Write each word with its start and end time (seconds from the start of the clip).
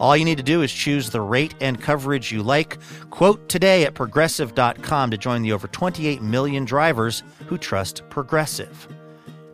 All 0.00 0.16
you 0.16 0.24
need 0.24 0.38
to 0.38 0.42
do 0.42 0.62
is 0.62 0.72
choose 0.72 1.10
the 1.10 1.20
rate 1.20 1.54
and 1.60 1.80
coverage 1.80 2.32
you 2.32 2.42
like. 2.42 2.78
Quote 3.10 3.48
today 3.48 3.84
at 3.84 3.94
progressive.com 3.94 5.10
to 5.10 5.16
join 5.16 5.42
the 5.42 5.52
over 5.52 5.68
28 5.68 6.22
million 6.22 6.64
drivers 6.64 7.22
who 7.46 7.58
trust 7.58 8.02
Progressive. 8.10 8.88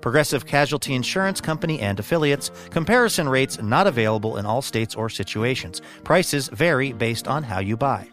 Progressive 0.00 0.46
Casualty 0.46 0.94
Insurance 0.94 1.40
Company 1.40 1.80
and 1.80 1.98
affiliates. 1.98 2.50
Comparison 2.70 3.28
rates 3.28 3.62
not 3.62 3.86
available 3.86 4.36
in 4.36 4.44
all 4.44 4.60
states 4.60 4.94
or 4.94 5.08
situations. 5.08 5.80
Prices 6.04 6.48
vary 6.48 6.92
based 6.92 7.28
on 7.28 7.44
how 7.44 7.60
you 7.60 7.76
buy. 7.76 8.08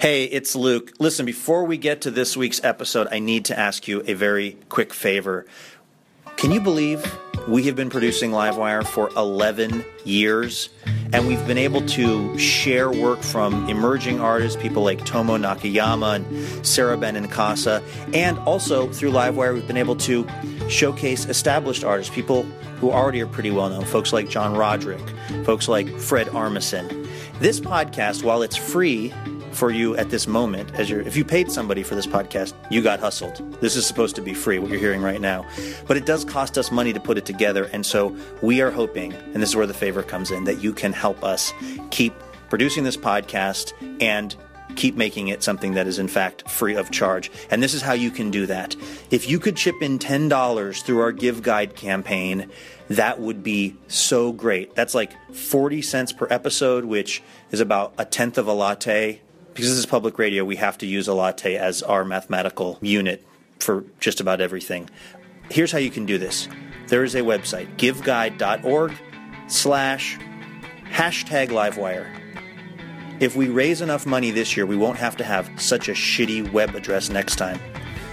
Hey, 0.00 0.24
it's 0.24 0.56
Luke. 0.56 0.92
Listen, 0.98 1.26
before 1.26 1.64
we 1.64 1.76
get 1.76 2.00
to 2.00 2.10
this 2.10 2.34
week's 2.34 2.64
episode, 2.64 3.08
I 3.10 3.18
need 3.18 3.44
to 3.44 3.58
ask 3.58 3.86
you 3.86 4.02
a 4.06 4.14
very 4.14 4.56
quick 4.70 4.94
favor. 4.94 5.44
Can 6.40 6.52
you 6.52 6.60
believe 6.62 7.04
we 7.46 7.64
have 7.64 7.76
been 7.76 7.90
producing 7.90 8.30
Livewire 8.30 8.82
for 8.82 9.10
11 9.14 9.84
years? 10.04 10.70
And 11.12 11.26
we've 11.26 11.46
been 11.46 11.58
able 11.58 11.82
to 11.88 12.38
share 12.38 12.90
work 12.90 13.20
from 13.20 13.68
emerging 13.68 14.20
artists, 14.20 14.60
people 14.60 14.82
like 14.82 15.04
Tomo 15.04 15.36
Nakayama 15.36 16.16
and 16.16 16.66
Sara 16.66 16.96
Benincasa. 16.96 17.84
And 18.14 18.38
also 18.38 18.90
through 18.90 19.10
Livewire, 19.10 19.52
we've 19.52 19.66
been 19.66 19.76
able 19.76 19.96
to 19.96 20.26
showcase 20.70 21.26
established 21.26 21.84
artists, 21.84 22.14
people 22.14 22.44
who 22.80 22.90
already 22.90 23.20
are 23.20 23.26
pretty 23.26 23.50
well 23.50 23.68
known, 23.68 23.84
folks 23.84 24.10
like 24.10 24.30
John 24.30 24.56
Roderick, 24.56 25.06
folks 25.44 25.68
like 25.68 25.94
Fred 25.98 26.28
Armisen. 26.28 27.06
This 27.40 27.60
podcast, 27.60 28.22
while 28.22 28.40
it's 28.40 28.56
free, 28.56 29.12
for 29.52 29.70
you 29.70 29.96
at 29.96 30.10
this 30.10 30.26
moment 30.26 30.74
as 30.74 30.88
you're 30.88 31.00
if 31.02 31.16
you 31.16 31.24
paid 31.24 31.50
somebody 31.50 31.82
for 31.82 31.94
this 31.94 32.06
podcast 32.06 32.54
you 32.70 32.82
got 32.82 33.00
hustled. 33.00 33.36
This 33.60 33.76
is 33.76 33.86
supposed 33.86 34.16
to 34.16 34.22
be 34.22 34.34
free 34.34 34.58
what 34.58 34.70
you're 34.70 34.80
hearing 34.80 35.02
right 35.02 35.20
now. 35.20 35.46
But 35.86 35.96
it 35.96 36.06
does 36.06 36.24
cost 36.24 36.56
us 36.58 36.70
money 36.70 36.92
to 36.92 37.00
put 37.00 37.18
it 37.18 37.26
together 37.26 37.64
and 37.72 37.84
so 37.84 38.16
we 38.42 38.60
are 38.60 38.70
hoping 38.70 39.12
and 39.12 39.36
this 39.36 39.50
is 39.50 39.56
where 39.56 39.66
the 39.66 39.74
favor 39.74 40.02
comes 40.02 40.30
in 40.30 40.44
that 40.44 40.62
you 40.62 40.72
can 40.72 40.92
help 40.92 41.22
us 41.24 41.52
keep 41.90 42.14
producing 42.48 42.84
this 42.84 42.96
podcast 42.96 43.72
and 44.00 44.36
keep 44.76 44.96
making 44.96 45.28
it 45.28 45.42
something 45.42 45.74
that 45.74 45.86
is 45.86 45.98
in 45.98 46.08
fact 46.08 46.48
free 46.50 46.74
of 46.74 46.90
charge. 46.90 47.30
And 47.50 47.62
this 47.62 47.74
is 47.74 47.82
how 47.82 47.92
you 47.92 48.10
can 48.10 48.30
do 48.30 48.46
that. 48.46 48.76
If 49.10 49.28
you 49.28 49.38
could 49.38 49.56
chip 49.56 49.82
in 49.82 49.98
$10 49.98 50.82
through 50.82 51.00
our 51.00 51.12
give 51.12 51.42
guide 51.42 51.74
campaign 51.76 52.50
that 52.88 53.20
would 53.20 53.44
be 53.44 53.76
so 53.86 54.32
great. 54.32 54.74
That's 54.74 54.96
like 54.96 55.12
40 55.32 55.80
cents 55.82 56.12
per 56.12 56.26
episode 56.28 56.84
which 56.84 57.22
is 57.50 57.60
about 57.60 57.94
a 57.98 58.04
tenth 58.04 58.36
of 58.36 58.46
a 58.46 58.52
latte 58.52 59.20
because 59.60 59.72
this 59.72 59.78
is 59.78 59.86
public 59.86 60.18
radio, 60.18 60.44
we 60.44 60.56
have 60.56 60.78
to 60.78 60.86
use 60.86 61.06
a 61.06 61.14
latte 61.14 61.56
as 61.56 61.82
our 61.82 62.04
mathematical 62.04 62.78
unit 62.80 63.24
for 63.58 63.84
just 63.98 64.20
about 64.20 64.40
everything. 64.40 64.88
Here's 65.50 65.70
how 65.70 65.78
you 65.78 65.90
can 65.90 66.06
do 66.06 66.16
this. 66.16 66.48
There 66.88 67.04
is 67.04 67.14
a 67.14 67.20
website, 67.20 67.76
giveguide.org 67.76 68.94
slash 69.48 70.18
hashtag 70.90 71.48
livewire. 71.48 72.08
If 73.20 73.36
we 73.36 73.48
raise 73.48 73.82
enough 73.82 74.06
money 74.06 74.30
this 74.30 74.56
year, 74.56 74.64
we 74.64 74.76
won't 74.76 74.96
have 74.96 75.16
to 75.18 75.24
have 75.24 75.50
such 75.60 75.88
a 75.88 75.92
shitty 75.92 76.50
web 76.52 76.74
address 76.74 77.10
next 77.10 77.36
time. 77.36 77.60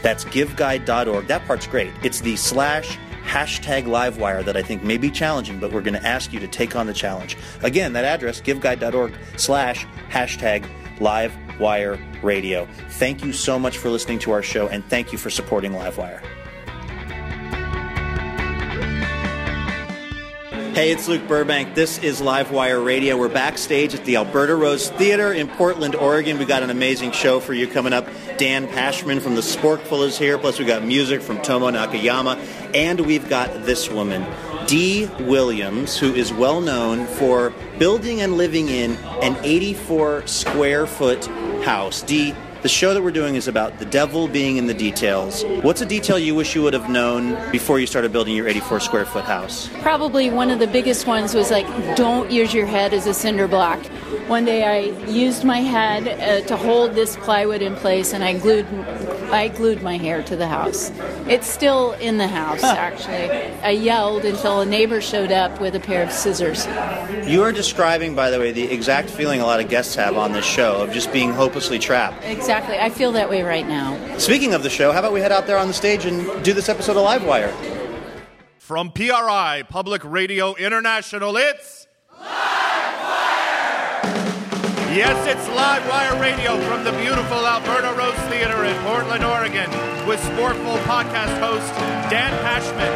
That's 0.01 0.25
giveguide.org. 0.25 1.27
That 1.27 1.45
part's 1.45 1.65
great. 1.65 1.93
It's 2.03 2.19
the 2.19 2.35
slash 2.35 2.97
hashtag 3.23 3.85
livewire 3.85 4.43
that 4.43 4.57
I 4.57 4.63
think 4.63 4.83
may 4.83 4.97
be 4.97 5.09
challenging, 5.09 5.59
but 5.59 5.71
we're 5.71 5.81
going 5.81 5.99
to 5.99 6.05
ask 6.05 6.33
you 6.33 6.41
to 6.41 6.47
take 6.47 6.75
on 6.75 6.87
the 6.87 6.93
challenge. 6.93 7.37
Again, 7.61 7.93
that 7.93 8.03
address, 8.03 8.41
giveguide.org 8.41 9.13
slash 9.37 9.85
hashtag 10.09 10.69
Livewire 10.99 11.99
Radio. 12.23 12.67
Thank 12.91 13.23
you 13.23 13.33
so 13.33 13.57
much 13.57 13.77
for 13.77 13.89
listening 13.89 14.19
to 14.19 14.31
our 14.31 14.43
show, 14.43 14.67
and 14.67 14.83
thank 14.85 15.11
you 15.11 15.17
for 15.17 15.29
supporting 15.29 15.71
Livewire. 15.71 16.21
Hey, 20.77 20.91
it's 20.91 21.07
Luke 21.07 21.27
Burbank. 21.27 21.73
This 21.73 21.97
is 22.03 22.21
Livewire 22.21 22.85
Radio. 22.85 23.17
We're 23.17 23.29
backstage 23.29 23.95
at 23.95 24.05
the 24.05 24.17
Alberta 24.17 24.55
Rose 24.55 24.89
Theater 24.91 25.33
in 25.33 25.47
Portland, 25.47 25.95
Oregon. 25.95 26.37
We 26.37 26.45
got 26.45 26.61
an 26.61 26.69
amazing 26.69 27.13
show 27.13 27.39
for 27.39 27.55
you 27.55 27.65
coming 27.65 27.93
up. 27.93 28.07
Dan 28.37 28.67
Pashman 28.67 29.19
from 29.19 29.33
the 29.33 29.41
Sporkful 29.41 30.05
is 30.05 30.19
here. 30.19 30.37
Plus, 30.37 30.59
we 30.59 30.65
got 30.65 30.83
music 30.83 31.23
from 31.23 31.41
Tomo 31.41 31.71
Nakayama, 31.71 32.37
and 32.75 33.01
we've 33.01 33.27
got 33.27 33.65
this 33.65 33.89
woman, 33.89 34.21
Dee 34.67 35.05
Williams, 35.21 35.97
who 35.97 36.13
is 36.13 36.33
well 36.33 36.59
known 36.59 37.05
for 37.05 37.53
building 37.79 38.19
and 38.19 38.35
living 38.35 38.67
in 38.67 38.97
an 39.23 39.37
84 39.41 40.27
square 40.27 40.85
foot 40.85 41.25
house. 41.63 42.01
D. 42.01 42.35
the 42.63 42.67
show 42.67 42.93
that 42.93 43.01
we're 43.01 43.11
doing 43.11 43.35
is 43.35 43.47
about 43.47 43.79
the 43.79 43.85
devil 43.85 44.27
being 44.27 44.57
in 44.57 44.67
the 44.67 44.73
details. 44.73 45.45
What's 45.61 45.79
a 45.79 45.85
detail 45.85 46.19
you 46.19 46.35
wish 46.35 46.53
you 46.53 46.63
would 46.63 46.73
have 46.73 46.89
known 46.89 47.37
before 47.49 47.79
you 47.79 47.87
started 47.87 48.11
building 48.11 48.35
your 48.35 48.45
84 48.45 48.81
square 48.81 49.05
foot 49.05 49.23
house? 49.23 49.69
Probably 49.81 50.29
one 50.29 50.49
of 50.49 50.59
the 50.59 50.67
biggest 50.67 51.07
ones 51.07 51.33
was 51.33 51.49
like, 51.49 51.65
don't 51.95 52.29
use 52.29 52.53
your 52.53 52.65
head 52.65 52.93
as 52.93 53.07
a 53.07 53.13
cinder 53.13 53.47
block. 53.47 53.79
One 54.27 54.43
day 54.43 54.65
I 54.65 55.07
used 55.07 55.45
my 55.45 55.59
head 55.59 56.09
uh, 56.09 56.45
to 56.45 56.57
hold 56.57 56.93
this 56.93 57.15
plywood 57.15 57.61
in 57.61 57.73
place 57.77 58.11
and 58.11 58.21
I 58.21 58.37
glued 58.37 58.65
I 59.29 59.49
glued 59.49 59.81
my 59.83 59.97
hair 59.97 60.23
to 60.23 60.35
the 60.35 60.47
house. 60.47 60.91
It's 61.27 61.47
still 61.47 61.93
in 61.93 62.17
the 62.17 62.27
house, 62.27 62.63
actually. 62.63 63.29
I 63.61 63.71
yelled 63.71 64.23
until 64.23 64.61
a 64.61 64.65
neighbor 64.65 65.01
showed 65.01 65.31
up 65.31 65.59
with 65.59 65.75
a 65.75 65.79
pair 65.79 66.03
of 66.03 66.11
scissors. 66.11 66.65
You 67.27 67.43
are 67.43 67.51
describing, 67.51 68.15
by 68.15 68.29
the 68.29 68.39
way, 68.39 68.51
the 68.51 68.63
exact 68.63 69.09
feeling 69.09 69.41
a 69.41 69.45
lot 69.45 69.59
of 69.59 69.69
guests 69.69 69.95
have 69.95 70.17
on 70.17 70.31
this 70.31 70.45
show 70.45 70.81
of 70.81 70.91
just 70.91 71.11
being 71.11 71.33
hopelessly 71.33 71.79
trapped. 71.79 72.23
Exactly. 72.23 72.77
I 72.77 72.89
feel 72.89 73.11
that 73.13 73.29
way 73.29 73.43
right 73.43 73.67
now. 73.67 74.17
Speaking 74.17 74.53
of 74.53 74.63
the 74.63 74.69
show, 74.69 74.91
how 74.91 74.99
about 74.99 75.13
we 75.13 75.19
head 75.19 75.31
out 75.31 75.45
there 75.47 75.57
on 75.57 75.67
the 75.67 75.73
stage 75.73 76.05
and 76.05 76.43
do 76.43 76.53
this 76.53 76.69
episode 76.69 76.95
of 76.95 77.05
Livewire? 77.05 77.53
From 78.59 78.91
PRI, 78.91 79.63
Public 79.69 80.03
Radio 80.03 80.53
International, 80.55 81.35
it's. 81.37 81.86
Yes, 84.87 85.19
it's 85.27 85.43
live 85.51 85.83
wire 85.91 86.15
Radio 86.15 86.55
from 86.63 86.87
the 86.87 86.95
beautiful 86.95 87.43
Alberta 87.43 87.91
Rose 87.99 88.15
Theater 88.31 88.63
in 88.63 88.73
Portland, 88.87 89.19
Oregon, 89.19 89.67
with 90.07 90.17
Sporkful 90.31 90.79
podcast 90.87 91.35
host 91.43 91.67
Dan 92.07 92.31
Pashman, 92.39 92.87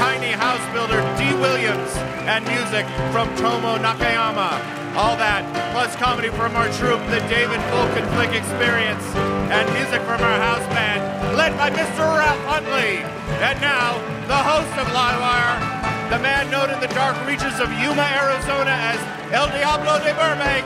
tiny 0.00 0.32
house 0.32 0.64
builder 0.72 1.04
Dee 1.20 1.36
Williams, 1.36 1.92
and 2.24 2.48
music 2.48 2.88
from 3.12 3.28
Tomo 3.36 3.76
Nakayama. 3.76 4.56
All 4.96 5.20
that, 5.20 5.44
plus 5.76 5.94
comedy 6.00 6.32
from 6.32 6.56
our 6.56 6.72
troupe, 6.80 7.04
the 7.12 7.20
David 7.28 7.60
Fulkin 7.68 8.08
Flick 8.16 8.32
Experience, 8.32 9.04
and 9.52 9.68
music 9.76 10.00
from 10.08 10.24
our 10.24 10.38
house 10.40 10.64
band, 10.72 11.04
led 11.36 11.52
by 11.60 11.68
Mr. 11.68 12.08
Ralph 12.08 12.40
Huntley. 12.48 13.04
And 13.44 13.60
now, 13.60 14.00
the 14.32 14.40
host 14.40 14.72
of 14.80 14.88
Livewire, 14.96 15.60
the 16.08 16.18
man 16.24 16.48
known 16.48 16.72
in 16.72 16.80
the 16.80 16.90
dark 16.96 17.20
reaches 17.28 17.60
of 17.60 17.68
Yuma, 17.84 18.08
Arizona 18.16 18.72
as 18.72 18.98
El 19.28 19.52
Diablo 19.52 20.00
de 20.00 20.16
Burbank, 20.16 20.64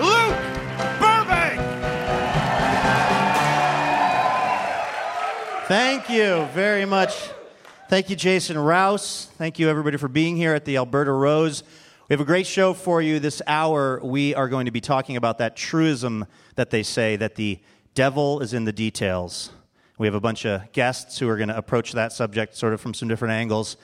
Luke 0.00 0.38
Burbank. 1.00 1.60
Thank 5.66 6.08
you 6.10 6.46
very 6.54 6.84
much. 6.84 7.30
Thank 7.88 8.10
you, 8.10 8.16
Jason 8.16 8.58
Rouse. 8.58 9.26
Thank 9.36 9.58
you, 9.58 9.68
everybody, 9.68 9.96
for 9.96 10.08
being 10.08 10.36
here 10.36 10.54
at 10.54 10.64
the 10.64 10.76
Alberta 10.76 11.12
Rose. 11.12 11.62
We 12.08 12.12
have 12.14 12.20
a 12.20 12.24
great 12.24 12.46
show 12.46 12.74
for 12.74 13.00
you 13.00 13.18
this 13.18 13.40
hour. 13.46 14.00
We 14.02 14.34
are 14.34 14.48
going 14.48 14.66
to 14.66 14.70
be 14.70 14.80
talking 14.80 15.16
about 15.16 15.38
that 15.38 15.56
truism 15.56 16.26
that 16.54 16.70
they 16.70 16.82
say 16.82 17.16
that 17.16 17.34
the 17.34 17.60
devil 17.94 18.40
is 18.40 18.52
in 18.52 18.64
the 18.64 18.72
details. 18.72 19.50
We 19.96 20.06
have 20.06 20.14
a 20.14 20.20
bunch 20.20 20.44
of 20.44 20.70
guests 20.72 21.18
who 21.18 21.28
are 21.28 21.36
going 21.36 21.48
to 21.48 21.56
approach 21.56 21.92
that 21.92 22.12
subject 22.12 22.56
sort 22.56 22.74
of 22.74 22.80
from 22.80 22.94
some 22.94 23.08
different 23.08 23.32
angles. 23.32 23.76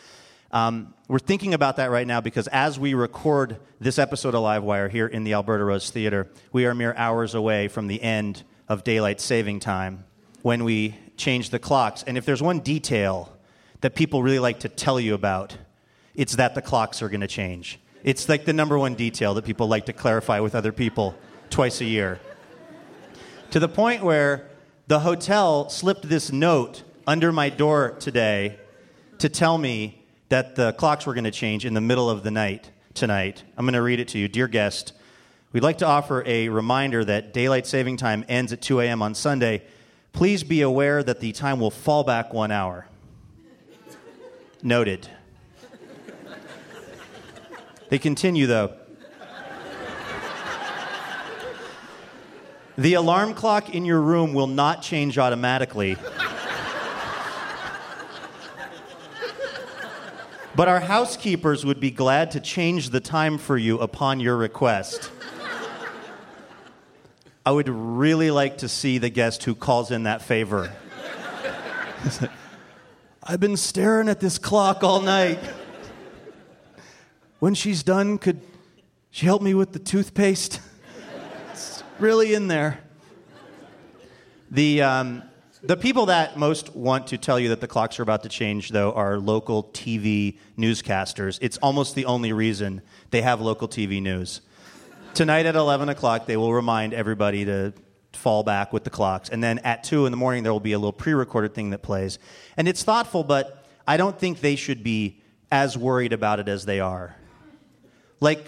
Um, 0.53 0.95
we're 1.07 1.21
thinking 1.21 1.55
about 1.55 1.77
that 1.77 1.91
right 1.91 2.07
now 2.07 2.21
because 2.21 2.49
as 2.49 2.79
we 2.79 2.95
record 2.95 3.59
this 3.79 3.99
episode 3.99 4.35
of 4.35 4.43
Livewire 4.43 4.91
here 4.91 5.07
in 5.07 5.23
the 5.23 5.35
Alberta 5.35 5.65
Rose 5.65 5.91
Theater, 5.91 6.29
we 6.53 6.67
are 6.67 6.75
mere 6.75 6.95
hours 6.95 7.35
away 7.35 7.69
from 7.69 7.87
the 7.87 8.03
end 8.03 8.43
of 8.69 8.83
daylight 8.83 9.21
saving 9.21 9.61
time 9.61 10.05
when 10.43 10.65
we 10.65 10.97
change 11.17 11.51
the 11.51 11.59
clocks. 11.61 12.03
And 12.03 12.19
if 12.19 12.25
there's 12.25 12.43
one 12.43 12.61
detail 12.61 13.33
that 13.81 13.95
people 13.95 14.23
really 14.23 14.41
like 14.41 14.61
to 14.61 14.69
tell 14.69 14.99
you 14.99 15.15
about, 15.15 15.57
it's 16.15 16.37
that 16.37 16.57
the 16.57 16.63
clocks 16.63 17.01
are 17.01 17.09
going 17.09 17.21
to 17.21 17.29
change. 17.29 17.79
It's 18.03 18.29
like 18.29 18.45
the 18.45 18.53
number 18.53 18.79
one 18.79 18.95
detail 18.95 19.35
that 19.35 19.45
people 19.45 19.69
like 19.69 19.87
to 19.87 19.93
clarify 19.93 20.41
with 20.41 20.57
other 20.57 20.73
people 20.73 21.15
twice 21.49 21.81
a 21.81 21.85
year. 21.85 22.19
To 23.53 23.61
the 23.61 23.69
point 23.69 24.03
where 24.03 24.49
the 24.89 25.01
hotel 25.01 25.69
slipped 25.69 26.09
this 26.09 26.33
note 26.33 26.83
under 27.07 27.31
my 27.31 27.51
door 27.51 27.97
today 28.01 28.59
to 29.19 29.29
tell 29.29 29.57
me 29.57 30.00
that 30.31 30.55
the 30.55 30.73
clocks 30.73 31.07
were 31.07 31.13
going 31.13 31.25
to 31.25 31.31
change 31.31 31.67
in 31.67 31.75
the 31.75 31.81
middle 31.81 32.09
of 32.09 32.23
the 32.23 32.31
night 32.31 32.71
tonight. 32.95 33.43
I'm 33.57 33.65
going 33.67 33.75
to 33.75 33.83
read 33.83 34.01
it 34.01 34.09
to 34.09 34.19
you. 34.19 34.29
Dear 34.29 34.49
guest, 34.49 34.93
we'd 35.53 35.63
like 35.63 35.79
to 35.79 35.87
offer 35.87 36.23
a 36.25 36.49
reminder 36.49 37.05
that 37.05 37.35
daylight 37.35 37.67
saving 37.67 37.97
time 37.97 38.25
ends 38.29 38.53
at 38.53 38.63
2 38.63 38.81
a.m. 38.81 39.03
on 39.03 39.15
Sunday. 39.15 39.63
Please 40.13 40.45
be 40.45 40.63
aware 40.63 41.03
that 41.03 41.21
the 41.21 41.33
time 41.33 41.59
will 41.59 41.71
fall 41.71 42.05
back 42.05 42.33
one 42.33 42.53
hour. 42.53 42.87
Noted. 44.63 45.09
They 47.89 47.99
continue, 47.99 48.47
though. 48.47 48.75
The 52.79 52.95
alarm 52.95 53.35
clock 53.35 53.75
in 53.75 53.85
your 53.85 54.01
room 54.01 54.33
will 54.33 54.47
not 54.47 54.81
change 54.81 55.19
automatically. 55.19 55.97
But 60.61 60.69
our 60.69 60.81
housekeepers 60.81 61.65
would 61.65 61.81
be 61.81 61.91
glad 61.91 62.33
to 62.33 62.39
change 62.41 62.91
the 62.91 63.01
time 63.01 63.39
for 63.39 63.57
you 63.57 63.79
upon 63.79 64.21
your 64.21 64.37
request. 64.37 65.11
I 67.47 67.51
would 67.51 67.71
really 67.71 68.31
like 68.31 68.59
to 68.59 68.69
see 68.69 68.99
the 68.99 69.09
guest 69.09 69.45
who 69.45 69.55
calls 69.55 69.91
in 69.91 70.03
that 70.03 70.21
favor. 70.21 70.71
I've 73.23 73.41
been 73.41 73.57
staring 73.57 74.11
at 74.11 74.21
this 74.21 74.37
clock 74.37 74.85
all 74.85 75.01
night. 75.01 75.39
When 77.39 77.55
she's 77.55 77.83
done, 77.83 78.19
could 78.19 78.43
she 79.11 79.25
help 79.25 79.41
me 79.41 79.55
with 79.55 79.73
the 79.73 79.79
toothpaste? 79.79 80.61
It's 81.53 81.83
really 81.99 82.35
in 82.35 82.49
there. 82.49 82.81
The, 84.51 84.83
um, 84.83 85.23
the 85.63 85.77
people 85.77 86.07
that 86.07 86.39
most 86.39 86.75
want 86.75 87.09
to 87.09 87.19
tell 87.19 87.39
you 87.39 87.51
that 87.51 87.61
the 87.61 87.69
clocks 87.69 87.99
are 87.99 88.03
about 88.03 88.23
to 88.23 88.29
change, 88.29 88.71
though, 88.71 88.93
are 88.93 89.19
local 89.19 89.65
TV 89.65 90.39
newscasters. 90.57 91.39
It's 91.43 91.59
almost 91.59 91.95
the 91.95 92.07
only 92.07 92.33
reason 92.33 92.81
they 93.11 93.23
have 93.23 93.41
local 93.41 93.69
TV 93.69 94.01
news. 94.01 94.41
Tonight 95.13 95.47
at 95.47 95.57
11 95.57 95.89
o'clock, 95.89 96.27
they 96.27 96.37
will 96.37 96.55
remind 96.55 96.95
everybody 96.95 97.45
to 97.45 97.75
fall 98.13 98.43
back 98.43 98.73
with 98.73 98.85
the 98.85 98.91
clocks. 98.91 99.29
And 99.29 99.43
then 99.43 99.59
at 99.61 99.85
2 99.85 100.07
in 100.07 100.13
the 100.13 100.17
morning, 100.17 100.43
there 100.45 100.53
will 100.53 100.61
be 100.61 100.73
a 100.73 100.79
little 100.79 100.93
pre 100.93 101.13
recorded 101.13 101.55
thing 101.55 101.71
that 101.71 101.83
plays. 101.83 102.19
And 102.57 102.67
it's 102.67 102.83
thoughtful, 102.83 103.25
but 103.25 103.67
I 103.87 103.97
don't 103.97 104.19
think 104.19 104.41
they 104.41 104.57
should 104.57 104.83
be 104.83 105.21
as 105.53 105.77
worried 105.77 106.13
about 106.13 106.41
it 106.41 106.49
as 106.49 106.65
they 106.65 106.81
are. 106.81 107.17
Like, 108.21 108.45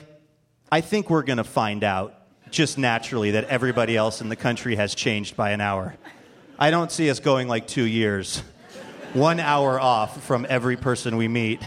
I 0.70 0.80
think 0.80 1.10
we're 1.10 1.24
going 1.24 1.38
to 1.38 1.44
find 1.44 1.84
out 1.84 2.14
just 2.50 2.78
naturally 2.78 3.32
that 3.32 3.44
everybody 3.44 3.96
else 3.96 4.20
in 4.20 4.28
the 4.28 4.36
country 4.36 4.76
has 4.76 4.94
changed 4.94 5.36
by 5.36 5.50
an 5.50 5.60
hour. 5.60 5.96
I 6.58 6.70
don't 6.70 6.92
see 6.92 7.10
us 7.10 7.18
going 7.18 7.48
like 7.48 7.66
two 7.66 7.84
years, 7.84 8.42
one 9.14 9.40
hour 9.40 9.80
off 9.80 10.22
from 10.24 10.46
every 10.48 10.76
person 10.76 11.16
we 11.16 11.26
meet, 11.26 11.60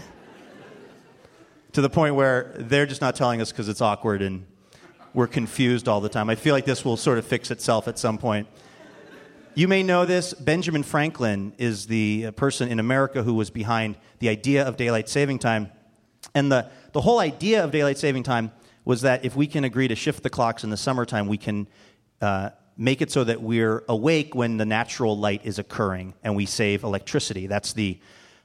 to 1.72 1.80
the 1.80 1.90
point 1.90 2.14
where 2.14 2.54
they're 2.56 2.86
just 2.86 3.00
not 3.00 3.16
telling 3.16 3.40
us 3.40 3.50
because 3.50 3.68
it's 3.68 3.80
awkward 3.80 4.22
and 4.22 4.46
we're 5.12 5.26
confused 5.26 5.88
all 5.88 6.00
the 6.00 6.08
time. 6.08 6.30
I 6.30 6.34
feel 6.34 6.54
like 6.54 6.64
this 6.64 6.84
will 6.84 6.96
sort 6.96 7.18
of 7.18 7.26
fix 7.26 7.50
itself 7.50 7.88
at 7.88 7.98
some 7.98 8.16
point. 8.16 8.46
You 9.54 9.68
may 9.68 9.82
know 9.82 10.04
this. 10.04 10.34
Benjamin 10.34 10.82
Franklin 10.82 11.52
is 11.58 11.86
the 11.86 12.30
person 12.32 12.68
in 12.68 12.78
America 12.78 13.22
who 13.22 13.34
was 13.34 13.50
behind 13.50 13.96
the 14.20 14.28
idea 14.28 14.64
of 14.64 14.76
daylight 14.76 15.08
saving 15.08 15.38
time. 15.38 15.72
And 16.34 16.52
the, 16.52 16.70
the 16.92 17.00
whole 17.00 17.18
idea 17.18 17.64
of 17.64 17.70
daylight 17.70 17.98
saving 17.98 18.22
time 18.22 18.52
was 18.84 19.00
that 19.00 19.24
if 19.24 19.34
we 19.34 19.46
can 19.46 19.64
agree 19.64 19.88
to 19.88 19.96
shift 19.96 20.22
the 20.22 20.30
clocks 20.30 20.62
in 20.62 20.70
the 20.70 20.76
summertime, 20.76 21.26
we 21.26 21.38
can 21.38 21.66
uh, 22.20 22.50
make 22.76 23.00
it 23.00 23.10
so 23.10 23.24
that 23.24 23.40
we're 23.40 23.82
awake 23.88 24.34
when 24.34 24.58
the 24.58 24.66
natural 24.66 25.16
light 25.16 25.40
is 25.44 25.58
occurring 25.58 26.14
and 26.22 26.36
we 26.36 26.46
save 26.46 26.82
electricity. 26.82 27.46
That's 27.46 27.72
the 27.72 27.98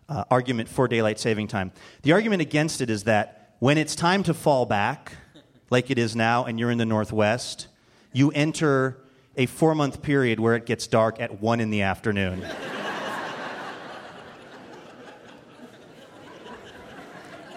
uh, 0.08 0.24
argument 0.32 0.70
for 0.70 0.88
daylight 0.88 1.20
saving 1.20 1.48
time. 1.48 1.72
The 2.04 2.14
argument 2.14 2.42
against 2.42 2.82
it 2.82 2.90
is 2.90 3.04
that 3.06 3.56
when 3.60 3.78
it's 3.78 3.96
time 3.96 4.24
to 4.24 4.34
fall 4.34 4.66
back, 4.66 5.14
like 5.70 5.92
it 5.92 5.98
is 5.98 6.16
now, 6.16 6.46
and 6.46 6.60
you're 6.60 6.72
in 6.72 6.78
the 6.78 6.86
Northwest, 6.86 7.68
you 8.14 8.32
enter 8.32 8.98
a 9.38 9.46
four 9.46 9.76
month 9.76 10.02
period 10.02 10.40
where 10.40 10.56
it 10.56 10.66
gets 10.66 10.88
dark 10.88 11.20
at 11.22 11.42
one 11.42 11.60
in 11.60 11.70
the 11.70 11.82
afternoon. 11.82 12.42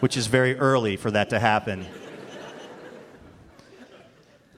Which 0.01 0.17
is 0.17 0.27
very 0.27 0.57
early 0.57 0.97
for 0.97 1.11
that 1.11 1.31
to 1.31 1.39
happen. 1.41 1.87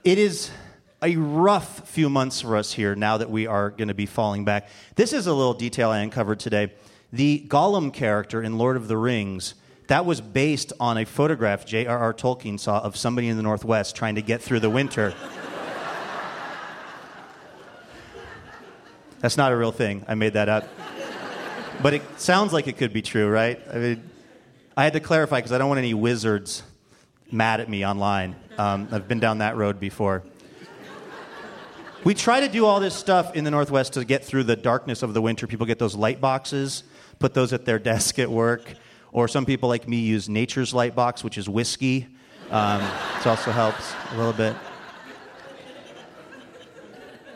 It 0.03 0.17
is 0.17 0.51
a 1.01 1.15
rough 1.15 1.87
few 1.87 2.09
months 2.09 2.41
for 2.41 2.55
us 2.55 2.73
here 2.73 2.95
now 2.95 3.17
that 3.17 3.29
we 3.29 3.45
are 3.47 3.69
going 3.69 3.87
to 3.89 3.93
be 3.93 4.05
falling 4.05 4.45
back. 4.45 4.67
This 4.95 5.13
is 5.13 5.27
a 5.27 5.33
little 5.33 5.53
detail 5.53 5.89
I 5.91 5.99
uncovered 5.99 6.39
today. 6.39 6.73
The 7.13 7.45
Gollum 7.47 7.93
character 7.93 8.41
in 8.41 8.57
Lord 8.57 8.75
of 8.75 8.87
the 8.87 8.97
Rings 8.97 9.53
that 9.87 10.05
was 10.05 10.19
based 10.21 10.73
on 10.79 10.97
a 10.97 11.05
photograph 11.05 11.65
J.R.R. 11.65 12.13
Tolkien 12.13 12.59
saw 12.59 12.79
of 12.81 12.97
somebody 12.97 13.29
in 13.29 13.37
the 13.37 13.43
Northwest 13.43 13.95
trying 13.95 14.15
to 14.15 14.21
get 14.21 14.41
through 14.41 14.59
the 14.59 14.69
winter. 14.69 15.13
That's 19.19 19.37
not 19.37 19.51
a 19.51 19.57
real 19.57 19.71
thing. 19.71 20.05
I 20.07 20.15
made 20.15 20.33
that 20.33 20.49
up. 20.49 20.67
But 21.81 21.93
it 21.93 22.19
sounds 22.19 22.53
like 22.53 22.67
it 22.67 22.77
could 22.77 22.91
be 22.91 23.01
true, 23.01 23.29
right? 23.29 23.61
I 23.71 23.77
mean, 23.77 24.09
I 24.75 24.83
had 24.83 24.93
to 24.93 24.99
clarify 24.99 25.37
because 25.37 25.51
I 25.51 25.57
don't 25.57 25.69
want 25.69 25.77
any 25.79 25.93
wizards 25.93 26.63
mad 27.31 27.61
at 27.61 27.69
me 27.69 27.85
online. 27.85 28.35
Um, 28.57 28.89
I've 28.91 29.07
been 29.07 29.19
down 29.19 29.37
that 29.39 29.55
road 29.55 29.79
before. 29.79 30.23
We 32.07 32.13
try 32.13 32.39
to 32.39 32.47
do 32.47 32.65
all 32.65 32.79
this 32.79 32.95
stuff 32.95 33.35
in 33.35 33.43
the 33.43 33.51
Northwest 33.51 33.91
to 33.95 34.05
get 34.05 34.23
through 34.23 34.45
the 34.45 34.55
darkness 34.55 35.03
of 35.03 35.13
the 35.13 35.21
winter. 35.21 35.45
People 35.45 35.65
get 35.65 35.77
those 35.77 35.93
light 35.93 36.21
boxes, 36.21 36.83
put 37.19 37.33
those 37.33 37.51
at 37.51 37.65
their 37.65 37.79
desk 37.93 38.17
at 38.17 38.31
work. 38.31 38.75
Or 39.11 39.27
some 39.27 39.45
people 39.45 39.67
like 39.67 39.89
me 39.89 39.97
use 39.97 40.29
Nature's 40.29 40.73
Light 40.73 40.95
Box, 40.95 41.21
which 41.21 41.37
is 41.37 41.49
whiskey. 41.49 42.07
Um, 42.49 42.81
it 43.19 43.27
also 43.27 43.51
helps 43.51 43.91
a 44.13 44.15
little 44.15 44.31
bit. 44.31 44.55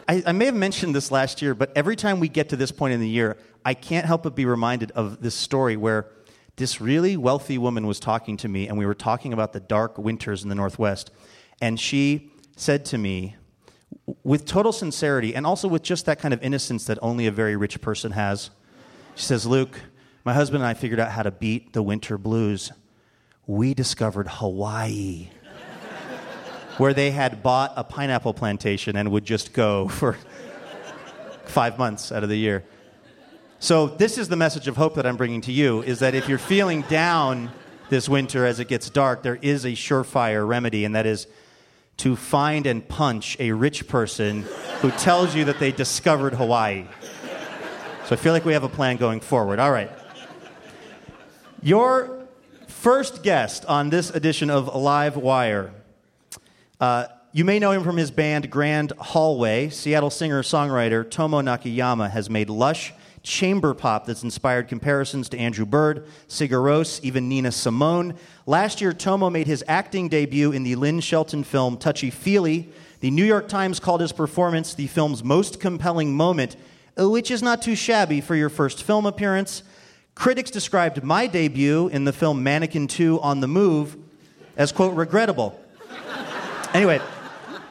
I, 0.08 0.24
I 0.28 0.32
may 0.32 0.46
have 0.46 0.56
mentioned 0.56 0.96
this 0.96 1.12
last 1.12 1.42
year, 1.42 1.54
but 1.54 1.74
every 1.76 1.98
time 1.98 2.22
we 2.22 2.30
get 2.30 2.48
to 2.48 2.56
this 2.56 2.72
point 2.72 2.94
in 2.94 3.02
the 3.02 3.10
year, 3.10 3.36
I 3.66 3.74
can't 3.74 4.06
help 4.06 4.24
but 4.24 4.38
be 4.38 4.46
reminded 4.46 4.92
of 4.92 5.22
this 5.22 5.36
story 5.36 5.76
where 5.76 6.08
this 6.56 6.80
really 6.80 7.18
wealthy 7.18 7.58
woman 7.58 7.88
was 7.88 8.00
talking 8.00 8.38
to 8.38 8.48
me, 8.48 8.70
and 8.70 8.78
we 8.78 8.86
were 8.86 8.96
talking 8.96 9.34
about 9.34 9.52
the 9.52 9.60
dark 9.60 9.98
winters 9.98 10.44
in 10.44 10.48
the 10.48 10.56
Northwest. 10.56 11.12
And 11.60 11.78
she 11.78 12.32
said 12.56 12.86
to 12.86 12.98
me, 12.98 13.36
with 14.32 14.46
total 14.46 14.72
sincerity, 14.72 15.36
and 15.36 15.46
also 15.46 15.68
with 15.68 15.84
just 15.84 16.06
that 16.06 16.18
kind 16.18 16.34
of 16.34 16.42
innocence 16.42 16.86
that 16.86 16.98
only 17.02 17.28
a 17.28 17.32
very 17.32 17.58
rich 17.58 17.82
person 17.82 18.14
has, 18.14 18.50
she 19.14 19.26
says, 19.26 19.46
Luke, 19.46 19.78
my 20.24 20.34
husband 20.34 20.64
and 20.64 20.70
I 20.70 20.74
figured 20.74 21.02
out 21.02 21.12
how 21.12 21.24
to 21.24 21.32
beat 21.32 21.74
the 21.74 21.84
winter 21.84 22.18
blues. 22.18 22.72
We 23.46 23.74
discovered 23.74 24.30
Hawaii, 24.30 25.28
where 26.78 26.94
they 26.94 27.12
had 27.12 27.44
bought 27.44 27.74
a 27.76 27.84
pineapple 27.84 28.34
plantation 28.34 28.96
and 28.96 29.12
would 29.12 29.26
just 29.26 29.52
go 29.52 29.90
for 29.90 30.18
five 31.44 31.78
months 31.78 32.14
out 32.14 32.24
of 32.24 32.30
the 32.30 32.38
year. 32.38 32.64
So 33.60 33.88
this 33.88 34.18
is 34.18 34.30
the 34.30 34.38
message 34.38 34.70
of 34.70 34.78
hope 34.78 34.96
that 34.96 35.06
I'm 35.06 35.18
bringing 35.18 35.42
to 35.42 35.52
you: 35.52 35.82
is 35.82 36.00
that 36.00 36.16
if 36.16 36.30
you're 36.30 36.38
feeling 36.38 36.84
down 36.84 37.52
this 37.90 38.08
winter 38.08 38.46
as 38.46 38.62
it 38.62 38.70
gets 38.70 38.90
dark, 38.90 39.24
there 39.24 39.40
is 39.42 39.66
a 39.66 39.72
surefire 39.72 40.48
remedy, 40.48 40.86
and 40.86 40.96
that 40.96 41.06
is 41.06 41.28
to 41.98 42.16
find 42.16 42.66
and 42.66 42.88
punch 42.88 43.38
a 43.40 43.52
rich 43.52 43.88
person 43.88 44.44
who 44.82 44.92
tells 44.92 45.36
you 45.36 45.46
that 45.46 45.60
they 45.60 45.72
discovered 45.72 46.34
Hawaii. 46.34 46.86
So 48.06 48.14
I 48.14 48.16
feel 48.16 48.34
like 48.34 48.46
we 48.46 48.54
have 48.54 48.64
a 48.64 48.70
plan 48.70 48.98
going 48.98 49.20
forward. 49.20 49.60
All 49.60 49.72
right. 49.72 49.92
Your 51.62 52.26
first 52.68 53.22
guest 53.22 53.66
on 53.66 53.90
this 53.90 54.10
edition 54.10 54.50
of 54.50 54.76
Live 54.76 55.16
Wire. 55.16 55.72
Uh, 56.80 57.06
you 57.32 57.46
may 57.46 57.60
know 57.60 57.72
him 57.72 57.84
from 57.84 57.98
his 57.98 58.10
band 58.10 58.50
Grand 58.50 58.92
Hallway. 58.98 59.70
Seattle 59.70 60.10
singer 60.10 60.42
songwriter 60.42 61.10
Tomo 61.10 61.42
Nakayama 61.42 62.10
has 62.10 62.30
made 62.30 62.50
lush 62.50 62.94
chamber 63.24 63.74
pop 63.74 64.06
that's 64.06 64.24
inspired 64.24 64.68
comparisons 64.68 65.30
to 65.30 65.38
Andrew 65.38 65.66
Bird, 65.66 66.08
Sigur 66.28 66.64
Rós, 66.64 67.00
even 67.04 67.30
Nina 67.30 67.52
Simone. 67.52 68.16
Last 68.46 68.82
year, 68.82 68.94
Tomo 68.94 69.30
made 69.30 69.48
his 69.48 69.64
acting 69.68 70.10
debut 70.10 70.52
in 70.52 70.64
the 70.64 70.76
Lynn 70.76 71.00
Shelton 71.00 71.44
film 71.44 71.78
Touchy 71.78 72.10
Feely. 72.10 72.70
The 73.00 73.12
New 73.12 73.26
York 73.26 73.48
Times 73.48 73.80
called 73.80 74.02
his 74.02 74.12
performance 74.12 74.74
the 74.74 74.88
film's 74.88 75.24
most 75.24 75.60
compelling 75.60 76.16
moment, 76.16 76.56
which 76.98 77.32
is 77.32 77.42
not 77.42 77.62
too 77.62 77.76
shabby 77.76 78.22
for 78.22 78.36
your 78.36 78.50
first 78.50 78.84
film 78.84 79.06
appearance. 79.06 79.64
Critics 80.16 80.52
described 80.52 81.04
my 81.04 81.28
debut 81.28 81.88
in 81.88 82.04
the 82.04 82.14
film 82.14 82.44
Mannequin 82.44 82.88
2 82.88 83.20
on 83.22 83.40
the 83.40 83.48
Move 83.48 83.98
as, 84.58 84.72
quote, 84.72 84.96
regrettable. 84.96 85.60
anyway, 86.74 87.00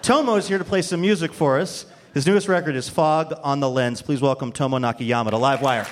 Tomo 0.02 0.36
is 0.36 0.48
here 0.48 0.58
to 0.58 0.64
play 0.64 0.82
some 0.82 1.00
music 1.00 1.32
for 1.32 1.58
us. 1.58 1.86
His 2.12 2.26
newest 2.26 2.48
record 2.48 2.74
is 2.74 2.88
Fog 2.88 3.32
on 3.44 3.60
the 3.60 3.70
Lens. 3.70 4.02
Please 4.02 4.20
welcome 4.20 4.50
Tomo 4.50 4.78
Nakayama 4.78 5.30
to 5.30 5.36
Live 5.36 5.62
Wire. 5.62 5.86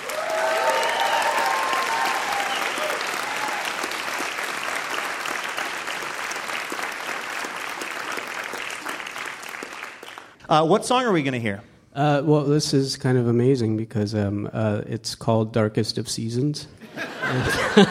Uh, 10.49 10.65
what 10.65 10.85
song 10.85 11.05
are 11.05 11.13
we 11.13 11.23
going 11.23 11.33
to 11.33 11.39
hear? 11.39 11.61
Uh, 11.95 12.21
well, 12.25 12.43
this 12.43 12.73
is 12.73 12.97
kind 12.97 13.17
of 13.17 13.27
amazing 13.27 13.77
because 13.77 14.13
um, 14.13 14.49
uh, 14.51 14.81
it's 14.87 15.15
called 15.15 15.53
Darkest 15.53 15.97
of 15.97 16.09
Seasons. 16.09 16.67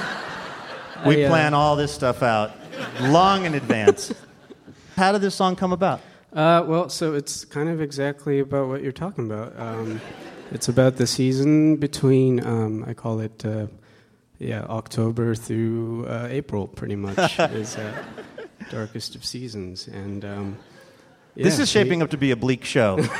We 1.07 1.25
uh, 1.25 1.29
plan 1.29 1.55
all 1.55 1.77
this 1.77 1.93
stuff 1.93 2.25
out 2.25 2.51
long 3.01 3.45
in 3.45 3.55
advance. 3.55 4.13
How 4.97 5.13
did 5.13 5.21
this 5.21 5.37
song 5.37 5.55
come 5.55 5.73
about? 5.73 6.01
Uh, 6.33 6.63
well, 6.67 6.89
so 6.89 7.15
it's 7.15 7.45
kind 7.45 7.69
of 7.69 7.81
exactly 7.81 8.39
about 8.41 8.69
what 8.69 8.83
you're 8.83 8.93
talking 8.93 9.27
about. 9.31 9.59
Um, 9.59 10.01
it's 10.51 10.69
about 10.69 10.97
the 10.97 11.07
season 11.07 11.77
between, 11.77 12.45
um, 12.47 12.85
I 12.87 12.95
call 12.95 13.21
it, 13.21 13.45
uh, 13.45 13.67
yeah, 14.39 14.63
October 14.65 15.35
through 15.35 16.07
uh, 16.07 16.29
April, 16.31 16.69
pretty 16.69 16.97
much, 16.97 17.39
is 17.41 17.77
uh, 17.77 18.05
Darkest 18.71 19.15
of 19.15 19.25
Seasons. 19.25 19.89
And 19.89 20.25
um, 20.25 20.59
this 21.35 21.59
is 21.59 21.71
shaping 21.71 22.01
we- 22.01 22.05
up 22.05 22.11
to 22.11 22.19
be 22.19 22.31
a 22.31 22.37
bleak 22.37 22.65
show. 22.65 22.99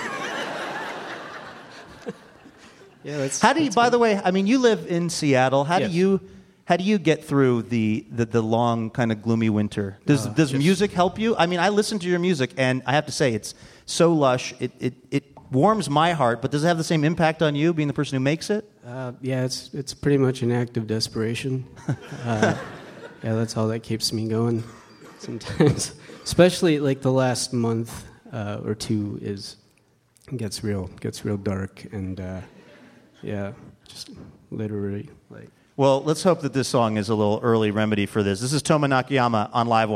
Yeah, 3.05 3.19
that's, 3.19 3.41
How 3.41 3.53
do 3.55 3.63
you? 3.63 3.71
By 3.71 3.85
good. 3.87 3.93
the 3.95 3.99
way, 4.01 4.21
I 4.23 4.33
mean 4.33 4.47
you 4.47 4.59
live 4.59 4.87
in 4.87 5.09
Seattle. 5.09 5.65
How 5.65 5.79
Yes. 5.79 5.91
do 5.93 5.97
you? 5.97 6.21
How 6.69 6.77
do 6.77 6.85
you 6.85 6.99
get 6.99 7.25
through 7.25 7.63
the, 7.63 8.05
the, 8.11 8.27
the 8.27 8.43
long 8.43 8.91
kind 8.91 9.11
of 9.11 9.23
gloomy 9.23 9.49
winter? 9.49 9.97
Does 10.05 10.27
Uh, 10.27 10.35
does 10.35 10.53
music 10.53 10.93
help 10.93 11.19
you? 11.19 11.35
I 11.35 11.47
mean, 11.47 11.61
I 11.61 11.71
listen 11.71 11.99
to 12.01 12.07
your 12.07 12.19
music, 12.19 12.51
and 12.59 12.83
I 12.85 12.93
have 12.93 13.07
to 13.07 13.13
say 13.13 13.33
it's 13.33 13.55
so 13.87 14.13
lush. 14.13 14.53
It 14.61 14.73
it 14.79 14.95
it 15.11 15.25
warms 15.51 15.89
my 15.89 16.13
heart. 16.13 16.43
But 16.43 16.51
does 16.51 16.65
it 16.65 16.67
have 16.67 16.77
the 16.77 16.85
same 16.85 17.05
impact 17.05 17.41
on 17.41 17.55
you, 17.55 17.73
being 17.73 17.89
the 17.89 17.95
person 17.95 18.17
who 18.17 18.21
makes 18.21 18.51
it? 18.51 18.71
Uh, 18.87 19.13
yeah, 19.23 19.47
it's 19.47 19.73
it's 19.73 19.95
pretty 19.95 20.19
much 20.19 20.43
an 20.43 20.53
act 20.53 20.77
of 20.77 20.87
desperation. 20.87 21.65
Uh, 22.27 22.55
yeah, 23.25 23.35
that's 23.35 23.57
all 23.57 23.69
that 23.69 23.83
keeps 23.83 24.13
me 24.13 24.29
going. 24.29 24.63
Sometimes, 25.19 25.95
especially 26.23 26.81
like 26.81 27.01
the 27.01 27.11
last 27.11 27.55
month 27.55 28.05
uh, 28.31 28.61
or 28.63 28.75
two, 28.75 29.19
is 29.23 29.57
gets 30.37 30.63
real 30.63 30.89
gets 31.01 31.25
real 31.25 31.39
dark, 31.39 31.83
and 31.93 32.21
uh, 32.21 32.43
yeah, 33.23 33.53
just 33.89 34.11
literally 34.51 35.09
like. 35.31 35.49
Well, 35.79 36.03
let's 36.03 36.25
hope 36.25 36.41
that 36.41 36.53
this 36.53 36.67
song 36.67 36.97
is 36.97 37.09
a 37.09 37.15
little 37.15 37.39
early 37.41 37.71
remedy 37.71 38.07
for 38.07 38.25
this. 38.25 38.41
This 38.41 38.53
is 38.53 38.63
Tomo 38.63 38.89
Nakayama 38.89 39.49
on 39.53 39.69
Live 39.69 39.89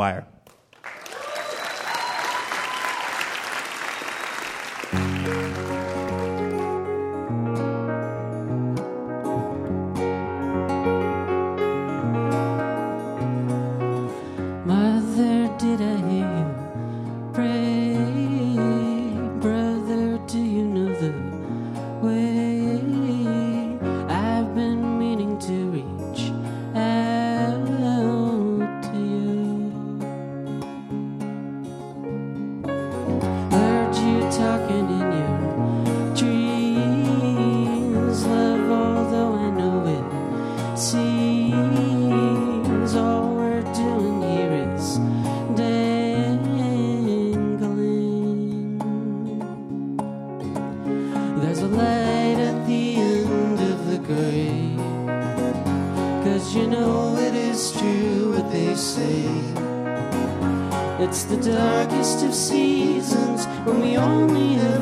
It's 61.12 61.24
the 61.24 61.36
darkest 61.36 62.24
of 62.24 62.34
seasons 62.34 63.44
when 63.66 63.82
we 63.82 63.98
only 63.98 64.54
have 64.54 64.81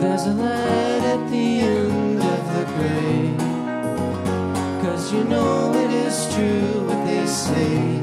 There's 0.00 0.26
a 0.26 0.32
light 0.32 1.02
at 1.14 1.28
the 1.28 1.60
end 1.60 2.22
of 2.22 2.42
the 2.54 2.64
grave. 2.76 3.38
Cause 4.82 5.12
you 5.12 5.24
know 5.24 5.74
it 5.74 5.90
is 5.90 6.32
true 6.34 6.86
what 6.86 7.04
they 7.04 7.26
say. 7.26 8.00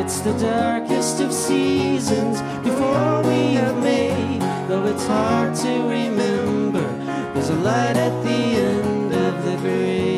It's 0.00 0.20
the 0.20 0.32
darkest 0.38 1.20
of 1.20 1.34
seasons 1.34 2.40
before 2.62 3.22
we 3.24 3.54
have 3.60 3.76
made. 3.82 4.40
Though 4.68 4.86
it's 4.86 5.06
hard 5.06 5.54
to 5.56 5.72
remember, 5.88 6.86
there's 7.34 7.50
a 7.50 7.56
light 7.56 7.98
at 7.98 8.14
the 8.24 8.40
end 8.72 9.12
of 9.12 9.44
the 9.44 9.56
grave. 9.58 10.08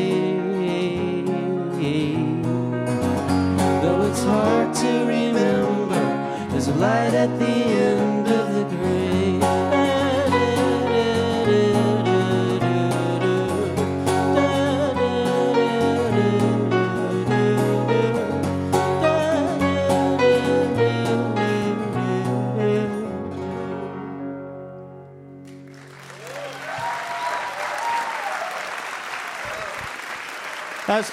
Though 3.83 4.03
it's 4.09 4.23
hard 4.23 4.75
to 4.75 4.93
remember, 5.07 6.03
there's 6.51 6.69
a 6.69 6.75
light 6.75 7.15
at 7.15 7.37
the 7.41 7.47
end 7.47 8.00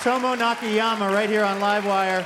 Tomo 0.08 0.36
Nakayama 0.38 1.14
right 1.14 1.30
here 1.30 1.44
on 1.44 1.60
Livewire. 1.60 2.26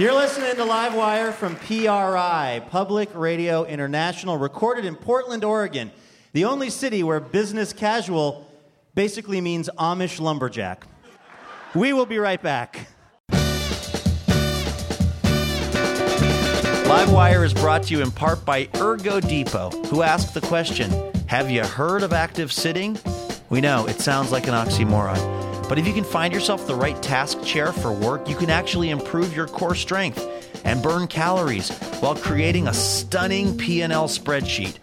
You're 0.00 0.14
listening 0.14 0.56
to 0.56 0.62
Livewire 0.62 1.32
from 1.32 1.54
PRI, 1.54 2.60
Public 2.70 3.08
Radio 3.14 3.62
International, 3.62 4.36
recorded 4.36 4.84
in 4.84 4.96
Portland, 4.96 5.44
Oregon, 5.44 5.92
the 6.32 6.44
only 6.44 6.70
city 6.70 7.04
where 7.04 7.20
business 7.20 7.72
casual 7.72 8.48
basically 8.96 9.40
means 9.40 9.70
Amish 9.78 10.18
lumberjack. 10.18 10.84
We 11.72 11.92
will 11.92 12.06
be 12.06 12.18
right 12.18 12.42
back. 12.42 12.88
Livewire 16.90 17.44
is 17.44 17.54
brought 17.54 17.84
to 17.84 17.94
you 17.94 18.02
in 18.02 18.10
part 18.10 18.44
by 18.44 18.68
Ergo 18.74 19.20
Depot, 19.20 19.70
who 19.86 20.02
asked 20.02 20.34
the 20.34 20.40
question 20.40 20.90
Have 21.28 21.48
you 21.48 21.62
heard 21.64 22.02
of 22.02 22.12
active 22.12 22.52
sitting? 22.52 22.98
We 23.50 23.60
know 23.60 23.84
it 23.86 24.00
sounds 24.00 24.30
like 24.30 24.46
an 24.46 24.54
oxymoron, 24.54 25.68
but 25.68 25.76
if 25.76 25.84
you 25.84 25.92
can 25.92 26.04
find 26.04 26.32
yourself 26.32 26.68
the 26.68 26.74
right 26.74 27.00
task 27.02 27.42
chair 27.42 27.72
for 27.72 27.92
work, 27.92 28.28
you 28.28 28.36
can 28.36 28.48
actually 28.48 28.90
improve 28.90 29.34
your 29.34 29.48
core 29.48 29.74
strength 29.74 30.24
and 30.64 30.80
burn 30.80 31.08
calories 31.08 31.68
while 31.98 32.14
creating 32.14 32.68
a 32.68 32.72
stunning 32.72 33.58
P&L 33.58 34.06
spreadsheet. 34.06 34.76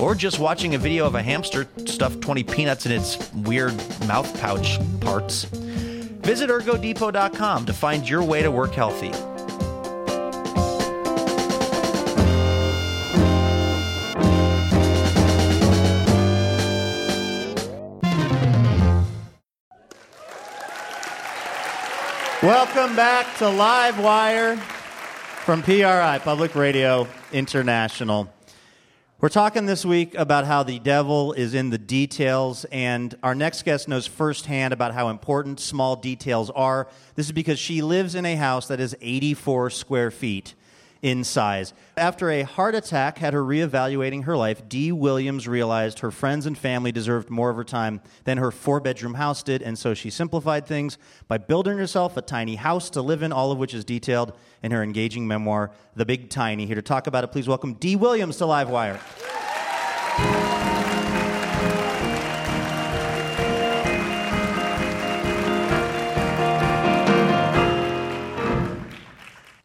Or 0.00 0.14
just 0.14 0.38
watching 0.38 0.76
a 0.76 0.78
video 0.78 1.04
of 1.04 1.16
a 1.16 1.22
hamster 1.22 1.66
stuff 1.84 2.20
20 2.20 2.44
peanuts 2.44 2.86
in 2.86 2.92
its 2.92 3.32
weird 3.32 3.74
mouth 4.06 4.40
pouch 4.40 4.78
parts. 5.00 5.44
Visit 6.22 6.48
ergodepot.com 6.48 7.66
to 7.66 7.72
find 7.72 8.08
your 8.08 8.22
way 8.22 8.42
to 8.42 8.50
work 8.52 8.72
healthy. 8.72 9.10
Welcome 22.42 22.96
back 22.96 23.36
to 23.38 23.48
Live 23.48 24.00
Wire 24.00 24.56
from 24.56 25.62
PRI, 25.62 26.18
Public 26.24 26.56
Radio 26.56 27.06
International. 27.32 28.28
We're 29.20 29.28
talking 29.28 29.66
this 29.66 29.84
week 29.84 30.16
about 30.16 30.44
how 30.44 30.64
the 30.64 30.80
devil 30.80 31.34
is 31.34 31.54
in 31.54 31.70
the 31.70 31.78
details, 31.78 32.64
and 32.72 33.14
our 33.22 33.36
next 33.36 33.64
guest 33.64 33.86
knows 33.86 34.08
firsthand 34.08 34.72
about 34.72 34.92
how 34.92 35.10
important 35.10 35.60
small 35.60 35.94
details 35.94 36.50
are. 36.50 36.88
This 37.14 37.26
is 37.26 37.32
because 37.32 37.60
she 37.60 37.80
lives 37.80 38.16
in 38.16 38.26
a 38.26 38.34
house 38.34 38.66
that 38.66 38.80
is 38.80 38.96
84 39.00 39.70
square 39.70 40.10
feet 40.10 40.56
in 41.02 41.24
size. 41.24 41.74
After 41.96 42.30
a 42.30 42.42
heart 42.42 42.76
attack 42.76 43.18
had 43.18 43.34
her 43.34 43.42
reevaluating 43.42 44.24
her 44.24 44.36
life, 44.36 44.68
Dee 44.68 44.92
Williams 44.92 45.48
realized 45.48 45.98
her 45.98 46.12
friends 46.12 46.46
and 46.46 46.56
family 46.56 46.92
deserved 46.92 47.28
more 47.28 47.50
of 47.50 47.56
her 47.56 47.64
time 47.64 48.00
than 48.24 48.38
her 48.38 48.52
four 48.52 48.80
bedroom 48.80 49.14
house 49.14 49.42
did, 49.42 49.62
and 49.62 49.76
so 49.76 49.94
she 49.94 50.10
simplified 50.10 50.64
things 50.64 50.98
by 51.26 51.38
building 51.38 51.76
herself 51.76 52.16
a 52.16 52.22
tiny 52.22 52.54
house 52.54 52.88
to 52.90 53.02
live 53.02 53.22
in, 53.22 53.32
all 53.32 53.50
of 53.50 53.58
which 53.58 53.74
is 53.74 53.84
detailed 53.84 54.32
in 54.62 54.70
her 54.70 54.82
engaging 54.82 55.26
memoir, 55.26 55.72
The 55.96 56.06
Big 56.06 56.30
Tiny. 56.30 56.66
Here 56.66 56.76
to 56.76 56.82
talk 56.82 57.08
about 57.08 57.24
it, 57.24 57.32
please 57.32 57.48
welcome 57.48 57.74
Dee 57.74 57.96
Williams 57.96 58.36
to 58.36 58.44
Livewire. 58.44 59.00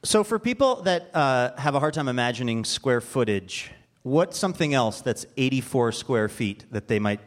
So, 0.07 0.23
for 0.23 0.39
people 0.39 0.83
that 0.83 1.13
uh, 1.13 1.51
have 1.57 1.75
a 1.75 1.81
hard 1.81 1.93
time 1.93 2.07
imagining 2.07 2.63
square 2.63 3.01
footage, 3.01 3.71
what's 4.03 4.37
something 4.37 4.73
else 4.73 5.01
that's 5.01 5.25
84 5.35 5.91
square 5.91 6.29
feet 6.29 6.63
that 6.71 6.87
they 6.87 6.97
might 6.97 7.19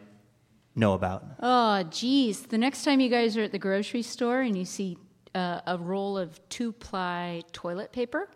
know 0.74 0.94
about? 0.94 1.22
Oh, 1.42 1.82
geez. 1.90 2.40
The 2.40 2.56
next 2.56 2.82
time 2.82 3.00
you 3.00 3.10
guys 3.10 3.36
are 3.36 3.42
at 3.42 3.52
the 3.52 3.58
grocery 3.58 4.00
store 4.00 4.40
and 4.40 4.56
you 4.56 4.64
see 4.64 4.96
uh, 5.34 5.60
a 5.66 5.76
roll 5.76 6.16
of 6.16 6.40
two 6.48 6.72
ply 6.72 7.42
toilet 7.52 7.92
paper, 7.92 8.30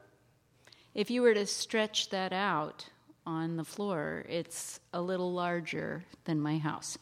if 0.93 1.11
you 1.11 1.23
were 1.23 1.33
to 1.33 1.47
stretch 1.47 2.11
that 2.11 2.35
out 2.35 2.87
on 3.25 3.57
the 3.57 3.65
floor, 3.65 4.27
it's 4.29 4.79
a 4.93 5.01
little 5.01 5.33
larger 5.33 6.05
than 6.27 6.39
my 6.39 6.59
house. 6.59 6.99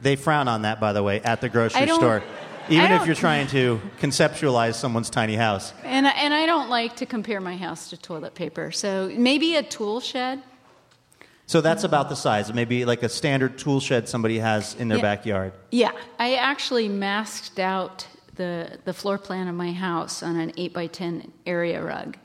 They 0.00 0.16
frown 0.16 0.48
on 0.48 0.62
that, 0.62 0.80
by 0.80 0.92
the 0.92 1.04
way, 1.04 1.20
at 1.20 1.40
the 1.40 1.48
grocery 1.48 1.86
store, 1.86 2.24
even 2.68 2.92
if 2.92 3.06
you're 3.06 3.14
trying 3.14 3.46
to 3.48 3.80
conceptualize 4.00 4.74
someone's 4.74 5.10
tiny 5.10 5.34
house. 5.36 5.72
And, 5.82 6.06
I- 6.06 6.10
and 6.12 6.32
I 6.34 6.46
don't 6.46 6.68
like 6.70 6.96
to 6.96 7.06
compare 7.06 7.40
my 7.40 7.56
house 7.56 7.90
to 7.90 7.96
toilet 7.96 8.34
paper. 8.34 8.70
So 8.72 9.10
maybe 9.16 9.56
a 9.56 9.62
tool 9.62 10.00
shed. 10.00 10.42
So 11.46 11.60
that's 11.60 11.84
about 11.84 12.08
the 12.08 12.16
size. 12.16 12.52
Maybe 12.54 12.84
like 12.84 13.02
a 13.02 13.08
standard 13.08 13.58
tool 13.58 13.80
shed 13.80 14.08
somebody 14.08 14.38
has 14.38 14.74
in 14.76 14.88
their 14.88 14.98
Yeah. 14.98 15.02
backyard. 15.02 15.52
Yeah, 15.70 15.92
I 16.18 16.36
actually 16.36 16.88
masked 16.88 17.58
out 17.58 18.06
the, 18.36 18.78
the 18.84 18.94
floor 18.94 19.18
plan 19.18 19.46
of 19.48 19.54
my 19.54 19.72
house 19.72 20.22
on 20.22 20.36
an 20.36 20.52
8 20.56 20.72
by 20.72 20.86
10 20.86 21.30
area 21.46 21.82
rug. 21.82 22.16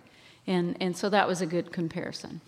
And, 0.48 0.78
and 0.80 0.96
so 0.98 1.10
that 1.10 1.28
was 1.28 1.42
a 1.42 1.46
good 1.46 1.72
comparison. 1.72 2.42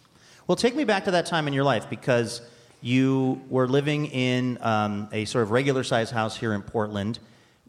Well, 0.48 0.56
take 0.56 0.76
me 0.76 0.86
back 0.86 1.06
to 1.06 1.12
that 1.12 1.26
time 1.28 1.48
in 1.48 1.54
your 1.54 1.64
life 1.66 1.90
because 1.90 2.42
you 2.82 3.42
were 3.50 3.68
living 3.68 4.08
in 4.08 4.58
um, 4.62 5.08
a 5.12 5.26
sort 5.26 5.44
of 5.44 5.52
regular 5.52 5.84
sized 5.84 6.12
house 6.14 6.36
here 6.38 6.54
in 6.54 6.62
Portland. 6.64 7.20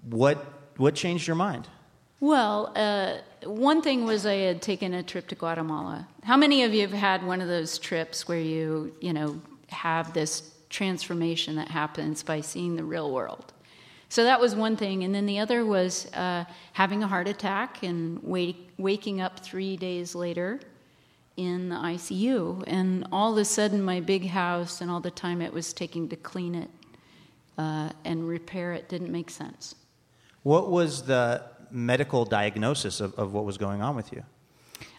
What, 0.03 0.45
what 0.77 0.95
changed 0.95 1.27
your 1.27 1.37
mind? 1.37 1.69
Well, 2.21 2.73
uh, 2.77 3.19
one 3.45 3.83
thing 3.83 4.05
was 4.05 4.27
I 4.27 4.35
had 4.35 4.63
taken 4.63 4.95
a 4.95 5.03
trip 5.03 5.27
to 5.29 5.35
Guatemala. 5.35 6.07
How 6.23 6.37
many 6.37 6.63
of 6.63 6.73
you 6.73 6.83
have 6.83 6.93
had 6.93 7.27
one 7.27 7.41
of 7.41 7.49
those 7.49 7.79
trips 7.79 8.29
where 8.29 8.39
you, 8.39 8.95
you 9.01 9.13
know, 9.13 9.41
have 9.69 10.13
this 10.13 10.53
transformation 10.71 11.57
that 11.57 11.69
happens 11.69 12.23
by 12.23 12.41
seeing 12.41 12.77
the 12.77 12.85
real 12.85 13.11
world? 13.11 13.53
So 14.09 14.25
that 14.25 14.41
was 14.41 14.55
one 14.55 14.77
thing, 14.77 15.05
and 15.05 15.15
then 15.15 15.27
the 15.27 15.39
other 15.39 15.65
was 15.65 16.07
uh, 16.13 16.45
having 16.75 17.03
a 17.03 17.09
heart 17.09 17.29
attack 17.29 17.83
and 17.83 18.23
wake, 18.23 18.71
waking 18.77 19.21
up 19.21 19.41
three 19.41 19.77
days 19.77 20.15
later 20.15 20.61
in 21.37 21.71
the 21.71 21.77
ICU, 21.77 22.63
and 22.67 23.07
all 23.11 23.33
of 23.33 23.39
a 23.39 23.45
sudden 23.45 23.83
my 23.83 24.01
big 24.01 24.29
house 24.29 24.81
and 24.81 24.91
all 24.91 25.01
the 25.01 25.11
time 25.11 25.41
it 25.41 25.53
was 25.53 25.73
taking 25.73 26.09
to 26.11 26.17
clean 26.17 26.55
it 26.55 26.71
uh, 27.57 27.89
and 28.05 28.29
repair 28.29 28.75
it 28.75 28.89
didn't 28.89 29.11
make 29.11 29.31
sense. 29.31 29.75
What 30.43 30.71
was 30.71 31.03
the 31.03 31.43
medical 31.71 32.25
diagnosis 32.25 33.01
of, 33.01 33.15
of 33.15 33.33
what 33.33 33.45
was 33.45 33.59
going 33.59 33.83
on 33.83 33.97
with 33.97 34.13
you? 34.13 34.25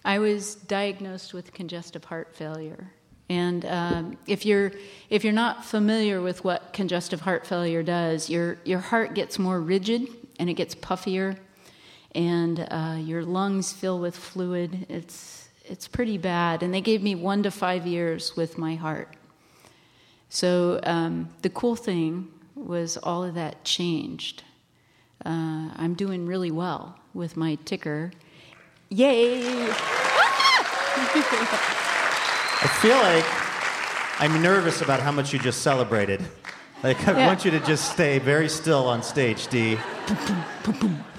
I 0.06 0.20
was 0.20 0.56
diagnosed 0.56 1.34
with 1.34 1.54
congestive 1.54 2.06
heart 2.06 2.36
failure. 2.36 2.92
And 3.30 3.66
um, 3.66 4.18
if 4.28 4.46
you're 4.46 4.74
if 5.10 5.24
you're 5.24 5.34
not 5.34 5.64
familiar 5.64 6.22
with 6.22 6.44
what 6.44 6.74
congestive 6.74 7.22
heart 7.22 7.48
failure 7.48 7.82
does, 7.82 8.30
your 8.30 8.58
your 8.66 8.80
heart 8.80 9.16
gets 9.16 9.40
more 9.40 9.60
rigid 9.62 10.08
and 10.40 10.50
it 10.50 10.56
gets 10.56 10.76
puffier, 10.76 11.38
and 12.14 12.68
uh, 12.70 12.98
your 13.00 13.24
lungs 13.24 13.72
fill 13.72 14.00
with 14.00 14.16
fluid. 14.16 14.86
It's 14.90 15.50
it's 15.66 15.88
pretty 15.88 16.18
bad. 16.18 16.64
And 16.64 16.74
they 16.74 16.82
gave 16.82 17.02
me 17.02 17.16
one 17.16 17.44
to 17.44 17.52
five 17.52 17.88
years 17.88 18.36
with 18.36 18.58
my 18.58 18.76
heart. 18.76 19.16
So 20.28 20.80
um, 20.84 21.30
the 21.44 21.50
cool 21.50 21.76
thing 21.76 22.30
was 22.56 22.98
all 22.98 23.24
of 23.24 23.36
that 23.36 23.64
changed. 23.64 24.44
Uh, 25.26 25.70
I'm 25.76 25.94
doing 25.94 26.26
really 26.26 26.52
well 26.52 26.98
with 27.14 27.38
my 27.38 27.56
ticker. 27.66 28.12
Yay! 28.90 29.42
I 32.66 32.68
feel 32.82 32.98
like 32.98 33.26
I'm 34.22 34.42
nervous 34.42 34.82
about 34.82 35.00
how 35.00 35.12
much 35.12 35.34
you 35.34 35.40
just 35.40 35.62
celebrated. 35.62 36.22
Like, 36.84 37.08
I 37.08 37.12
Yeah. 37.18 37.28
want 37.28 37.46
you 37.46 37.52
to 37.52 37.60
just 37.62 37.92
stay 37.92 38.20
very 38.20 38.50
still 38.50 38.88
on 38.88 39.04
stage, 39.04 39.48
Dee. 39.48 39.78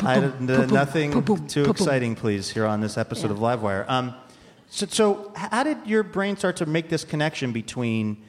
I, 0.03 0.17
n- 0.17 0.47
nothing 0.71 1.25
too 1.47 1.65
exciting, 1.65 2.15
please, 2.17 2.51
here 2.51 2.67
on 2.67 2.81
this 2.81 2.99
episode 2.99 3.31
of 3.31 3.39
Livewire. 3.39 3.89
Um, 3.89 4.15
so, 4.69 4.87
so, 4.87 5.33
how 5.35 5.63
did 5.65 5.79
your 5.87 6.03
brain 6.03 6.37
start 6.37 6.57
to 6.57 6.67
make 6.67 6.91
this 6.91 7.05
connection 7.05 7.53
between 7.53 8.23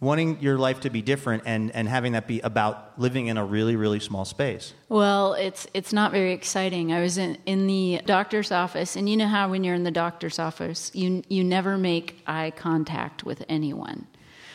wanting 0.00 0.40
your 0.40 0.58
life 0.58 0.80
to 0.80 0.90
be 0.90 1.02
different 1.02 1.42
and, 1.46 1.70
and 1.74 1.88
having 1.88 2.12
that 2.12 2.26
be 2.26 2.40
about 2.40 2.98
living 2.98 3.26
in 3.26 3.36
a 3.36 3.44
really, 3.44 3.76
really 3.76 4.00
small 4.00 4.24
space? 4.24 4.74
Well, 4.88 5.34
it's 5.34 5.66
it's 5.74 5.92
not 5.92 6.10
very 6.10 6.32
exciting. 6.32 6.92
I 6.92 7.00
was 7.00 7.18
in, 7.18 7.36
in 7.46 7.66
the 7.66 8.00
doctor's 8.06 8.50
office, 8.50 8.96
and 8.96 9.08
you 9.08 9.16
know 9.16 9.28
how 9.28 9.50
when 9.50 9.62
you're 9.64 9.74
in 9.74 9.84
the 9.84 9.90
doctor's 9.90 10.38
office, 10.38 10.90
you 10.94 11.22
you 11.28 11.44
never 11.44 11.76
make 11.78 12.22
eye 12.26 12.52
contact 12.56 13.24
with 13.24 13.44
anyone. 13.48 14.06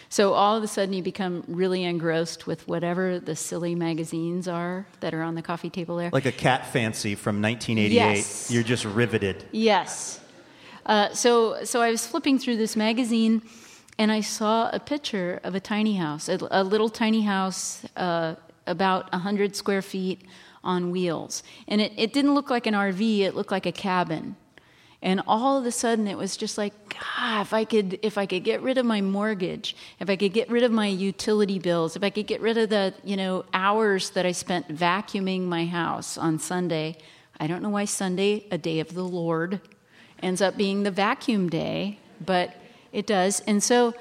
So 0.09 0.33
all 0.33 0.55
of 0.55 0.63
a 0.63 0.67
sudden, 0.67 0.93
you 0.93 1.03
become 1.03 1.43
really 1.47 1.83
engrossed 1.83 2.47
with 2.47 2.67
whatever 2.67 3.19
the 3.19 3.35
silly 3.35 3.75
magazines 3.75 4.47
are 4.47 4.85
that 4.99 5.13
are 5.13 5.21
on 5.21 5.35
the 5.35 5.41
coffee 5.41 5.69
table 5.69 5.97
there. 5.97 6.09
Like 6.13 6.25
a 6.25 6.31
cat 6.31 6.67
fancy 6.67 7.15
from 7.15 7.41
1988. 7.41 7.93
Yes. 7.93 8.51
You're 8.51 8.63
just 8.63 8.85
riveted. 8.85 9.43
Yes. 9.51 10.19
Uh, 10.85 11.09
so, 11.13 11.63
so 11.63 11.81
I 11.81 11.89
was 11.89 12.05
flipping 12.05 12.37
through 12.37 12.57
this 12.57 12.75
magazine, 12.75 13.41
and 13.97 14.11
I 14.11 14.21
saw 14.21 14.69
a 14.71 14.79
picture 14.79 15.39
of 15.43 15.55
a 15.55 15.59
tiny 15.59 15.95
house, 15.95 16.27
a, 16.27 16.37
a 16.51 16.63
little 16.63 16.89
tiny 16.89 17.21
house, 17.21 17.85
uh, 17.95 18.35
about 18.67 19.13
hundred 19.13 19.55
square 19.55 19.81
feet 19.81 20.21
on 20.63 20.89
wheels, 20.91 21.43
and 21.67 21.79
it, 21.79 21.93
it 21.95 22.13
didn't 22.13 22.33
look 22.33 22.49
like 22.49 22.65
an 22.65 22.73
RV; 22.73 23.19
it 23.19 23.35
looked 23.35 23.51
like 23.51 23.65
a 23.65 23.71
cabin. 23.71 24.35
And 25.01 25.21
all 25.27 25.59
of 25.59 25.65
a 25.67 25.71
sudden 25.71 26.07
it 26.07 26.17
was 26.17 26.35
just 26.35 26.57
like, 26.57 26.73
God, 26.89 27.41
if 27.41 27.53
I 27.53 27.63
could 27.63 27.99
if 28.01 28.17
I 28.17 28.25
could 28.25 28.43
get 28.43 28.61
rid 28.61 28.79
of 28.79 28.85
my 28.87 29.01
mortgage, 29.01 29.75
if 29.99 30.09
I 30.09 30.15
could 30.15 30.33
get 30.33 30.49
rid 30.49 30.63
of 30.63 30.71
my 30.71 30.87
utility 30.87 31.59
bills, 31.59 31.95
if 31.95 32.03
I 32.03 32.09
could 32.09 32.25
get 32.25 32.41
rid 32.41 32.57
of 32.57 32.69
the, 32.69 32.93
you 33.03 33.15
know, 33.15 33.45
hours 33.53 34.09
that 34.11 34.25
I 34.25 34.31
spent 34.31 34.67
vacuuming 34.75 35.41
my 35.43 35.65
house 35.67 36.17
on 36.17 36.39
Sunday. 36.39 36.97
I 37.39 37.47
don't 37.47 37.61
know 37.61 37.69
why 37.69 37.85
Sunday, 37.85 38.45
a 38.49 38.57
day 38.57 38.79
of 38.79 38.93
the 38.93 39.03
Lord, 39.03 39.61
ends 40.23 40.41
up 40.41 40.57
being 40.57 40.83
the 40.83 40.91
vacuum 40.91 41.49
day, 41.49 41.99
but 42.25 42.55
it 42.95 43.05
does. 43.05 43.41
And 43.41 43.61
so 43.61 43.93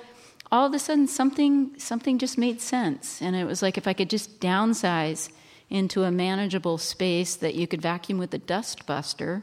all 0.52 0.66
of 0.66 0.72
a 0.72 0.78
sudden 0.78 1.08
something 1.08 1.78
something 1.78 2.16
just 2.16 2.38
made 2.38 2.60
sense. 2.60 3.20
And 3.20 3.34
it 3.34 3.44
was 3.44 3.60
like 3.60 3.76
if 3.76 3.88
I 3.88 3.92
could 3.92 4.08
just 4.08 4.40
downsize 4.40 5.28
into 5.68 6.04
a 6.04 6.10
manageable 6.10 6.78
space 6.78 7.34
that 7.36 7.54
you 7.56 7.66
could 7.66 7.82
vacuum 7.82 8.18
with 8.18 8.32
a 8.32 8.38
dust 8.38 8.86
buster, 8.86 9.42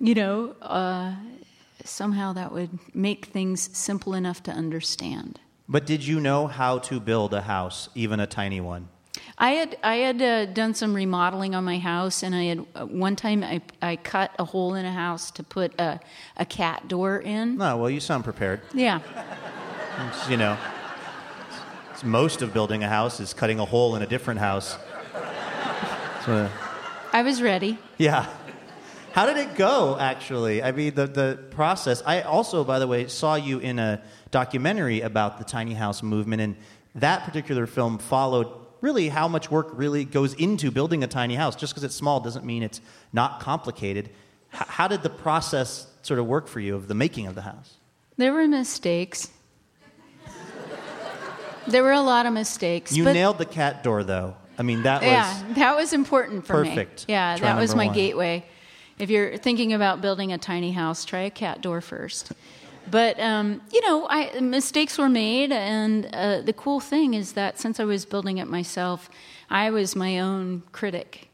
you 0.00 0.14
know, 0.14 0.56
uh, 0.60 1.14
somehow 1.84 2.32
that 2.32 2.50
would 2.52 2.78
make 2.92 3.26
things 3.26 3.70
simple 3.76 4.12
enough 4.14 4.42
to 4.42 4.50
understand. 4.50 5.38
But 5.68 5.86
did 5.86 6.04
you 6.04 6.18
know 6.18 6.48
how 6.48 6.78
to 6.90 6.98
build 6.98 7.32
a 7.32 7.42
house, 7.42 7.88
even 7.94 8.18
a 8.18 8.26
tiny 8.26 8.60
one? 8.60 8.88
I 9.42 9.52
had 9.52 9.78
I 9.82 9.96
had 9.96 10.20
uh, 10.20 10.44
done 10.44 10.74
some 10.74 10.94
remodeling 10.94 11.54
on 11.54 11.64
my 11.64 11.78
house, 11.78 12.22
and 12.22 12.34
I 12.34 12.44
had 12.44 12.66
uh, 12.74 12.84
one 12.84 13.16
time 13.16 13.42
I, 13.42 13.62
I 13.80 13.96
cut 13.96 14.32
a 14.38 14.44
hole 14.44 14.74
in 14.74 14.84
a 14.84 14.92
house 14.92 15.30
to 15.32 15.42
put 15.42 15.72
a, 15.80 15.98
a 16.36 16.44
cat 16.44 16.88
door 16.88 17.18
in. 17.18 17.56
No, 17.56 17.78
well, 17.78 17.88
you 17.88 18.00
sound 18.00 18.24
prepared. 18.24 18.60
Yeah, 18.74 19.00
It's, 20.08 20.28
you 20.28 20.36
know, 20.36 20.58
it's 21.90 22.04
most 22.04 22.42
of 22.42 22.52
building 22.52 22.84
a 22.84 22.88
house 22.88 23.18
is 23.18 23.32
cutting 23.32 23.58
a 23.60 23.64
hole 23.64 23.96
in 23.96 24.02
a 24.02 24.06
different 24.06 24.40
house. 24.40 24.76
So, 26.26 26.50
I 27.14 27.22
was 27.22 27.40
ready. 27.40 27.78
yeah. 27.96 28.26
How 29.12 29.24
did 29.26 29.38
it 29.38 29.56
go, 29.56 29.96
actually? 29.98 30.62
I 30.62 30.70
mean, 30.70 30.94
the, 30.94 31.06
the 31.06 31.38
process. 31.50 32.02
I 32.06 32.20
also, 32.20 32.62
by 32.62 32.78
the 32.78 32.86
way, 32.86 33.08
saw 33.08 33.34
you 33.34 33.58
in 33.58 33.78
a 33.78 34.02
documentary 34.30 35.00
about 35.00 35.38
the 35.38 35.44
tiny 35.44 35.74
house 35.74 36.02
movement, 36.02 36.42
and 36.42 36.56
that 36.94 37.24
particular 37.24 37.66
film 37.66 37.98
followed 37.98 38.59
really 38.80 39.08
how 39.08 39.28
much 39.28 39.50
work 39.50 39.68
really 39.72 40.04
goes 40.04 40.34
into 40.34 40.70
building 40.70 41.02
a 41.04 41.06
tiny 41.06 41.34
house. 41.34 41.56
Just 41.56 41.72
because 41.72 41.84
it's 41.84 41.94
small 41.94 42.20
doesn't 42.20 42.44
mean 42.44 42.62
it's 42.62 42.80
not 43.12 43.40
complicated. 43.40 44.10
H- 44.54 44.60
how 44.66 44.88
did 44.88 45.02
the 45.02 45.10
process 45.10 45.86
sort 46.02 46.18
of 46.20 46.26
work 46.26 46.48
for 46.48 46.60
you 46.60 46.74
of 46.76 46.88
the 46.88 46.94
making 46.94 47.26
of 47.26 47.34
the 47.34 47.42
house? 47.42 47.74
There 48.16 48.32
were 48.32 48.46
mistakes. 48.48 49.30
there 51.66 51.82
were 51.82 51.92
a 51.92 52.00
lot 52.02 52.26
of 52.26 52.32
mistakes. 52.32 52.96
You 52.96 53.04
nailed 53.04 53.38
the 53.38 53.46
cat 53.46 53.82
door, 53.82 54.02
though. 54.04 54.36
I 54.58 54.62
mean, 54.62 54.82
that 54.82 55.00
was. 55.02 55.10
yeah, 55.10 55.42
that 55.54 55.76
was 55.76 55.92
important 55.92 56.46
for 56.46 56.64
Perfect. 56.64 57.08
me. 57.08 57.12
Yeah, 57.14 57.36
Try 57.36 57.48
that 57.52 57.60
was 57.60 57.74
my 57.74 57.86
one. 57.86 57.94
gateway. 57.94 58.44
If 58.98 59.08
you're 59.08 59.38
thinking 59.38 59.72
about 59.72 60.02
building 60.02 60.32
a 60.32 60.38
tiny 60.38 60.72
house, 60.72 61.06
try 61.06 61.20
a 61.20 61.30
cat 61.30 61.62
door 61.62 61.80
first. 61.80 62.32
But 62.90 63.20
um, 63.20 63.60
you 63.72 63.80
know, 63.86 64.06
I, 64.08 64.40
mistakes 64.40 64.98
were 64.98 65.08
made, 65.08 65.52
and 65.52 66.06
uh, 66.12 66.40
the 66.40 66.52
cool 66.52 66.80
thing 66.80 67.14
is 67.14 67.32
that 67.32 67.58
since 67.58 67.78
I 67.78 67.84
was 67.84 68.04
building 68.04 68.38
it 68.38 68.48
myself, 68.48 69.08
I 69.48 69.70
was 69.70 69.94
my 69.94 70.18
own 70.18 70.62
critic, 70.72 71.28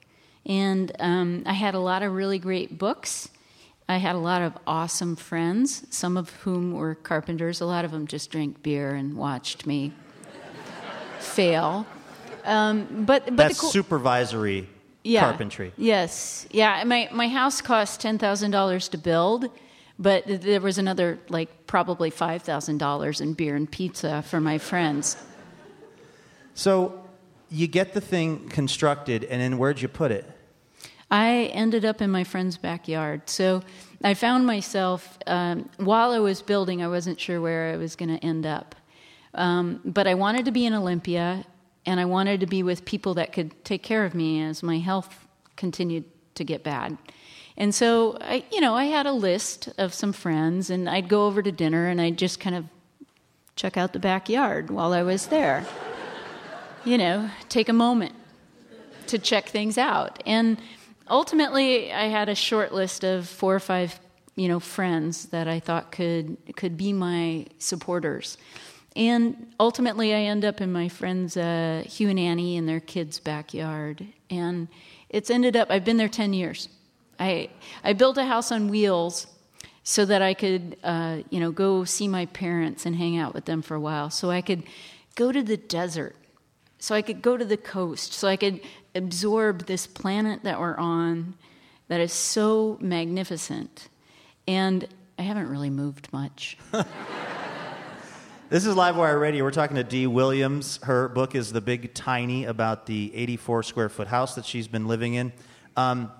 and 0.44 0.92
um, 0.98 1.42
I 1.46 1.54
had 1.54 1.74
a 1.74 1.78
lot 1.78 2.02
of 2.02 2.12
really 2.12 2.38
great 2.38 2.78
books. 2.78 3.30
I 3.88 3.98
had 3.98 4.16
a 4.16 4.18
lot 4.18 4.42
of 4.42 4.52
awesome 4.66 5.14
friends, 5.14 5.86
some 5.90 6.16
of 6.16 6.30
whom 6.30 6.72
were 6.72 6.96
carpenters. 6.96 7.60
A 7.60 7.66
lot 7.66 7.84
of 7.84 7.92
them 7.92 8.06
just 8.06 8.30
drank 8.30 8.62
beer 8.62 8.94
and 8.94 9.16
watched 9.16 9.64
me 9.64 9.92
fail. 11.20 11.86
Um, 12.44 13.04
but 13.06 13.26
but 13.26 13.36
That's 13.36 13.54
the 13.56 13.60
cool, 13.60 13.70
supervisory 13.70 14.68
carpentry. 15.04 15.72
Yes, 15.76 16.46
yeah. 16.50 16.82
My 16.84 17.08
my 17.12 17.28
house 17.28 17.60
cost 17.60 18.00
ten 18.00 18.18
thousand 18.18 18.50
dollars 18.50 18.88
to 18.88 18.98
build, 18.98 19.50
but 19.98 20.24
there 20.26 20.60
was 20.60 20.78
another 20.78 21.18
like 21.28 21.66
probably 21.66 22.10
five 22.10 22.42
thousand 22.42 22.78
dollars 22.78 23.20
in 23.20 23.32
beer 23.32 23.56
and 23.56 23.70
pizza 23.70 24.22
for 24.22 24.40
my 24.40 24.58
friends. 24.58 25.16
So 26.54 27.04
you 27.50 27.66
get 27.66 27.92
the 27.94 28.00
thing 28.00 28.48
constructed, 28.48 29.24
and 29.24 29.40
then 29.40 29.58
where'd 29.58 29.80
you 29.80 29.88
put 29.88 30.10
it? 30.10 30.24
I 31.10 31.50
ended 31.54 31.84
up 31.84 32.02
in 32.02 32.10
my 32.10 32.24
friend's 32.24 32.56
backyard. 32.56 33.28
So 33.30 33.62
I 34.02 34.14
found 34.14 34.44
myself 34.44 35.18
um, 35.26 35.68
while 35.76 36.10
I 36.10 36.18
was 36.18 36.42
building. 36.42 36.82
I 36.82 36.88
wasn't 36.88 37.20
sure 37.20 37.40
where 37.40 37.72
I 37.72 37.76
was 37.76 37.94
going 37.94 38.08
to 38.08 38.24
end 38.24 38.44
up, 38.44 38.74
um, 39.34 39.80
but 39.84 40.06
I 40.06 40.14
wanted 40.14 40.44
to 40.46 40.50
be 40.50 40.66
in 40.66 40.74
Olympia, 40.74 41.44
and 41.86 42.00
I 42.00 42.04
wanted 42.04 42.40
to 42.40 42.46
be 42.46 42.62
with 42.62 42.84
people 42.84 43.14
that 43.14 43.32
could 43.32 43.64
take 43.64 43.82
care 43.82 44.04
of 44.04 44.14
me 44.14 44.42
as 44.42 44.62
my 44.62 44.78
health 44.78 45.26
continued 45.56 46.04
to 46.34 46.44
get 46.44 46.62
bad. 46.62 46.98
And 47.56 47.74
so 47.74 48.18
I, 48.20 48.44
you 48.52 48.60
know, 48.60 48.74
I 48.74 48.84
had 48.84 49.06
a 49.06 49.12
list 49.12 49.70
of 49.78 49.94
some 49.94 50.12
friends, 50.12 50.70
and 50.70 50.88
I'd 50.88 51.08
go 51.08 51.26
over 51.26 51.42
to 51.42 51.52
dinner, 51.52 51.86
and 51.86 52.00
I'd 52.00 52.18
just 52.18 52.38
kind 52.38 52.54
of 52.54 52.66
check 53.56 53.76
out 53.76 53.92
the 53.92 53.98
backyard 53.98 54.70
while 54.70 54.92
I 54.92 55.02
was 55.02 55.28
there. 55.28 55.64
you 56.84 56.98
know, 56.98 57.30
take 57.48 57.68
a 57.68 57.72
moment 57.72 58.14
to 59.06 59.18
check 59.18 59.48
things 59.48 59.78
out. 59.78 60.22
And 60.26 60.58
ultimately, 61.08 61.92
I 61.92 62.08
had 62.08 62.28
a 62.28 62.34
short 62.34 62.72
list 62.74 63.04
of 63.04 63.26
four 63.26 63.54
or 63.54 63.60
five, 63.60 63.98
you 64.34 64.48
know, 64.48 64.60
friends 64.60 65.26
that 65.26 65.48
I 65.48 65.60
thought 65.60 65.90
could 65.90 66.36
could 66.56 66.76
be 66.76 66.92
my 66.92 67.46
supporters. 67.58 68.36
And 68.94 69.52
ultimately, 69.60 70.14
I 70.14 70.20
end 70.20 70.44
up 70.44 70.60
in 70.60 70.72
my 70.72 70.88
friends 70.88 71.36
uh, 71.36 71.84
Hugh 71.86 72.08
and 72.08 72.18
Annie 72.18 72.56
in 72.56 72.66
their 72.66 72.80
kids' 72.80 73.18
backyard, 73.18 74.06
and 74.30 74.68
it's 75.08 75.30
ended 75.30 75.56
up. 75.56 75.70
I've 75.70 75.84
been 75.84 75.96
there 75.96 76.08
ten 76.08 76.32
years. 76.32 76.68
I 77.18 77.50
I 77.84 77.92
built 77.92 78.18
a 78.18 78.24
house 78.24 78.52
on 78.52 78.68
wheels 78.68 79.26
so 79.82 80.04
that 80.04 80.20
I 80.20 80.34
could, 80.34 80.76
uh, 80.82 81.18
you 81.30 81.38
know, 81.38 81.52
go 81.52 81.84
see 81.84 82.08
my 82.08 82.26
parents 82.26 82.86
and 82.86 82.96
hang 82.96 83.16
out 83.16 83.34
with 83.34 83.44
them 83.44 83.62
for 83.62 83.74
a 83.74 83.80
while. 83.80 84.10
So 84.10 84.30
I 84.30 84.40
could 84.40 84.64
go 85.14 85.30
to 85.30 85.42
the 85.42 85.56
desert 85.56 86.16
so 86.78 86.94
I 86.94 87.02
could 87.02 87.22
go 87.22 87.36
to 87.36 87.44
the 87.44 87.56
coast, 87.56 88.12
so 88.12 88.28
I 88.28 88.36
could 88.36 88.60
absorb 88.94 89.66
this 89.66 89.86
planet 89.86 90.44
that 90.44 90.60
we're 90.60 90.76
on 90.76 91.34
that 91.88 92.00
is 92.00 92.12
so 92.12 92.78
magnificent. 92.80 93.88
And 94.46 94.86
I 95.18 95.22
haven't 95.22 95.48
really 95.48 95.70
moved 95.70 96.12
much. 96.12 96.58
This 98.48 98.64
is 98.64 98.76
Livewire 98.76 99.20
Radio. 99.20 99.42
We're 99.42 99.50
talking 99.50 99.74
to 99.74 99.82
Dee 99.82 100.06
Williams. 100.06 100.78
Her 100.84 101.08
book 101.08 101.34
is 101.34 101.52
The 101.52 101.60
Big 101.60 101.94
Tiny 101.94 102.44
about 102.44 102.86
the 102.86 103.12
84 103.12 103.64
square 103.64 103.88
foot 103.88 104.06
house 104.06 104.36
that 104.36 104.44
she's 104.44 104.68
been 104.68 104.86
living 104.86 105.14
in. 105.14 105.32
Um, 105.76 106.12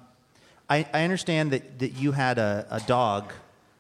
I, 0.69 0.87
I 0.93 1.05
understand 1.05 1.53
that, 1.53 1.79
that 1.79 1.93
you 1.93 2.13
had 2.13 2.39
a, 2.39 2.67
a 2.71 2.81
dog, 2.81 3.33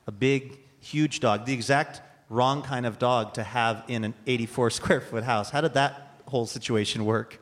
a 0.07 0.13
big, 0.13 0.59
huge 0.81 1.21
dog, 1.21 1.45
the 1.47 1.53
exact 1.53 2.01
wrong 2.29 2.63
kind 2.63 2.87
of 2.87 2.99
dog 2.99 3.35
to 3.35 3.43
have 3.43 3.85
in 3.89 4.05
an 4.05 4.15
84 4.27 4.71
square 4.79 5.01
foot 5.01 5.25
house. 5.25 5.51
How 5.51 5.61
did 5.61 5.75
that 5.75 6.21
whole 6.27 6.47
situation 6.47 7.05
work? 7.05 7.41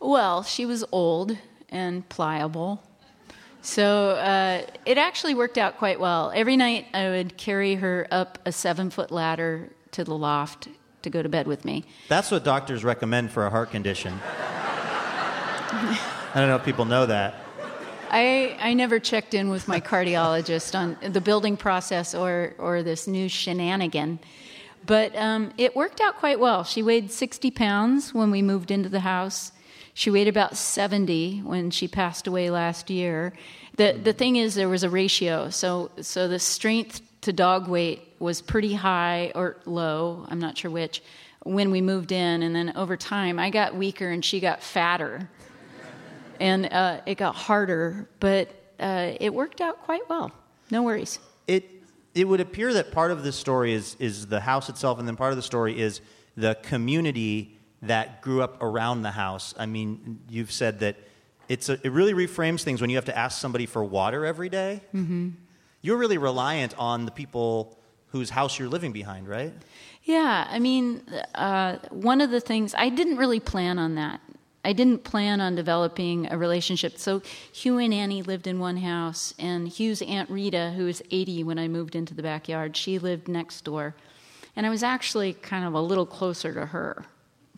Well, 0.00 0.42
she 0.42 0.66
was 0.66 0.84
old 0.90 1.36
and 1.68 2.08
pliable. 2.08 2.82
So 3.62 4.10
uh, 4.10 4.62
it 4.84 4.98
actually 4.98 5.34
worked 5.34 5.56
out 5.56 5.78
quite 5.78 6.00
well. 6.00 6.32
Every 6.34 6.56
night 6.56 6.86
I 6.92 7.08
would 7.10 7.36
carry 7.36 7.76
her 7.76 8.08
up 8.10 8.40
a 8.44 8.50
seven 8.50 8.90
foot 8.90 9.12
ladder 9.12 9.70
to 9.92 10.02
the 10.02 10.16
loft 10.16 10.66
to 11.02 11.10
go 11.10 11.22
to 11.22 11.28
bed 11.28 11.46
with 11.46 11.64
me. 11.64 11.84
That's 12.08 12.32
what 12.32 12.42
doctors 12.42 12.82
recommend 12.82 13.30
for 13.30 13.46
a 13.46 13.50
heart 13.50 13.70
condition. 13.70 14.18
I 16.34 16.34
don't 16.34 16.48
know 16.48 16.56
if 16.56 16.64
people 16.64 16.84
know 16.84 17.06
that. 17.06 17.34
I, 18.12 18.58
I 18.60 18.74
never 18.74 19.00
checked 19.00 19.32
in 19.32 19.48
with 19.48 19.66
my 19.66 19.80
cardiologist 19.80 20.78
on 20.78 20.98
the 21.12 21.20
building 21.20 21.56
process 21.56 22.14
or, 22.14 22.54
or 22.58 22.82
this 22.82 23.06
new 23.06 23.26
shenanigan. 23.26 24.18
But 24.84 25.16
um, 25.16 25.54
it 25.56 25.74
worked 25.74 26.02
out 26.02 26.16
quite 26.16 26.38
well. 26.38 26.62
She 26.62 26.82
weighed 26.82 27.10
60 27.10 27.50
pounds 27.52 28.12
when 28.12 28.30
we 28.30 28.42
moved 28.42 28.70
into 28.70 28.90
the 28.90 29.00
house. 29.00 29.52
She 29.94 30.10
weighed 30.10 30.28
about 30.28 30.58
70 30.58 31.38
when 31.38 31.70
she 31.70 31.88
passed 31.88 32.26
away 32.26 32.50
last 32.50 32.90
year. 32.90 33.32
The, 33.76 33.92
the 33.92 34.12
thing 34.12 34.36
is, 34.36 34.54
there 34.54 34.68
was 34.68 34.82
a 34.82 34.90
ratio. 34.90 35.48
So, 35.48 35.90
so 36.02 36.28
the 36.28 36.38
strength 36.38 37.00
to 37.22 37.32
dog 37.32 37.66
weight 37.66 38.14
was 38.18 38.42
pretty 38.42 38.74
high 38.74 39.32
or 39.34 39.56
low, 39.64 40.26
I'm 40.28 40.38
not 40.38 40.58
sure 40.58 40.70
which, 40.70 41.02
when 41.44 41.70
we 41.70 41.80
moved 41.80 42.12
in. 42.12 42.42
And 42.42 42.54
then 42.54 42.74
over 42.76 42.94
time, 42.94 43.38
I 43.38 43.48
got 43.48 43.74
weaker 43.74 44.10
and 44.10 44.22
she 44.22 44.38
got 44.38 44.62
fatter 44.62 45.30
and 46.40 46.66
uh, 46.66 47.00
it 47.06 47.16
got 47.16 47.34
harder, 47.34 48.08
but 48.20 48.48
uh, 48.80 49.12
it 49.20 49.32
worked 49.32 49.60
out 49.60 49.82
quite 49.82 50.08
well. 50.08 50.32
No 50.70 50.82
worries. 50.82 51.18
It 51.46 51.68
it 52.14 52.28
would 52.28 52.40
appear 52.40 52.72
that 52.74 52.92
part 52.92 53.10
of 53.10 53.22
this 53.22 53.36
story 53.36 53.72
is 53.72 53.96
is 53.98 54.26
the 54.26 54.40
house 54.40 54.68
itself, 54.68 54.98
and 54.98 55.06
then 55.06 55.16
part 55.16 55.32
of 55.32 55.36
the 55.36 55.42
story 55.42 55.80
is 55.80 56.00
the 56.36 56.56
community 56.62 57.58
that 57.82 58.22
grew 58.22 58.42
up 58.42 58.62
around 58.62 59.02
the 59.02 59.10
house. 59.10 59.54
I 59.58 59.66
mean, 59.66 60.20
you've 60.28 60.52
said 60.52 60.80
that 60.80 60.96
it's 61.48 61.68
a, 61.68 61.78
it 61.84 61.90
really 61.92 62.14
reframes 62.14 62.62
things 62.62 62.80
when 62.80 62.90
you 62.90 62.96
have 62.96 63.06
to 63.06 63.18
ask 63.18 63.40
somebody 63.40 63.66
for 63.66 63.84
water 63.84 64.24
every 64.24 64.48
day. 64.48 64.80
Mm-hmm. 64.94 65.30
You're 65.82 65.98
really 65.98 66.18
reliant 66.18 66.78
on 66.78 67.04
the 67.04 67.10
people 67.10 67.78
whose 68.08 68.30
house 68.30 68.58
you're 68.58 68.68
living 68.68 68.92
behind, 68.92 69.26
right? 69.26 69.52
Yeah, 70.04 70.46
I 70.48 70.58
mean, 70.58 71.02
uh, 71.34 71.78
one 71.90 72.20
of 72.20 72.30
the 72.30 72.40
things 72.40 72.74
I 72.76 72.88
didn't 72.88 73.16
really 73.16 73.40
plan 73.40 73.78
on 73.78 73.96
that. 73.96 74.20
I 74.64 74.72
didn't 74.72 75.02
plan 75.02 75.40
on 75.40 75.56
developing 75.56 76.30
a 76.30 76.38
relationship. 76.38 76.98
So 76.98 77.20
Hugh 77.52 77.78
and 77.78 77.92
Annie 77.92 78.22
lived 78.22 78.46
in 78.46 78.60
one 78.60 78.76
house, 78.76 79.34
and 79.38 79.66
Hugh's 79.66 80.02
Aunt 80.02 80.30
Rita, 80.30 80.72
who 80.76 80.84
was 80.84 81.02
80 81.10 81.44
when 81.44 81.58
I 81.58 81.66
moved 81.66 81.96
into 81.96 82.14
the 82.14 82.22
backyard, 82.22 82.76
she 82.76 82.98
lived 82.98 83.26
next 83.26 83.62
door. 83.62 83.94
And 84.54 84.64
I 84.64 84.70
was 84.70 84.82
actually 84.82 85.32
kind 85.32 85.64
of 85.64 85.74
a 85.74 85.80
little 85.80 86.06
closer 86.06 86.54
to 86.54 86.66
her, 86.66 87.04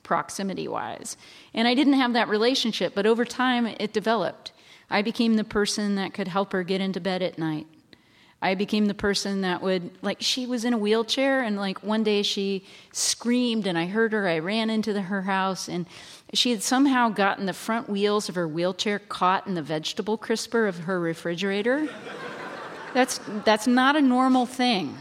proximity 0.02 0.66
wise. 0.66 1.16
And 1.52 1.68
I 1.68 1.74
didn't 1.74 1.94
have 1.94 2.14
that 2.14 2.28
relationship, 2.28 2.94
but 2.94 3.06
over 3.06 3.24
time 3.24 3.66
it 3.66 3.92
developed. 3.92 4.52
I 4.88 5.02
became 5.02 5.34
the 5.34 5.44
person 5.44 5.96
that 5.96 6.14
could 6.14 6.28
help 6.28 6.52
her 6.52 6.62
get 6.62 6.80
into 6.80 7.00
bed 7.00 7.22
at 7.22 7.38
night. 7.38 7.66
I 8.44 8.54
became 8.54 8.84
the 8.84 8.94
person 8.94 9.40
that 9.40 9.62
would, 9.62 9.90
like, 10.02 10.18
she 10.20 10.44
was 10.46 10.66
in 10.66 10.74
a 10.74 10.78
wheelchair, 10.78 11.42
and 11.42 11.56
like 11.56 11.82
one 11.82 12.02
day 12.02 12.22
she 12.22 12.62
screamed, 12.92 13.66
and 13.66 13.78
I 13.78 13.86
heard 13.86 14.12
her. 14.12 14.28
I 14.28 14.38
ran 14.38 14.68
into 14.68 14.92
the, 14.92 15.00
her 15.00 15.22
house, 15.22 15.66
and 15.66 15.86
she 16.34 16.50
had 16.50 16.62
somehow 16.62 17.08
gotten 17.08 17.46
the 17.46 17.54
front 17.54 17.88
wheels 17.88 18.28
of 18.28 18.34
her 18.34 18.46
wheelchair 18.46 18.98
caught 18.98 19.46
in 19.46 19.54
the 19.54 19.62
vegetable 19.62 20.18
crisper 20.18 20.66
of 20.66 20.80
her 20.80 21.00
refrigerator. 21.00 21.88
That's, 22.92 23.18
that's 23.46 23.66
not 23.66 23.96
a 23.96 24.02
normal 24.02 24.44
thing. 24.44 24.94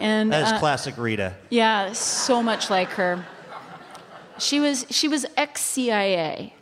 And, 0.00 0.32
That 0.32 0.42
is 0.42 0.52
uh, 0.54 0.58
classic 0.58 0.98
Rita. 0.98 1.36
yeah, 1.50 1.92
so 1.92 2.42
much 2.42 2.68
like 2.68 2.88
her. 2.90 3.24
She 4.38 4.58
was 4.58 4.84
she 4.90 5.06
was 5.06 5.24
ex 5.36 5.60
CIA, 5.60 6.52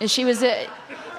and 0.00 0.10
she 0.10 0.24
was 0.24 0.42
a, 0.42 0.66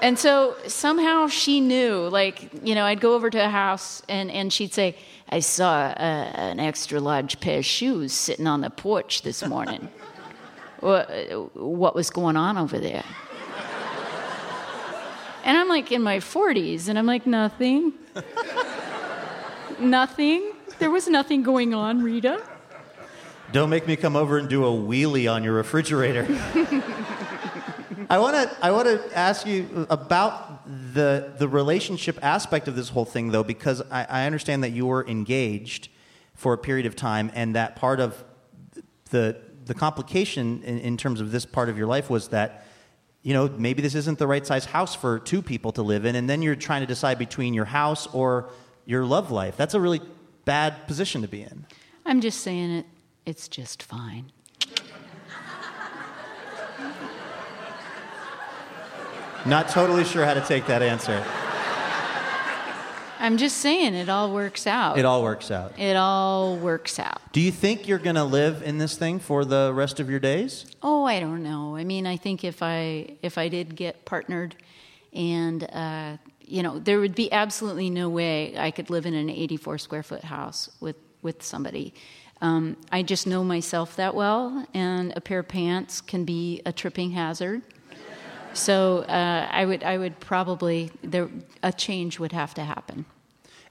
and 0.00 0.18
so 0.18 0.56
somehow 0.66 1.28
she 1.28 1.60
knew. 1.60 2.08
Like 2.08 2.50
you 2.64 2.74
know, 2.74 2.84
I'd 2.84 3.00
go 3.00 3.14
over 3.14 3.30
to 3.30 3.44
a 3.44 3.48
house 3.48 4.02
and 4.08 4.30
and 4.30 4.52
she'd 4.52 4.74
say, 4.74 4.96
"I 5.28 5.40
saw 5.40 5.72
uh, 5.72 6.32
an 6.34 6.60
extra 6.60 7.00
large 7.00 7.40
pair 7.40 7.58
of 7.58 7.64
shoes 7.64 8.12
sitting 8.12 8.46
on 8.46 8.60
the 8.60 8.70
porch 8.70 9.22
this 9.22 9.46
morning. 9.46 9.88
what 10.80 11.94
was 11.94 12.10
going 12.10 12.36
on 12.36 12.58
over 12.58 12.78
there?" 12.78 13.04
And 15.44 15.56
I'm 15.56 15.68
like 15.68 15.90
in 15.90 16.02
my 16.02 16.18
40s, 16.18 16.88
and 16.88 16.98
I'm 16.98 17.06
like, 17.06 17.26
nothing. 17.26 17.92
nothing. 19.78 20.52
There 20.78 20.90
was 20.90 21.08
nothing 21.08 21.42
going 21.42 21.74
on, 21.74 22.02
Rita. 22.02 22.42
Don't 23.52 23.70
make 23.70 23.86
me 23.86 23.96
come 23.96 24.16
over 24.16 24.38
and 24.38 24.48
do 24.48 24.64
a 24.64 24.70
wheelie 24.70 25.32
on 25.32 25.42
your 25.42 25.54
refrigerator. 25.54 26.24
I 28.10 28.18
want 28.18 28.34
to 28.34 28.56
I 28.60 28.72
want 28.72 28.88
to 28.88 29.16
ask 29.16 29.46
you 29.46 29.86
about 29.88 30.66
the 30.66 31.32
the 31.38 31.46
relationship 31.46 32.18
aspect 32.22 32.66
of 32.66 32.74
this 32.74 32.88
whole 32.88 33.04
thing, 33.04 33.30
though, 33.30 33.44
because 33.44 33.80
I, 33.88 34.04
I 34.10 34.26
understand 34.26 34.64
that 34.64 34.70
you 34.70 34.84
were 34.86 35.06
engaged 35.06 35.90
for 36.34 36.52
a 36.52 36.58
period 36.58 36.86
of 36.86 36.96
time, 36.96 37.30
and 37.34 37.54
that 37.54 37.76
part 37.76 38.00
of 38.00 38.24
the 39.10 39.36
the 39.64 39.74
complication 39.74 40.60
in, 40.64 40.80
in 40.80 40.96
terms 40.96 41.20
of 41.20 41.30
this 41.30 41.46
part 41.46 41.68
of 41.68 41.78
your 41.78 41.86
life 41.86 42.10
was 42.10 42.28
that 42.28 42.66
you 43.22 43.32
know 43.32 43.48
maybe 43.48 43.80
this 43.80 43.94
isn't 43.94 44.18
the 44.18 44.26
right 44.26 44.44
size 44.44 44.64
house 44.64 44.96
for 44.96 45.20
two 45.20 45.40
people 45.40 45.70
to 45.70 45.82
live 45.82 46.04
in, 46.04 46.16
and 46.16 46.28
then 46.28 46.42
you're 46.42 46.56
trying 46.56 46.80
to 46.80 46.88
decide 46.88 47.16
between 47.16 47.54
your 47.54 47.66
house 47.66 48.08
or 48.08 48.50
your 48.86 49.04
love 49.04 49.30
life. 49.30 49.56
That's 49.56 49.74
a 49.74 49.80
really 49.80 50.00
bad 50.44 50.88
position 50.88 51.22
to 51.22 51.28
be 51.28 51.42
in. 51.42 51.64
I'm 52.04 52.20
just 52.20 52.40
saying 52.40 52.70
it. 52.72 52.86
It's 53.24 53.46
just 53.46 53.84
fine. 53.84 54.32
Not 59.46 59.68
totally 59.68 60.04
sure 60.04 60.24
how 60.24 60.34
to 60.34 60.40
take 60.42 60.66
that 60.66 60.82
answer. 60.82 61.24
I'm 63.20 63.36
just 63.36 63.58
saying 63.58 63.94
it 63.94 64.08
all 64.08 64.32
works 64.32 64.66
out. 64.66 64.98
It 64.98 65.04
all 65.04 65.22
works 65.22 65.50
out. 65.50 65.78
It 65.78 65.94
all 65.94 66.56
works 66.56 66.98
out. 66.98 67.20
Do 67.32 67.40
you 67.40 67.50
think 67.50 67.86
you're 67.86 67.98
going 67.98 68.16
to 68.16 68.24
live 68.24 68.62
in 68.62 68.78
this 68.78 68.96
thing 68.96 69.18
for 69.18 69.44
the 69.44 69.72
rest 69.74 70.00
of 70.00 70.08
your 70.08 70.20
days? 70.20 70.64
Oh, 70.82 71.04
I 71.04 71.20
don't 71.20 71.42
know. 71.42 71.76
I 71.76 71.84
mean, 71.84 72.06
I 72.06 72.16
think 72.16 72.44
if 72.44 72.62
I 72.62 73.16
if 73.22 73.36
I 73.36 73.48
did 73.48 73.76
get 73.76 74.06
partnered, 74.06 74.56
and 75.12 75.64
uh, 75.64 76.16
you 76.40 76.62
know, 76.62 76.78
there 76.78 76.98
would 76.98 77.14
be 77.14 77.30
absolutely 77.30 77.90
no 77.90 78.08
way 78.08 78.58
I 78.58 78.70
could 78.70 78.88
live 78.88 79.04
in 79.04 79.12
an 79.12 79.28
84 79.28 79.78
square 79.78 80.02
foot 80.02 80.24
house 80.24 80.70
with 80.80 80.96
with 81.20 81.42
somebody. 81.42 81.92
Um, 82.40 82.78
I 82.90 83.02
just 83.02 83.26
know 83.26 83.44
myself 83.44 83.96
that 83.96 84.14
well, 84.14 84.66
and 84.72 85.12
a 85.14 85.20
pair 85.20 85.40
of 85.40 85.48
pants 85.48 86.00
can 86.00 86.24
be 86.24 86.62
a 86.64 86.72
tripping 86.72 87.10
hazard. 87.10 87.60
So 88.54 88.98
uh, 88.98 89.48
I 89.50 89.64
would 89.64 89.82
I 89.82 89.98
would 89.98 90.20
probably 90.20 90.90
there 91.02 91.28
a 91.62 91.72
change 91.72 92.18
would 92.18 92.32
have 92.32 92.54
to 92.54 92.64
happen. 92.64 93.04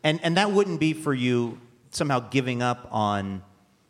And 0.04 0.20
and 0.24 0.38
that 0.38 0.52
wouldn't 0.52 0.80
be 0.80 0.94
for 0.94 1.14
you 1.14 1.60
somehow 1.92 2.20
giving 2.20 2.62
up 2.62 2.88
on 2.92 3.44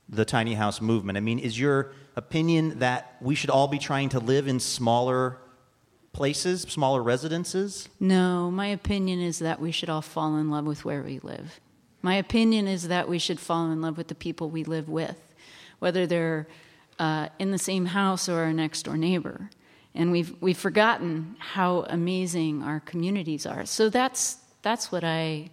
the 0.08 0.25
tiny 0.25 0.56
house 0.56 0.82
movement. 0.82 1.17
I 1.17 1.21
mean, 1.21 1.39
is 1.39 1.60
your 1.60 1.91
opinion 2.15 2.80
that 2.80 3.15
we 3.21 3.36
should 3.36 3.49
all 3.49 3.67
be 3.67 3.78
trying 3.78 4.10
to 4.10 4.19
live 4.19 4.47
in 4.47 4.60
smaller 4.60 5.38
places, 6.12 6.62
smaller 6.63 7.04
residences? 7.04 7.88
No, 7.99 8.49
my 8.49 8.67
opinion 8.67 9.19
is 9.19 9.39
that 9.39 9.62
we 9.62 9.71
should 9.71 9.89
all 9.89 10.02
fall 10.02 10.36
in 10.38 10.49
love 10.49 10.65
with 10.65 10.84
where 10.84 11.04
we 11.04 11.19
live. 11.19 11.60
My 12.02 12.15
opinion 12.15 12.67
is 12.67 12.88
that 12.88 13.08
we 13.08 13.19
should 13.19 13.39
fall 13.39 13.71
in 13.71 13.82
love 13.82 13.97
with 13.97 14.08
the 14.08 14.15
people 14.15 14.49
we 14.49 14.63
live 14.63 14.89
with, 14.89 15.17
whether 15.80 16.08
they're 16.08 16.47
uh, 16.97 17.30
in 17.38 17.52
the 17.52 17.58
same 17.58 17.88
house 17.88 18.28
or 18.28 18.39
our 18.39 18.54
next 18.54 18.84
door 18.84 18.97
neighbor. 18.97 19.49
And 19.95 20.12
we've, 20.12 20.36
we've 20.41 20.58
forgotten 20.58 21.36
how 21.39 21.86
amazing 21.89 22.63
our 22.63 22.80
communities 22.80 23.45
are. 23.45 23.65
So 23.65 23.89
that's, 23.89 24.38
that's 24.62 24.91
what 24.91 25.04
I 25.04 25.49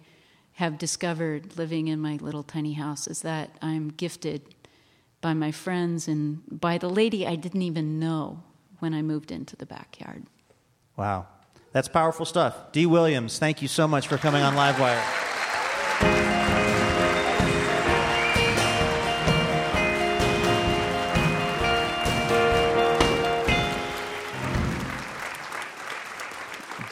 have 0.53 0.77
discovered 0.77 1.57
living 1.57 1.87
in 1.87 1.99
my 1.99 2.15
little 2.15 2.43
tiny 2.43 2.73
house 2.73 3.07
is 3.07 3.21
that 3.21 3.51
I'm 3.61 3.89
gifted 3.89 4.41
by 5.21 5.33
my 5.33 5.51
friends 5.51 6.07
and 6.07 6.41
by 6.49 6.77
the 6.77 6.89
lady 6.89 7.27
I 7.27 7.35
didn't 7.35 7.61
even 7.61 7.99
know 7.99 8.43
when 8.79 8.93
I 8.93 9.01
moved 9.01 9.31
into 9.31 9.55
the 9.55 9.65
backyard. 9.65 10.25
Wow. 10.95 11.27
That's 11.73 11.87
powerful 11.87 12.25
stuff. 12.25 12.71
Dee 12.71 12.85
Williams, 12.85 13.37
thank 13.37 13.61
you 13.61 13.67
so 13.67 13.87
much 13.87 14.07
for 14.07 14.17
coming 14.17 14.41
on 14.41 14.55
Livewire. 14.55 16.46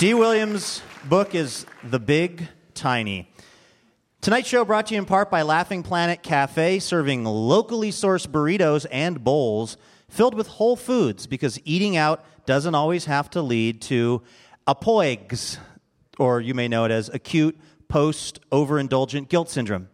Dee 0.05 0.13
Williams' 0.13 0.83
book 1.05 1.33
is 1.33 1.65
The 1.83 1.97
Big 1.97 2.47
Tiny. 2.75 3.27
Tonight's 4.21 4.47
show 4.47 4.63
brought 4.63 4.85
to 4.85 4.93
you 4.93 4.99
in 4.99 5.05
part 5.07 5.31
by 5.31 5.41
Laughing 5.41 5.81
Planet 5.81 6.21
Cafe, 6.21 6.77
serving 6.77 7.25
locally 7.25 7.89
sourced 7.89 8.27
burritos 8.27 8.85
and 8.91 9.23
bowls 9.23 9.77
filled 10.07 10.35
with 10.35 10.45
whole 10.45 10.75
foods 10.75 11.25
because 11.25 11.59
eating 11.65 11.97
out 11.97 12.23
doesn't 12.45 12.75
always 12.75 13.05
have 13.05 13.31
to 13.31 13.41
lead 13.41 13.81
to 13.81 14.21
apoigs, 14.67 15.57
or 16.19 16.39
you 16.39 16.53
may 16.53 16.67
know 16.67 16.85
it 16.85 16.91
as 16.91 17.09
acute 17.09 17.57
post 17.87 18.39
overindulgent 18.51 19.27
guilt 19.27 19.49
syndrome. 19.49 19.89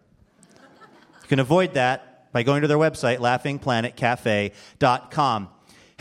You 1.22 1.28
can 1.30 1.40
avoid 1.40 1.76
that 1.76 2.34
by 2.34 2.44
going 2.44 2.64
to 2.64 2.68
their 2.68 2.78
website, 2.78 3.20
laughingplanetcafe.com. 3.20 5.48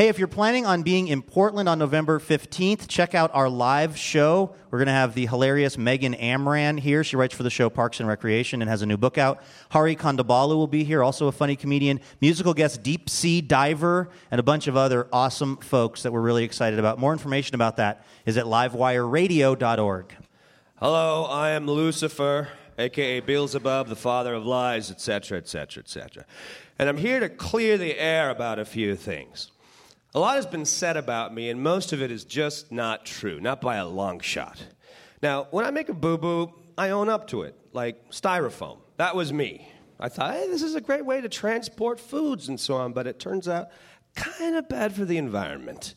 Hey, 0.01 0.09
if 0.09 0.19
you're 0.19 0.29
planning 0.29 0.65
on 0.65 0.83
being 0.83 1.09
in 1.09 1.21
Portland 1.21 1.69
on 1.69 1.79
November 1.79 2.19
15th, 2.19 2.89
check 2.89 3.15
out 3.15 3.31
our 3.35 3.51
live 3.51 3.99
show. 3.99 4.55
We're 4.71 4.79
going 4.79 4.87
to 4.87 4.93
have 4.95 5.13
the 5.13 5.27
hilarious 5.27 5.77
Megan 5.77 6.15
Amram 6.15 6.79
here. 6.79 7.05
She 7.05 7.17
writes 7.17 7.35
for 7.35 7.43
the 7.43 7.51
show 7.51 7.69
Parks 7.69 8.01
and 8.01 8.09
Recreation 8.09 8.63
and 8.63 8.71
has 8.71 8.81
a 8.81 8.87
new 8.87 8.97
book 8.97 9.19
out. 9.19 9.43
Hari 9.69 9.95
Kondabolu 9.97 10.57
will 10.57 10.67
be 10.67 10.85
here, 10.85 11.03
also 11.03 11.27
a 11.27 11.33
funny 11.33 11.55
comedian. 11.55 12.01
Musical 12.23 12.55
guest 12.55 12.83
Deep 12.83 13.11
Sea 13.11 13.43
Diver, 13.43 14.09
and 14.31 14.39
a 14.39 14.43
bunch 14.43 14.69
of 14.69 14.75
other 14.75 15.07
awesome 15.13 15.59
folks 15.59 16.03
that 16.05 16.13
we're 16.13 16.23
really 16.23 16.45
excited 16.45 16.79
about. 16.79 16.99
More 16.99 17.13
information 17.13 17.55
about 17.55 17.77
that 17.77 18.07
is 18.25 18.39
at 18.39 18.47
livewireradio.org. 18.47 20.17
Hello, 20.77 21.25
I 21.25 21.51
am 21.51 21.67
Lucifer, 21.67 22.49
aka 22.79 23.21
Beelzebub, 23.21 23.89
the 23.89 23.97
father 23.97 24.33
of 24.33 24.47
lies, 24.47 24.91
etc., 24.91 25.37
etc., 25.37 25.83
etc. 25.83 26.25
And 26.79 26.89
I'm 26.89 26.97
here 26.97 27.21
to 27.21 27.29
clear 27.29 27.77
the 27.77 27.99
air 27.99 28.31
about 28.31 28.59
a 28.59 28.65
few 28.65 28.97
things. 28.97 29.51
A 30.13 30.19
lot 30.19 30.35
has 30.35 30.47
been 30.47 30.65
said 30.65 30.97
about 30.97 31.33
me, 31.33 31.51
and 31.51 31.63
most 31.63 31.93
of 31.93 32.03
it 32.03 32.11
is 32.11 32.25
just 32.25 32.73
not 32.73 33.07
true, 33.07 33.39
not 33.41 33.61
by 33.61 33.77
a 33.77 33.87
long 33.87 34.19
shot. 34.19 34.61
Now, 35.23 35.47
when 35.53 35.65
I 35.65 35.71
make 35.71 35.89
a 35.89 35.95
boo 35.95 36.19
boo, 36.19 36.53
I 36.77 36.91
own 36.91 37.09
up 37.09 37.29
to 37.29 37.43
it, 37.43 37.55
like 37.73 38.11
styrofoam. 38.11 38.79
That 38.97 39.15
was 39.15 39.33
me. 39.33 39.69
I 40.01 40.09
thought, 40.09 40.35
hey, 40.35 40.49
this 40.49 40.63
is 40.63 40.75
a 40.75 40.81
great 40.81 41.05
way 41.05 41.21
to 41.21 41.29
transport 41.29 42.01
foods 42.01 42.49
and 42.49 42.59
so 42.59 42.75
on, 42.75 42.93
but 42.93 43.07
it 43.07 43.21
turns 43.21 43.47
out 43.47 43.69
kind 44.17 44.57
of 44.57 44.69
bad 44.69 44.95
for 44.95 45.05
the 45.05 45.17
environment. 45.17 45.95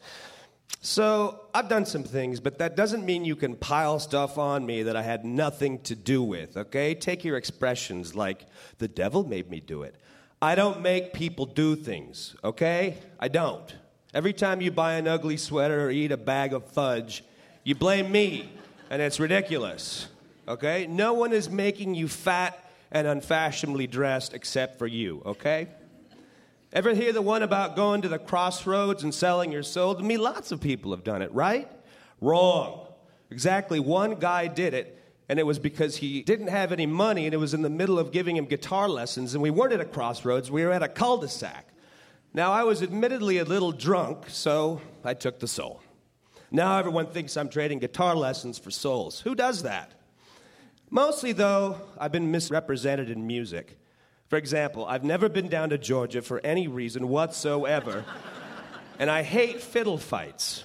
So 0.82 1.46
I've 1.54 1.70
done 1.70 1.86
some 1.86 2.04
things, 2.04 2.40
but 2.40 2.60
that 2.60 2.76
doesn't 2.76 3.06
mean 3.06 3.26
you 3.26 3.38
can 3.38 3.56
pile 3.56 4.00
stuff 4.00 4.38
on 4.38 4.66
me 4.66 4.84
that 4.84 4.96
I 4.96 5.02
had 5.02 5.26
nothing 5.26 5.80
to 5.84 5.96
do 5.96 6.22
with, 6.22 6.58
okay? 6.58 6.94
Take 6.94 7.24
your 7.24 7.38
expressions 7.38 8.14
like, 8.14 8.46
the 8.78 8.90
devil 8.90 9.24
made 9.24 9.50
me 9.50 9.60
do 9.60 9.84
it. 9.84 9.96
I 10.42 10.56
don't 10.56 10.82
make 10.82 11.14
people 11.14 11.46
do 11.46 11.76
things, 11.76 12.36
okay? 12.44 12.98
I 13.20 13.30
don't. 13.30 13.74
Every 14.14 14.34
time 14.34 14.62
you 14.62 14.70
buy 14.70 14.94
an 14.94 15.08
ugly 15.08 15.38
sweater 15.38 15.88
or 15.88 15.90
eat 15.90 16.12
a 16.12 16.18
bag 16.18 16.54
of 16.54 16.66
fudge, 16.72 17.24
you 17.64 17.74
blame 17.74 18.12
me, 18.12 18.48
and 18.92 19.02
it's 19.02 19.20
ridiculous, 19.20 20.08
okay? 20.48 20.86
No 20.86 21.14
one 21.14 21.34
is 21.34 21.50
making 21.50 21.96
you 21.96 22.08
fat 22.08 22.64
and 22.92 23.08
unfashionably 23.08 23.88
dressed 23.88 24.36
except 24.36 24.78
for 24.78 24.86
you, 24.86 25.24
okay? 25.26 25.68
Ever 26.72 26.94
hear 26.94 27.12
the 27.12 27.24
one 27.24 27.42
about 27.42 27.76
going 27.76 28.04
to 28.04 28.08
the 28.08 28.20
crossroads 28.20 29.02
and 29.02 29.12
selling 29.12 29.52
your 29.52 29.64
soul? 29.64 29.96
To 29.96 30.04
me, 30.04 30.18
lots 30.18 30.52
of 30.52 30.62
people 30.62 30.92
have 30.92 31.04
done 31.04 31.24
it, 31.24 31.34
right? 31.34 31.68
Wrong. 32.22 32.86
Exactly 33.32 33.80
one 33.80 34.16
guy 34.16 34.46
did 34.46 34.76
it, 34.76 34.96
and 35.28 35.40
it 35.40 35.44
was 35.44 35.58
because 35.58 35.98
he 35.98 36.22
didn't 36.22 36.50
have 36.50 36.72
any 36.72 36.86
money, 36.86 37.26
and 37.26 37.34
it 37.34 37.38
was 37.38 37.56
in 37.56 37.64
the 37.64 37.70
middle 37.70 37.98
of 37.98 38.12
giving 38.12 38.38
him 38.38 38.46
guitar 38.46 38.88
lessons, 38.88 39.34
and 39.34 39.42
we 39.42 39.50
weren't 39.50 39.74
at 39.74 39.82
a 39.82 39.86
crossroads, 39.86 40.52
we 40.52 40.64
were 40.64 40.72
at 40.72 40.84
a 40.84 40.88
cul 40.88 41.18
de 41.18 41.28
sac. 41.28 41.73
Now, 42.36 42.52
I 42.52 42.64
was 42.64 42.82
admittedly 42.82 43.38
a 43.38 43.44
little 43.46 43.72
drunk, 43.72 44.26
so 44.28 44.82
I 45.04 45.14
took 45.14 45.40
the 45.40 45.48
soul. 45.48 45.82
Now 46.50 46.80
everyone 46.80 47.08
thinks 47.08 47.38
I'm 47.38 47.50
trading 47.50 47.80
guitar 47.80 48.16
lessons 48.16 48.58
for 48.58 48.72
souls. 48.72 49.20
Who 49.22 49.36
does 49.36 49.64
that? 49.64 49.92
Mostly, 50.90 51.32
though, 51.32 51.78
I've 51.98 52.12
been 52.12 52.32
misrepresented 52.32 53.12
in 53.12 53.28
music. 53.28 53.78
For 54.30 54.38
example, 54.38 54.86
I've 54.86 55.04
never 55.04 55.30
been 55.30 55.48
down 55.48 55.70
to 55.70 55.78
Georgia 55.78 56.24
for 56.24 56.40
any 56.44 56.68
reason 56.68 57.08
whatsoever, 57.08 58.04
and 59.00 59.12
I 59.12 59.22
hate 59.22 59.62
fiddle 59.62 60.00
fights. 60.00 60.64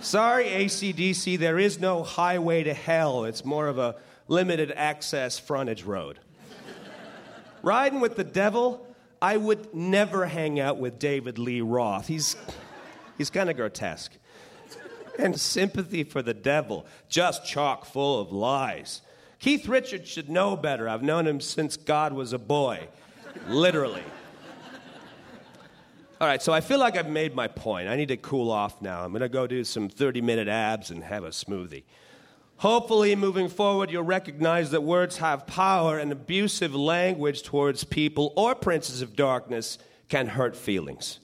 Sorry, 0.00 0.46
ACDC, 0.46 1.38
there 1.38 1.58
is 1.58 1.78
no 1.78 2.02
highway 2.02 2.64
to 2.64 2.74
hell. 2.74 3.24
It's 3.24 3.44
more 3.44 3.68
of 3.68 3.78
a 3.78 3.96
limited 4.28 4.72
access 4.76 5.38
frontage 5.38 5.84
road. 5.84 6.18
Riding 7.62 8.00
with 8.00 8.16
the 8.16 8.24
devil, 8.24 8.86
I 9.22 9.36
would 9.36 9.74
never 9.74 10.26
hang 10.26 10.58
out 10.58 10.78
with 10.78 10.98
David 10.98 11.38
Lee 11.38 11.60
Roth. 11.60 12.06
He's, 12.06 12.36
he's 13.18 13.30
kind 13.30 13.50
of 13.50 13.56
grotesque. 13.56 14.12
And 15.18 15.38
sympathy 15.38 16.04
for 16.04 16.22
the 16.22 16.32
devil, 16.32 16.86
just 17.08 17.44
chock 17.44 17.84
full 17.84 18.20
of 18.20 18.32
lies. 18.32 19.02
Keith 19.38 19.68
Richards 19.68 20.08
should 20.08 20.30
know 20.30 20.56
better. 20.56 20.88
I've 20.88 21.02
known 21.02 21.26
him 21.26 21.40
since 21.40 21.76
God 21.76 22.12
was 22.12 22.32
a 22.32 22.38
boy, 22.38 22.88
literally. 23.48 24.02
All 26.20 26.26
right, 26.26 26.42
so 26.42 26.52
I 26.52 26.60
feel 26.60 26.78
like 26.78 26.96
I've 26.96 27.08
made 27.08 27.34
my 27.34 27.48
point. 27.48 27.88
I 27.88 27.96
need 27.96 28.08
to 28.08 28.16
cool 28.18 28.50
off 28.50 28.82
now. 28.82 29.02
I'm 29.02 29.10
going 29.10 29.22
to 29.22 29.28
go 29.28 29.46
do 29.46 29.64
some 29.64 29.88
30 29.88 30.20
minute 30.20 30.48
abs 30.48 30.90
and 30.90 31.02
have 31.02 31.24
a 31.24 31.30
smoothie. 31.30 31.84
Hopefully, 32.60 33.16
moving 33.16 33.48
forward, 33.48 33.90
you'll 33.90 34.02
recognize 34.02 34.70
that 34.70 34.82
words 34.82 35.16
have 35.16 35.46
power 35.46 35.98
and 35.98 36.12
abusive 36.12 36.74
language 36.74 37.42
towards 37.42 37.84
people 37.84 38.34
or 38.36 38.54
princes 38.54 39.00
of 39.00 39.16
darkness 39.16 39.78
can 40.10 40.26
hurt 40.26 40.54
feelings. 40.54 41.20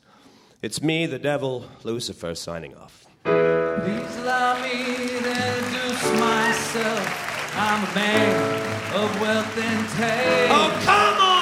It's 0.63 0.81
me, 0.81 1.05
the 1.05 1.19
devil, 1.19 1.67
Lucifer, 1.85 2.35
signing 2.35 2.75
off. 2.75 3.05
Please 3.25 4.17
allow 4.17 4.63
me 4.63 4.71
to 4.73 5.29
introduce 5.29 6.19
myself. 6.19 7.55
I'm 7.55 7.85
a 7.85 7.95
man 7.95 8.95
of 8.95 9.21
wealth 9.21 9.59
and 9.59 9.89
taste. 9.91 10.53
Oh, 10.55 10.81
come 10.85 11.21
on! 11.21 11.37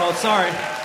Oh, 0.00 0.12
sorry. 0.18 0.77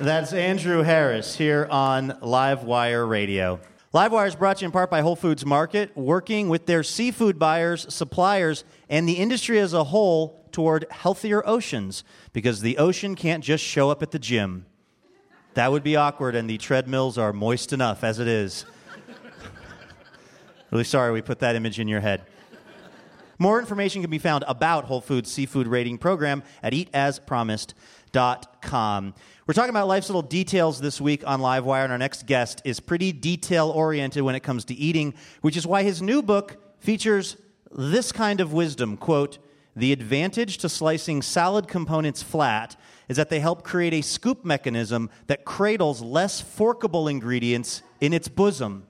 That's 0.00 0.32
Andrew 0.32 0.82
Harris 0.82 1.36
here 1.36 1.68
on 1.70 2.12
Livewire 2.22 3.06
Radio. 3.06 3.60
Livewire 3.92 4.26
is 4.26 4.34
brought 4.34 4.56
to 4.56 4.62
you 4.62 4.68
in 4.68 4.72
part 4.72 4.90
by 4.90 5.02
Whole 5.02 5.14
Foods 5.14 5.44
Market, 5.44 5.94
working 5.94 6.48
with 6.48 6.64
their 6.64 6.82
seafood 6.82 7.38
buyers, 7.38 7.84
suppliers, 7.92 8.64
and 8.88 9.06
the 9.06 9.18
industry 9.18 9.58
as 9.58 9.74
a 9.74 9.84
whole 9.84 10.48
toward 10.52 10.86
healthier 10.90 11.46
oceans 11.46 12.02
because 12.32 12.62
the 12.62 12.78
ocean 12.78 13.14
can't 13.14 13.44
just 13.44 13.62
show 13.62 13.90
up 13.90 14.02
at 14.02 14.10
the 14.10 14.18
gym. 14.18 14.64
That 15.52 15.70
would 15.70 15.82
be 15.82 15.96
awkward, 15.96 16.34
and 16.34 16.48
the 16.48 16.56
treadmills 16.56 17.18
are 17.18 17.34
moist 17.34 17.74
enough 17.74 18.02
as 18.02 18.18
it 18.18 18.26
is. 18.26 18.64
really 20.70 20.84
sorry 20.84 21.12
we 21.12 21.20
put 21.20 21.40
that 21.40 21.56
image 21.56 21.78
in 21.78 21.88
your 21.88 22.00
head. 22.00 22.22
More 23.38 23.60
information 23.60 24.00
can 24.00 24.10
be 24.10 24.18
found 24.18 24.44
about 24.48 24.86
Whole 24.86 25.02
Foods 25.02 25.30
Seafood 25.30 25.66
Rating 25.66 25.98
Program 25.98 26.42
at 26.62 26.72
eataspromised.com. 26.72 27.74
We're 29.46 29.54
talking 29.54 29.70
about 29.70 29.88
life's 29.88 30.08
little 30.08 30.22
details 30.22 30.80
this 30.80 31.00
week 31.00 31.26
on 31.26 31.40
Livewire, 31.40 31.84
and 31.84 31.92
our 31.92 31.98
next 31.98 32.26
guest 32.26 32.62
is 32.64 32.80
pretty 32.80 33.12
detail 33.12 33.70
oriented 33.70 34.22
when 34.22 34.34
it 34.34 34.40
comes 34.40 34.64
to 34.66 34.74
eating, 34.74 35.14
which 35.40 35.56
is 35.56 35.66
why 35.66 35.82
his 35.82 36.02
new 36.02 36.22
book 36.22 36.56
features 36.78 37.36
this 37.72 38.12
kind 38.12 38.40
of 38.40 38.52
wisdom 38.52 38.96
quote, 38.96 39.38
the 39.76 39.92
advantage 39.92 40.58
to 40.58 40.68
slicing 40.68 41.22
salad 41.22 41.68
components 41.68 42.22
flat 42.22 42.76
is 43.08 43.16
that 43.16 43.30
they 43.30 43.40
help 43.40 43.62
create 43.62 43.94
a 43.94 44.02
scoop 44.02 44.44
mechanism 44.44 45.08
that 45.28 45.44
cradles 45.44 46.02
less 46.02 46.40
forkable 46.40 47.08
ingredients 47.08 47.82
in 48.00 48.12
its 48.12 48.28
bosom. 48.28 48.86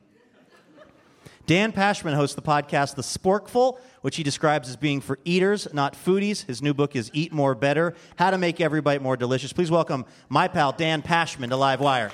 Dan 1.51 1.73
Pashman 1.73 2.15
hosts 2.15 2.37
the 2.37 2.43
podcast 2.43 2.95
The 2.95 3.03
Sporkful, 3.03 3.81
which 4.03 4.15
he 4.15 4.23
describes 4.23 4.69
as 4.69 4.77
being 4.77 5.01
for 5.01 5.19
eaters, 5.25 5.67
not 5.75 5.95
foodies. 5.95 6.45
His 6.45 6.63
new 6.63 6.73
book 6.73 6.95
is 6.95 7.11
Eat 7.13 7.33
More 7.33 7.57
Better 7.57 7.97
How 8.15 8.31
to 8.31 8.39
Make 8.39 8.61
Every 8.61 8.81
Bite 8.81 9.03
More 9.03 9.17
Delicious. 9.17 9.53
Please 9.53 9.69
welcome 9.69 10.07
my 10.29 10.47
pal 10.47 10.71
Dan 10.71 11.03
Pashman 11.03 11.49
to 11.49 11.57
Live 11.57 11.81
Wire. 11.81 12.13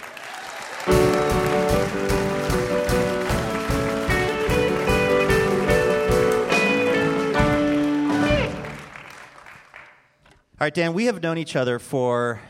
All 10.48 10.64
right, 10.64 10.72
Dan, 10.72 10.94
we 10.94 11.04
have 11.04 11.22
known 11.22 11.36
each 11.36 11.56
other 11.56 11.78
for 11.78 12.40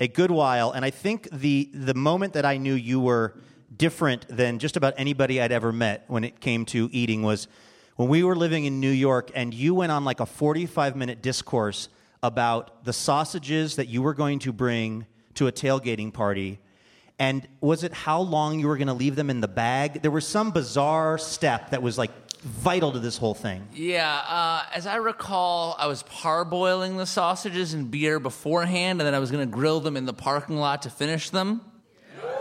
a 0.00 0.08
good 0.08 0.32
while, 0.32 0.72
and 0.72 0.84
I 0.84 0.90
think 0.90 1.28
the, 1.30 1.70
the 1.72 1.94
moment 1.94 2.32
that 2.32 2.44
I 2.44 2.56
knew 2.56 2.74
you 2.74 2.98
were 2.98 3.36
different 3.78 4.26
than 4.28 4.58
just 4.58 4.76
about 4.76 4.94
anybody 4.96 5.40
I'd 5.40 5.52
ever 5.52 5.72
met 5.72 6.04
when 6.08 6.24
it 6.24 6.40
came 6.40 6.64
to 6.66 6.88
eating 6.92 7.22
was 7.22 7.48
when 7.96 8.08
we 8.08 8.22
were 8.22 8.36
living 8.36 8.64
in 8.64 8.80
New 8.80 8.90
York 8.90 9.30
and 9.34 9.52
you 9.52 9.74
went 9.74 9.92
on 9.92 10.04
like 10.04 10.20
a 10.20 10.26
45 10.26 10.96
minute 10.96 11.22
discourse 11.22 11.88
about 12.22 12.84
the 12.84 12.92
sausages 12.92 13.76
that 13.76 13.88
you 13.88 14.02
were 14.02 14.14
going 14.14 14.38
to 14.40 14.52
bring 14.52 15.06
to 15.34 15.46
a 15.46 15.52
tailgating 15.52 16.12
party. 16.12 16.58
And 17.18 17.46
was 17.60 17.82
it 17.84 17.92
how 17.92 18.20
long 18.20 18.60
you 18.60 18.68
were 18.68 18.76
going 18.76 18.88
to 18.88 18.94
leave 18.94 19.16
them 19.16 19.30
in 19.30 19.40
the 19.40 19.48
bag? 19.48 20.02
There 20.02 20.10
was 20.10 20.26
some 20.26 20.50
bizarre 20.50 21.16
step 21.18 21.70
that 21.70 21.82
was 21.82 21.96
like 21.96 22.10
vital 22.40 22.92
to 22.92 22.98
this 22.98 23.16
whole 23.16 23.34
thing. 23.34 23.66
Yeah, 23.74 24.22
uh, 24.28 24.64
as 24.72 24.86
I 24.86 24.96
recall, 24.96 25.74
I 25.78 25.86
was 25.86 26.02
parboiling 26.04 26.96
the 26.96 27.06
sausages 27.06 27.74
in 27.74 27.86
beer 27.86 28.20
beforehand, 28.20 29.00
and 29.00 29.06
then 29.06 29.14
I 29.14 29.18
was 29.18 29.30
going 29.30 29.48
to 29.48 29.52
grill 29.52 29.80
them 29.80 29.96
in 29.96 30.04
the 30.04 30.12
parking 30.12 30.56
lot 30.58 30.82
to 30.82 30.90
finish 30.90 31.30
them. 31.30 31.62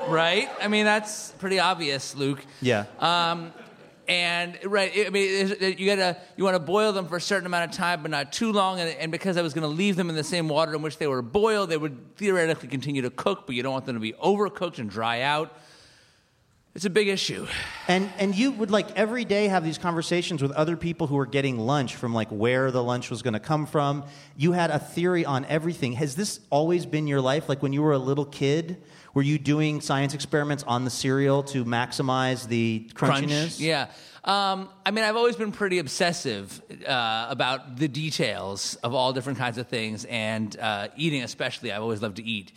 Right? 0.07 0.49
I 0.61 0.67
mean, 0.67 0.85
that's 0.85 1.31
pretty 1.33 1.59
obvious, 1.59 2.15
Luke. 2.15 2.43
Yeah. 2.61 2.85
Um, 2.99 3.51
and 4.07 4.59
right, 4.65 4.91
I 5.07 5.09
mean, 5.09 5.55
you 5.77 5.87
gotta 5.87 6.17
you 6.37 6.43
want 6.43 6.55
to 6.55 6.59
boil 6.59 6.93
them 6.93 7.07
for 7.07 7.17
a 7.17 7.21
certain 7.21 7.47
amount 7.47 7.71
of 7.71 7.75
time, 7.75 8.03
but 8.03 8.11
not 8.11 8.31
too 8.31 8.51
long. 8.51 8.79
And, 8.79 8.89
and 8.97 9.11
because 9.11 9.35
I 9.35 9.41
was 9.41 9.53
going 9.53 9.63
to 9.63 9.75
leave 9.75 9.95
them 9.95 10.09
in 10.09 10.15
the 10.15 10.23
same 10.23 10.47
water 10.47 10.75
in 10.75 10.83
which 10.83 10.99
they 10.99 11.07
were 11.07 11.23
boiled, 11.23 11.69
they 11.69 11.77
would 11.77 12.15
theoretically 12.15 12.69
continue 12.69 13.01
to 13.01 13.09
cook, 13.09 13.47
but 13.47 13.55
you 13.55 13.63
don't 13.63 13.73
want 13.73 13.85
them 13.85 13.95
to 13.95 13.99
be 13.99 14.13
overcooked 14.13 14.77
and 14.77 14.89
dry 14.89 15.21
out. 15.21 15.57
It's 16.75 16.83
a 16.83 16.89
big 16.89 17.07
issue. 17.07 17.47
And 17.87 18.11
and 18.19 18.35
you 18.35 18.51
would 18.51 18.69
like 18.69 18.97
every 18.97 19.23
day 19.23 19.47
have 19.47 19.63
these 19.63 19.77
conversations 19.77 20.41
with 20.41 20.51
other 20.51 20.75
people 20.75 21.07
who 21.07 21.15
were 21.15 21.25
getting 21.25 21.57
lunch 21.57 21.95
from 21.95 22.13
like 22.13 22.27
where 22.27 22.69
the 22.69 22.83
lunch 22.83 23.09
was 23.09 23.21
going 23.21 23.33
to 23.33 23.39
come 23.39 23.65
from. 23.65 24.03
You 24.35 24.51
had 24.51 24.71
a 24.71 24.79
theory 24.79 25.23
on 25.23 25.45
everything. 25.45 25.93
Has 25.93 26.15
this 26.15 26.41
always 26.49 26.85
been 26.85 27.07
your 27.07 27.21
life? 27.21 27.47
Like 27.47 27.61
when 27.63 27.71
you 27.71 27.81
were 27.81 27.93
a 27.93 27.97
little 27.97 28.25
kid, 28.25 28.83
were 29.13 29.21
you 29.21 29.39
doing 29.39 29.79
science 29.79 30.13
experiments 30.13 30.65
on 30.67 30.83
the 30.83 30.89
cereal 30.89 31.43
to 31.43 31.63
maximize 31.63 32.45
the 32.45 32.89
Crunch. 32.93 33.27
crunchiness? 33.27 33.57
Yeah. 33.57 33.87
Um, 34.25 34.67
I 34.85 34.91
mean, 34.91 35.05
I've 35.05 35.15
always 35.15 35.37
been 35.37 35.53
pretty 35.53 35.79
obsessive 35.79 36.61
uh, 36.85 37.27
about 37.29 37.77
the 37.77 37.87
details 37.87 38.75
of 38.83 38.93
all 38.93 39.13
different 39.13 39.37
kinds 39.37 39.57
of 39.57 39.67
things, 39.67 40.03
and 40.03 40.57
uh, 40.59 40.89
eating 40.97 41.23
especially. 41.23 41.71
I've 41.71 41.83
always 41.83 42.01
loved 42.01 42.17
to 42.17 42.23
eat, 42.23 42.51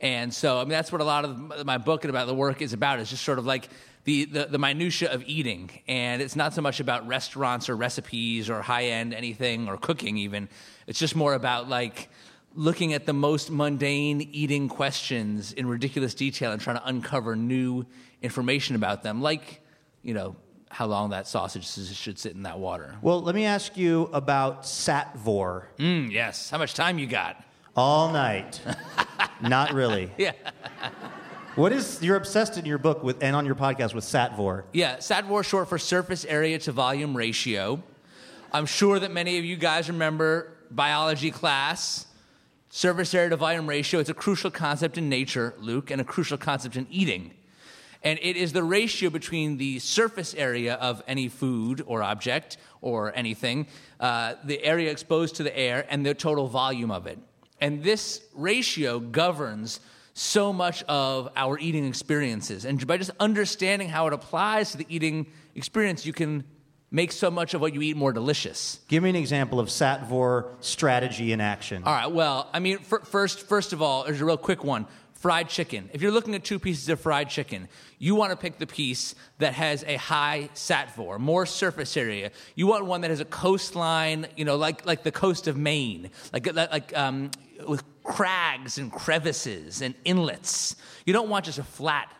and 0.00 0.32
so 0.32 0.58
I 0.58 0.60
mean 0.62 0.70
that's 0.70 0.90
what 0.90 1.00
a 1.00 1.04
lot 1.04 1.24
of 1.24 1.66
my 1.66 1.78
book 1.78 2.04
and 2.04 2.10
about 2.10 2.26
the 2.26 2.34
work 2.34 2.62
is 2.62 2.72
about. 2.72 3.00
Is 3.00 3.10
just 3.10 3.24
sort 3.24 3.38
of 3.38 3.46
like 3.46 3.68
the, 4.04 4.24
the 4.24 4.46
the 4.46 4.58
minutia 4.58 5.12
of 5.12 5.22
eating, 5.26 5.70
and 5.86 6.22
it's 6.22 6.36
not 6.36 6.54
so 6.54 6.62
much 6.62 6.80
about 6.80 7.06
restaurants 7.06 7.68
or 7.68 7.76
recipes 7.76 8.48
or 8.48 8.62
high 8.62 8.86
end 8.86 9.12
anything 9.12 9.68
or 9.68 9.76
cooking 9.76 10.16
even. 10.16 10.48
It's 10.86 10.98
just 10.98 11.14
more 11.14 11.34
about 11.34 11.68
like 11.68 12.08
looking 12.54 12.94
at 12.94 13.06
the 13.06 13.12
most 13.12 13.50
mundane 13.50 14.22
eating 14.32 14.68
questions 14.68 15.52
in 15.52 15.66
ridiculous 15.66 16.14
detail 16.14 16.50
and 16.52 16.60
trying 16.60 16.76
to 16.76 16.86
uncover 16.86 17.36
new 17.36 17.86
information 18.22 18.76
about 18.76 19.02
them, 19.02 19.22
like 19.22 19.60
you 20.02 20.14
know 20.14 20.36
how 20.70 20.86
long 20.86 21.10
that 21.10 21.26
sausage 21.26 21.66
should 21.66 22.18
sit 22.18 22.32
in 22.32 22.44
that 22.44 22.58
water. 22.58 22.96
Well, 23.02 23.20
let 23.20 23.34
me 23.34 23.44
ask 23.44 23.76
you 23.76 24.08
about 24.12 24.62
Satvor. 24.62 25.64
Mm, 25.78 26.12
yes. 26.12 26.48
How 26.48 26.58
much 26.58 26.74
time 26.74 26.98
you 26.98 27.06
got? 27.06 27.42
All 27.76 28.12
night. 28.12 28.60
Not 29.42 29.72
really. 29.72 30.10
Yeah. 30.18 30.32
What 31.56 31.72
is 31.72 32.00
you're 32.00 32.16
obsessed 32.16 32.56
in 32.58 32.64
your 32.64 32.78
book 32.78 33.02
with 33.02 33.22
and 33.22 33.34
on 33.34 33.44
your 33.44 33.56
podcast 33.56 33.92
with 33.92 34.04
Satvor? 34.04 34.62
Yeah, 34.72 34.98
SATVOR 34.98 35.44
short 35.44 35.68
for 35.68 35.78
surface 35.78 36.24
area 36.24 36.58
to 36.60 36.72
volume 36.72 37.16
ratio. 37.16 37.82
I'm 38.52 38.66
sure 38.66 39.00
that 39.00 39.10
many 39.10 39.36
of 39.36 39.44
you 39.44 39.56
guys 39.56 39.88
remember 39.88 40.52
biology 40.70 41.30
class. 41.32 42.06
Surface 42.70 43.12
area 43.14 43.30
to 43.30 43.36
volume 43.36 43.68
ratio. 43.68 43.98
It's 43.98 44.08
a 44.08 44.14
crucial 44.14 44.50
concept 44.50 44.96
in 44.96 45.08
nature, 45.08 45.54
Luke, 45.58 45.90
and 45.90 46.00
a 46.00 46.04
crucial 46.04 46.38
concept 46.38 46.76
in 46.76 46.86
eating. 46.88 47.32
And 48.02 48.18
it 48.22 48.36
is 48.36 48.52
the 48.52 48.62
ratio 48.62 49.10
between 49.10 49.58
the 49.58 49.80
surface 49.80 50.34
area 50.34 50.74
of 50.74 51.02
any 51.08 51.28
food 51.28 51.82
or 51.84 52.02
object 52.02 52.58
or 52.80 53.14
anything, 53.16 53.66
uh, 53.98 54.34
the 54.44 54.62
area 54.64 54.90
exposed 54.90 55.34
to 55.36 55.42
the 55.42 55.56
air, 55.56 55.84
and 55.90 56.06
the 56.06 56.14
total 56.14 56.46
volume 56.46 56.90
of 56.90 57.06
it. 57.06 57.18
And 57.60 57.82
this 57.82 58.22
ratio 58.34 58.98
governs 59.00 59.80
so 60.14 60.52
much 60.52 60.82
of 60.84 61.30
our 61.36 61.58
eating 61.58 61.86
experiences. 61.86 62.64
And 62.64 62.84
by 62.86 62.96
just 62.96 63.10
understanding 63.20 63.88
how 63.88 64.06
it 64.06 64.12
applies 64.12 64.72
to 64.72 64.78
the 64.78 64.86
eating 64.88 65.26
experience, 65.54 66.04
you 66.04 66.12
can 66.12 66.44
make 66.90 67.12
so 67.12 67.30
much 67.30 67.54
of 67.54 67.60
what 67.60 67.72
you 67.72 67.82
eat 67.82 67.96
more 67.96 68.12
delicious. 68.12 68.80
Give 68.88 69.02
me 69.02 69.10
an 69.10 69.16
example 69.16 69.60
of 69.60 69.68
Satvor 69.68 70.52
strategy 70.60 71.32
in 71.32 71.40
action. 71.40 71.84
All 71.84 71.92
right. 71.92 72.10
Well, 72.10 72.48
I 72.52 72.58
mean, 72.58 72.78
fir- 72.78 73.00
first, 73.00 73.46
first 73.48 73.72
of 73.72 73.80
all, 73.80 74.04
there's 74.04 74.20
a 74.20 74.24
real 74.24 74.36
quick 74.36 74.64
one: 74.64 74.86
fried 75.20 75.50
chicken. 75.50 75.90
If 75.92 76.00
you're 76.00 76.10
looking 76.10 76.34
at 76.34 76.44
two 76.44 76.58
pieces 76.58 76.88
of 76.88 76.98
fried 76.98 77.28
chicken, 77.28 77.68
you 77.98 78.14
want 78.14 78.30
to 78.30 78.36
pick 78.36 78.58
the 78.58 78.66
piece 78.66 79.14
that 79.38 79.52
has 79.52 79.84
a 79.86 79.96
high 79.96 80.48
satvor, 80.54 81.18
more 81.18 81.44
surface 81.44 81.96
area. 81.96 82.30
You 82.54 82.66
want 82.66 82.86
one 82.86 83.02
that 83.02 83.10
has 83.10 83.20
a 83.20 83.26
coastline, 83.26 84.26
you 84.36 84.46
know, 84.46 84.56
like 84.56 84.86
like 84.86 85.02
the 85.02 85.12
coast 85.12 85.46
of 85.46 85.58
Maine, 85.58 86.10
like 86.32 86.52
like 86.54 86.96
um, 86.96 87.30
with 87.68 87.84
crags 88.02 88.78
and 88.78 88.90
crevices 88.90 89.82
and 89.82 89.94
inlets. 90.06 90.76
You 91.04 91.12
don't 91.12 91.28
want 91.28 91.44
just 91.44 91.58
a 91.58 91.64
flat 91.64 92.10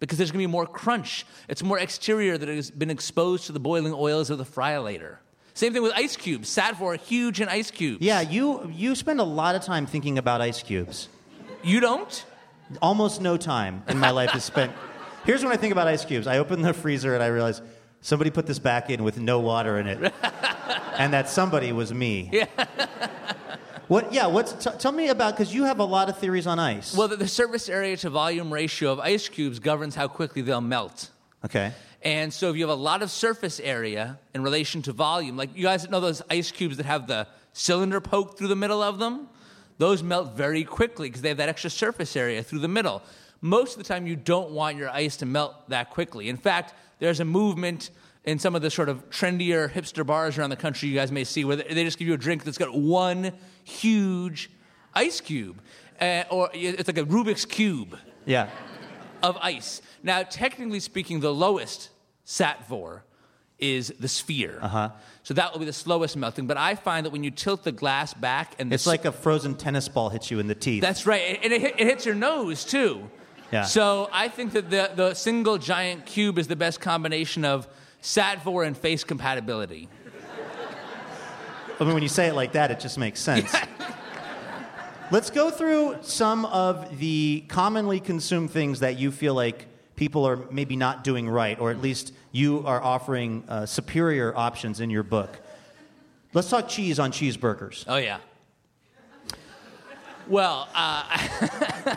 because 0.00 0.16
there's 0.16 0.30
going 0.30 0.42
to 0.42 0.48
be 0.48 0.50
more 0.50 0.66
crunch. 0.66 1.26
It's 1.48 1.62
more 1.62 1.78
exterior 1.78 2.38
that 2.38 2.48
has 2.48 2.70
been 2.70 2.90
exposed 2.90 3.46
to 3.46 3.52
the 3.52 3.60
boiling 3.60 3.92
oils 3.92 4.30
of 4.30 4.38
the 4.38 4.44
fryolator. 4.44 5.18
Same 5.52 5.74
thing 5.74 5.82
with 5.82 5.92
ice 5.94 6.16
cubes. 6.16 6.48
Satvor, 6.48 6.98
huge 6.98 7.42
in 7.42 7.48
ice 7.48 7.70
cubes. 7.70 8.00
Yeah, 8.00 8.22
you 8.22 8.70
you 8.74 8.94
spend 8.94 9.20
a 9.20 9.24
lot 9.24 9.54
of 9.54 9.62
time 9.62 9.84
thinking 9.84 10.16
about 10.16 10.40
ice 10.40 10.62
cubes. 10.62 11.10
You 11.62 11.80
don't? 11.80 12.24
Almost 12.82 13.20
no 13.20 13.36
time 13.36 13.82
in 13.88 13.98
my 13.98 14.10
life 14.10 14.34
is 14.34 14.44
spent. 14.44 14.72
Here's 15.24 15.42
when 15.42 15.52
I 15.52 15.56
think 15.56 15.72
about 15.72 15.88
ice 15.88 16.04
cubes. 16.04 16.26
I 16.26 16.38
open 16.38 16.62
the 16.62 16.72
freezer 16.72 17.14
and 17.14 17.22
I 17.22 17.28
realize 17.28 17.62
somebody 18.00 18.30
put 18.30 18.46
this 18.46 18.58
back 18.58 18.90
in 18.90 19.02
with 19.02 19.18
no 19.18 19.40
water 19.40 19.78
in 19.78 19.86
it, 19.86 20.12
and 20.98 21.12
that 21.12 21.28
somebody 21.28 21.72
was 21.72 21.92
me. 21.92 22.30
Yeah. 22.32 22.46
What? 23.88 24.12
Yeah. 24.12 24.26
What's? 24.26 24.52
T- 24.52 24.70
tell 24.78 24.92
me 24.92 25.08
about 25.08 25.34
because 25.34 25.54
you 25.54 25.64
have 25.64 25.78
a 25.78 25.84
lot 25.84 26.08
of 26.08 26.18
theories 26.18 26.46
on 26.46 26.58
ice. 26.58 26.94
Well, 26.94 27.08
the, 27.08 27.16
the 27.16 27.28
surface 27.28 27.68
area 27.68 27.96
to 27.98 28.10
volume 28.10 28.52
ratio 28.52 28.92
of 28.92 29.00
ice 29.00 29.28
cubes 29.28 29.58
governs 29.58 29.94
how 29.94 30.08
quickly 30.08 30.42
they'll 30.42 30.60
melt. 30.60 31.10
Okay. 31.44 31.72
And 32.02 32.32
so 32.32 32.50
if 32.50 32.56
you 32.56 32.62
have 32.62 32.70
a 32.76 32.80
lot 32.80 33.02
of 33.02 33.10
surface 33.10 33.58
area 33.58 34.18
in 34.34 34.42
relation 34.42 34.82
to 34.82 34.92
volume, 34.92 35.36
like 35.36 35.56
you 35.56 35.64
guys 35.64 35.88
know 35.88 36.00
those 36.00 36.22
ice 36.30 36.50
cubes 36.50 36.76
that 36.76 36.86
have 36.86 37.06
the 37.06 37.26
cylinder 37.52 38.00
poked 38.00 38.38
through 38.38 38.48
the 38.48 38.56
middle 38.56 38.82
of 38.82 38.98
them, 38.98 39.28
those 39.78 40.02
melt 40.02 40.34
very 40.34 40.64
quickly 40.64 41.08
because 41.08 41.22
they 41.22 41.28
have 41.28 41.38
that 41.38 41.48
extra 41.48 41.70
surface 41.70 42.16
area 42.16 42.42
through 42.42 42.58
the 42.60 42.68
middle. 42.68 43.02
Most 43.40 43.76
of 43.76 43.78
the 43.82 43.88
time, 43.88 44.06
you 44.06 44.16
don't 44.16 44.50
want 44.50 44.76
your 44.76 44.90
ice 44.90 45.16
to 45.18 45.26
melt 45.26 45.68
that 45.70 45.90
quickly. 45.90 46.28
In 46.28 46.36
fact, 46.36 46.74
there's 46.98 47.20
a 47.20 47.24
movement 47.24 47.90
in 48.24 48.38
some 48.38 48.54
of 48.56 48.62
the 48.62 48.70
sort 48.70 48.88
of 48.88 49.08
trendier 49.10 49.70
hipster 49.70 50.04
bars 50.04 50.36
around 50.36 50.50
the 50.50 50.56
country 50.56 50.88
you 50.88 50.94
guys 50.94 51.12
may 51.12 51.24
see 51.24 51.44
where 51.44 51.56
they 51.56 51.84
just 51.84 51.98
give 51.98 52.08
you 52.08 52.14
a 52.14 52.18
drink 52.18 52.42
that's 52.44 52.58
got 52.58 52.74
one 52.76 53.32
huge 53.64 54.50
ice 54.94 55.20
cube, 55.20 55.60
uh, 56.00 56.24
or 56.30 56.50
it's 56.52 56.88
like 56.88 56.98
a 56.98 57.04
Rubik's 57.04 57.44
cube 57.44 57.96
Yeah. 58.26 58.50
of 59.22 59.36
ice. 59.40 59.80
Now, 60.02 60.24
technically 60.24 60.80
speaking, 60.80 61.20
the 61.20 61.32
lowest 61.32 61.90
Satvor 62.26 63.02
is 63.58 63.92
the 63.98 64.08
sphere. 64.08 64.58
Uh-huh. 64.62 64.90
So 65.22 65.34
that 65.34 65.52
will 65.52 65.58
be 65.58 65.66
the 65.66 65.72
slowest 65.72 66.16
melting. 66.16 66.46
But 66.46 66.56
I 66.56 66.74
find 66.74 67.04
that 67.04 67.10
when 67.10 67.24
you 67.24 67.30
tilt 67.30 67.64
the 67.64 67.72
glass 67.72 68.14
back 68.14 68.54
and 68.58 68.70
the 68.70 68.74
It's 68.74 68.86
like 68.86 69.04
a 69.04 69.12
frozen 69.12 69.54
tennis 69.56 69.88
ball 69.88 70.08
hits 70.08 70.30
you 70.30 70.38
in 70.38 70.46
the 70.46 70.54
teeth. 70.54 70.80
that's 70.80 71.06
right, 71.06 71.38
and 71.42 71.52
it, 71.52 71.62
it 71.62 71.78
hits 71.78 72.06
your 72.06 72.14
nose 72.14 72.64
too. 72.64 73.10
Yeah. 73.52 73.64
So 73.64 74.08
I 74.12 74.28
think 74.28 74.52
that 74.52 74.70
the, 74.70 74.90
the 74.94 75.14
single 75.14 75.58
giant 75.58 76.06
cube 76.06 76.38
is 76.38 76.48
the 76.48 76.56
best 76.56 76.80
combination 76.80 77.44
of 77.44 77.66
Satvor 78.02 78.66
and 78.66 78.76
face 78.76 79.04
compatibility. 79.04 79.88
I 81.80 81.84
mean, 81.84 81.94
when 81.94 82.02
you 82.02 82.08
say 82.08 82.26
it 82.26 82.34
like 82.34 82.52
that, 82.52 82.70
it 82.70 82.80
just 82.80 82.98
makes 82.98 83.20
sense. 83.20 83.54
Let's 85.10 85.30
go 85.30 85.50
through 85.50 85.98
some 86.02 86.44
of 86.44 86.98
the 86.98 87.44
commonly 87.48 88.00
consumed 88.00 88.50
things 88.50 88.80
that 88.80 88.98
you 88.98 89.10
feel 89.10 89.32
like 89.32 89.66
people 89.98 90.24
are 90.24 90.36
maybe 90.52 90.76
not 90.76 91.02
doing 91.02 91.28
right, 91.28 91.58
or 91.58 91.72
at 91.72 91.82
least 91.82 92.12
you 92.30 92.62
are 92.64 92.80
offering 92.80 93.42
uh, 93.48 93.66
superior 93.66 94.32
options 94.36 94.78
in 94.80 94.90
your 94.90 95.02
book. 95.02 95.40
Let's 96.32 96.48
talk 96.48 96.68
cheese 96.68 97.00
on 97.00 97.10
cheeseburgers. 97.10 97.84
Oh 97.88 97.96
yeah. 97.96 98.18
Well, 100.28 100.68
uh, 100.74 101.96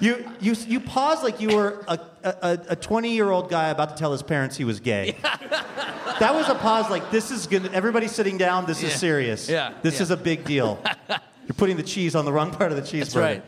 You, 0.00 0.24
you, 0.40 0.52
you 0.68 0.78
paused 0.78 1.24
like 1.24 1.40
you 1.40 1.56
were 1.56 1.84
a, 1.88 1.98
a, 2.22 2.58
a 2.68 2.76
20 2.76 3.10
year 3.16 3.30
old 3.32 3.50
guy 3.50 3.70
about 3.70 3.90
to 3.90 3.96
tell 3.96 4.12
his 4.12 4.22
parents 4.22 4.56
he 4.56 4.62
was 4.64 4.78
gay. 4.78 5.16
that 5.22 6.32
was 6.32 6.48
a 6.48 6.54
pause 6.54 6.88
like, 6.88 7.10
this 7.10 7.32
is 7.32 7.48
good. 7.48 7.66
Everybody's 7.74 8.12
sitting 8.12 8.38
down. 8.38 8.64
This 8.64 8.80
Yeah. 8.80 8.88
is 8.90 8.94
serious. 8.94 9.48
Yeah, 9.48 9.74
This 9.82 9.96
yeah. 9.96 10.02
is 10.02 10.10
a 10.12 10.16
big 10.16 10.44
deal. 10.44 10.80
You're 11.08 11.54
putting 11.56 11.76
the 11.76 11.82
cheese 11.82 12.14
on 12.14 12.24
the 12.24 12.32
wrong 12.32 12.52
part 12.52 12.70
of 12.70 12.76
the 12.76 12.82
cheeseburger. 12.84 12.98
That's 13.00 13.16
right. 13.16 13.44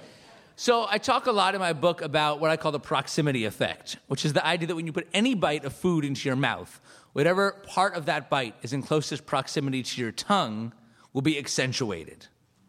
So 0.60 0.84
I 0.86 0.98
talk 0.98 1.26
a 1.26 1.32
lot 1.32 1.54
in 1.54 1.60
my 1.62 1.72
book 1.72 2.02
about 2.02 2.38
what 2.38 2.50
I 2.50 2.58
call 2.58 2.70
the 2.70 2.78
proximity 2.78 3.46
effect, 3.46 3.96
which 4.08 4.26
is 4.26 4.34
the 4.34 4.46
idea 4.46 4.68
that 4.68 4.76
when 4.76 4.84
you 4.84 4.92
put 4.92 5.08
any 5.14 5.34
bite 5.34 5.64
of 5.64 5.72
food 5.72 6.04
into 6.04 6.28
your 6.28 6.36
mouth, 6.36 6.82
whatever 7.14 7.52
part 7.66 7.94
of 7.94 8.04
that 8.04 8.28
bite 8.28 8.54
is 8.60 8.74
in 8.74 8.82
closest 8.82 9.24
proximity 9.24 9.82
to 9.82 10.00
your 10.02 10.12
tongue 10.12 10.74
will 11.14 11.22
be 11.22 11.38
accentuated. 11.38 12.26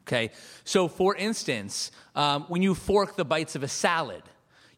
Okay? 0.08 0.32
So, 0.64 0.88
for 0.88 1.18
instance, 1.18 1.92
um, 2.16 2.44
when 2.44 2.62
you 2.62 2.76
fork 2.76 3.18
the 3.18 3.26
bites 3.26 3.58
of 3.58 3.64
a 3.64 3.68
salad, 3.68 4.24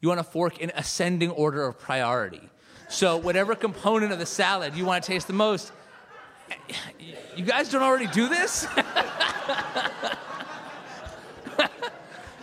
you 0.01 0.09
want 0.09 0.17
to 0.17 0.23
fork 0.23 0.57
in 0.57 0.71
ascending 0.75 1.29
order 1.29 1.67
of 1.67 1.77
priority. 1.77 2.49
So, 2.89 3.17
whatever 3.17 3.53
component 3.53 4.11
of 4.11 4.17
the 4.17 4.25
salad 4.25 4.73
you 4.73 4.85
want 4.85 5.03
to 5.03 5.11
taste 5.11 5.27
the 5.27 5.33
most, 5.33 5.71
you 7.35 7.45
guys 7.45 7.69
don't 7.69 7.83
already 7.83 8.07
do 8.07 8.27
this? 8.27 8.65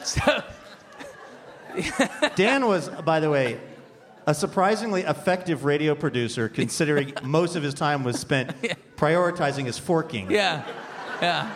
so, 0.05 0.45
Dan 2.37 2.67
was, 2.67 2.89
by 2.89 3.21
the 3.21 3.31
way, 3.31 3.61
a 4.27 4.35
surprisingly 4.35 5.03
effective 5.03 5.65
radio 5.65 5.95
producer, 5.95 6.49
considering 6.49 7.13
most 7.23 7.57
of 7.57 7.63
his 7.63 7.75
time 7.75 8.05
was 8.05 8.19
spent 8.19 8.55
prioritizing 8.97 9.67
his 9.67 9.79
forking. 9.79 10.31
Yeah, 10.31 10.65
yeah. 11.21 11.53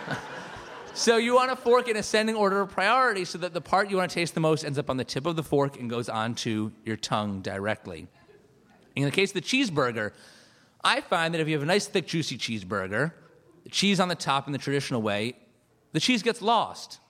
So 0.95 1.17
you 1.17 1.35
want 1.35 1.51
to 1.51 1.57
fork 1.57 1.89
in 1.89 1.97
ascending 1.97 2.37
order 2.37 2.61
of 2.61 2.71
priority 2.71 3.25
so 3.25 3.39
that 3.39 3.53
the 3.53 3.61
part 3.61 3.91
you 3.91 3.97
want 3.97 4.11
to 4.11 4.15
taste 4.15 4.35
the 4.35 4.41
most 4.41 4.65
ends 4.65 4.79
up 4.79 4.89
on 4.89 4.97
the 4.97 5.05
tip 5.05 5.27
of 5.27 5.35
the 5.35 5.43
fork 5.43 5.79
and 5.79 5.91
goes 5.91 6.09
onto 6.09 6.71
your 6.85 6.97
tongue 6.97 7.43
directly. 7.43 8.07
In 8.95 9.05
the 9.05 9.11
case 9.11 9.31
of 9.31 9.35
the 9.35 9.41
cheeseburger, 9.41 10.13
I 10.85 11.01
find 11.01 11.35
that 11.35 11.41
if 11.41 11.49
you 11.49 11.55
have 11.55 11.63
a 11.63 11.67
nice, 11.67 11.87
thick, 11.87 12.07
juicy 12.07 12.39
cheeseburger, 12.39 13.13
the 13.65 13.71
cheese 13.71 13.99
on 13.99 14.09
the 14.09 14.15
top 14.15 14.47
in 14.47 14.53
the 14.53 14.59
traditional 14.59 15.03
way, 15.03 15.35
the 15.93 16.01
cheese 16.01 16.23
gets 16.23 16.41
lost. 16.41 17.01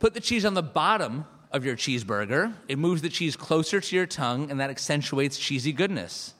Put 0.00 0.14
the 0.14 0.20
cheese 0.20 0.44
on 0.44 0.54
the 0.54 0.62
bottom 0.62 1.24
of 1.52 1.64
your 1.64 1.76
cheeseburger, 1.76 2.52
it 2.68 2.78
moves 2.78 3.02
the 3.02 3.08
cheese 3.08 3.36
closer 3.36 3.80
to 3.80 3.96
your 3.96 4.06
tongue, 4.06 4.50
and 4.50 4.60
that 4.60 4.70
accentuates 4.70 5.38
cheesy 5.38 5.72
goodness. 5.72 6.34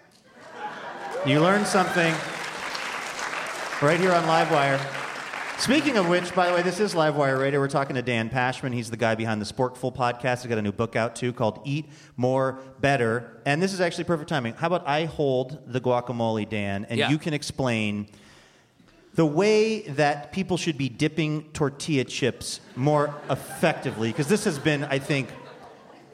You 1.26 1.40
learned 1.40 1.66
something 1.66 2.14
right 3.82 3.98
here 3.98 4.12
on 4.12 4.24
Livewire. 4.24 4.78
Speaking 5.58 5.96
of 5.96 6.08
which, 6.08 6.32
by 6.36 6.46
the 6.48 6.54
way, 6.54 6.62
this 6.62 6.78
is 6.78 6.94
Livewire 6.94 7.40
Radio. 7.40 7.58
We're 7.58 7.66
talking 7.68 7.96
to 7.96 8.02
Dan 8.02 8.30
Pashman. 8.30 8.72
He's 8.72 8.90
the 8.90 8.96
guy 8.96 9.16
behind 9.16 9.42
the 9.42 9.44
Sporkful 9.44 9.92
podcast. 9.94 10.42
He's 10.42 10.46
got 10.46 10.58
a 10.58 10.62
new 10.62 10.70
book 10.70 10.94
out 10.94 11.16
too 11.16 11.32
called 11.32 11.60
Eat 11.64 11.86
More 12.16 12.60
Better. 12.80 13.40
And 13.44 13.60
this 13.60 13.72
is 13.72 13.80
actually 13.80 14.04
perfect 14.04 14.28
timing. 14.28 14.54
How 14.54 14.68
about 14.68 14.86
I 14.86 15.06
hold 15.06 15.58
the 15.66 15.80
guacamole, 15.80 16.48
Dan, 16.48 16.86
and 16.88 16.98
Yeah. 16.98 17.10
you 17.10 17.18
can 17.18 17.34
explain 17.34 18.06
the 19.14 19.26
way 19.26 19.82
that 19.82 20.32
people 20.32 20.56
should 20.56 20.78
be 20.78 20.88
dipping 20.88 21.44
tortilla 21.52 22.04
chips 22.04 22.60
more 22.76 23.14
effectively? 23.30 24.08
Because 24.10 24.28
this 24.28 24.44
has 24.44 24.58
been, 24.58 24.84
I 24.84 24.98
think, 24.98 25.28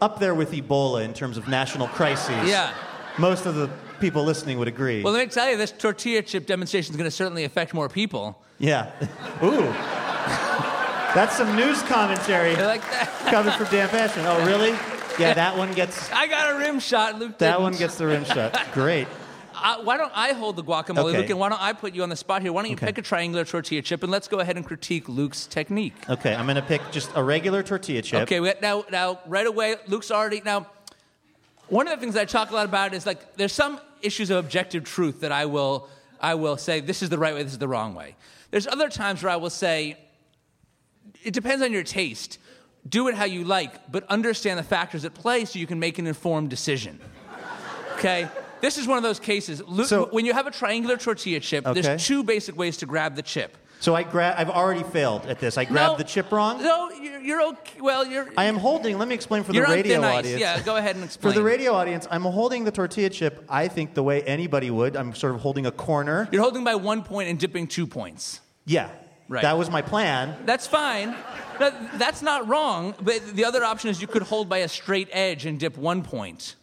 up 0.00 0.18
there 0.20 0.34
with 0.34 0.52
Ebola 0.52 1.04
in 1.04 1.14
terms 1.14 1.36
of 1.36 1.48
national 1.48 1.88
crises. 1.88 2.48
Yeah. 2.48 2.72
Most 3.18 3.46
of 3.46 3.54
the 3.54 3.70
people 4.00 4.24
listening 4.24 4.58
would 4.58 4.68
agree. 4.68 5.02
Well, 5.02 5.12
let 5.12 5.26
me 5.26 5.32
tell 5.32 5.50
you, 5.50 5.56
this 5.56 5.72
tortilla 5.72 6.22
chip 6.22 6.46
demonstration 6.46 6.92
is 6.92 6.96
going 6.96 7.06
to 7.08 7.14
certainly 7.14 7.44
affect 7.44 7.72
more 7.74 7.88
people. 7.88 8.42
Yeah. 8.58 8.90
Ooh. 9.42 9.72
That's 11.14 11.36
some 11.36 11.54
news 11.54 11.80
commentary 11.82 12.56
like 12.56 12.82
that? 12.90 13.08
coming 13.30 13.52
from 13.52 13.66
Dan 13.66 13.88
Pashman. 13.88 14.24
Oh, 14.26 14.44
really? 14.44 14.70
Yeah, 15.18 15.32
that 15.34 15.56
one 15.56 15.72
gets 15.72 16.10
I 16.10 16.26
got 16.26 16.54
a 16.54 16.58
rim 16.58 16.80
shot, 16.80 17.18
Luke. 17.20 17.38
that 17.38 17.52
didn't. 17.52 17.62
one 17.62 17.72
gets 17.74 17.96
the 17.98 18.06
rim 18.06 18.24
shot. 18.24 18.60
Great. 18.72 19.06
Uh, 19.64 19.78
why 19.82 19.96
don't 19.96 20.12
I 20.14 20.34
hold 20.34 20.56
the 20.56 20.62
guacamole, 20.62 21.08
Okay. 21.08 21.18
Luke, 21.20 21.30
and 21.30 21.38
why 21.38 21.48
don't 21.48 21.60
I 21.62 21.72
put 21.72 21.94
you 21.94 22.02
on 22.02 22.10
the 22.10 22.16
spot 22.16 22.42
here? 22.42 22.52
Why 22.52 22.60
don't 22.62 22.70
you 22.70 22.76
Okay. 22.76 22.86
pick 22.86 22.98
a 22.98 23.02
triangular 23.02 23.46
tortilla 23.46 23.80
chip, 23.80 24.02
and 24.02 24.12
let's 24.12 24.28
go 24.28 24.40
ahead 24.40 24.56
and 24.58 24.66
critique 24.66 25.08
Luke's 25.08 25.46
technique. 25.46 25.94
Okay, 26.08 26.34
I'm 26.34 26.46
gonna 26.46 26.60
pick 26.60 26.82
just 26.92 27.10
a 27.14 27.22
regular 27.24 27.62
tortilla 27.62 28.02
chip. 28.02 28.22
Okay, 28.24 28.40
we, 28.40 28.52
now, 28.60 28.84
now, 28.92 29.20
right 29.26 29.46
away, 29.46 29.76
Luke's 29.86 30.10
already 30.10 30.42
now. 30.44 30.66
One 31.68 31.88
of 31.88 31.98
the 31.98 32.00
things 32.04 32.14
I 32.14 32.26
talk 32.26 32.50
a 32.50 32.54
lot 32.54 32.66
about 32.66 32.92
is 32.92 33.06
like 33.06 33.36
there's 33.36 33.54
some 33.54 33.80
issues 34.02 34.28
of 34.28 34.36
objective 34.44 34.84
truth 34.84 35.20
that 35.20 35.32
I 35.32 35.46
will 35.46 35.88
I 36.20 36.34
will 36.34 36.58
say 36.58 36.80
this 36.80 37.02
is 37.02 37.08
the 37.08 37.18
right 37.18 37.34
way, 37.34 37.42
this 37.42 37.52
is 37.52 37.58
the 37.58 37.68
wrong 37.68 37.94
way. 37.94 38.16
There's 38.50 38.66
other 38.66 38.90
times 38.90 39.22
where 39.22 39.32
I 39.32 39.36
will 39.36 39.48
say 39.50 39.96
it 41.22 41.32
depends 41.32 41.62
on 41.64 41.72
your 41.72 41.84
taste. 41.84 42.38
do 42.86 43.08
it 43.08 43.14
how 43.14 43.24
you 43.24 43.44
like, 43.44 43.90
but 43.90 44.04
understand 44.10 44.58
the 44.58 44.62
factors 44.62 45.06
at 45.06 45.14
play 45.14 45.46
so 45.46 45.58
you 45.58 45.66
can 45.66 45.78
make 45.78 45.98
an 45.98 46.06
informed 46.06 46.50
decision. 46.50 47.00
Okay? 47.94 48.28
This 48.64 48.78
is 48.78 48.86
one 48.86 48.96
of 48.96 49.02
those 49.02 49.20
cases. 49.20 49.62
Lu- 49.66 49.84
So- 49.84 50.08
when 50.10 50.24
you 50.24 50.32
have 50.32 50.46
a 50.46 50.50
triangular 50.50 50.96
tortilla 50.96 51.40
chip, 51.40 51.66
Okay. 51.66 51.80
there's 51.82 52.06
two 52.06 52.22
basic 52.22 52.56
ways 52.56 52.78
to 52.78 52.86
grab 52.86 53.14
the 53.14 53.22
chip. 53.22 53.58
So 53.80 53.94
I 53.94 54.02
grab. 54.04 54.36
I've 54.38 54.48
already 54.48 54.82
failed 54.84 55.26
at 55.26 55.38
this. 55.38 55.58
I 55.58 55.64
grabbed 55.66 55.92
No. 55.92 55.98
the 55.98 56.04
chip 56.04 56.32
wrong. 56.32 56.62
No, 56.62 56.90
you're, 56.90 57.20
you're 57.20 57.42
okay. 57.48 57.80
Well, 57.82 58.06
you're. 58.06 58.26
I 58.38 58.44
am 58.46 58.56
holding. 58.56 58.96
Let 58.96 59.06
me 59.08 59.14
explain 59.14 59.42
for 59.44 59.52
the 59.52 59.58
you're 59.58 59.66
on 59.66 59.72
radio 59.74 59.96
thin 59.96 60.04
ice. 60.04 60.18
audience. 60.20 60.40
Yeah, 60.40 60.60
go 60.62 60.76
ahead 60.76 60.94
and 60.96 61.04
explain. 61.08 61.34
For 61.34 61.38
explain. 61.40 61.44
the 61.44 61.50
radio 61.58 61.74
audience, 61.74 62.08
I'm 62.10 62.22
holding 62.22 62.64
the 62.64 62.70
tortilla 62.70 63.10
chip. 63.10 63.44
I 63.50 63.68
think 63.68 63.92
the 63.92 64.02
way 64.02 64.22
anybody 64.22 64.70
would. 64.70 64.96
I'm 64.96 65.14
sort 65.14 65.34
of 65.34 65.42
holding 65.42 65.66
a 65.66 65.70
corner. 65.70 66.26
You're 66.32 66.40
holding 66.40 66.64
by 66.64 66.76
one 66.76 67.02
point 67.02 67.28
and 67.28 67.38
dipping 67.38 67.66
two 67.66 67.86
points. 67.86 68.40
Yeah. 68.64 68.88
Right. 69.28 69.42
That 69.42 69.58
was 69.58 69.68
my 69.70 69.82
plan. 69.82 70.34
That's 70.46 70.66
fine. 70.66 71.14
That, 71.58 71.98
that's 71.98 72.22
not 72.22 72.48
wrong. 72.48 72.94
But 73.02 73.36
the 73.36 73.44
other 73.44 73.62
option 73.64 73.90
is 73.90 74.00
you 74.00 74.06
could 74.06 74.22
hold 74.22 74.48
by 74.48 74.58
a 74.58 74.68
straight 74.68 75.08
edge 75.12 75.44
and 75.44 75.60
dip 75.60 75.76
one 75.76 76.02
point. 76.02 76.54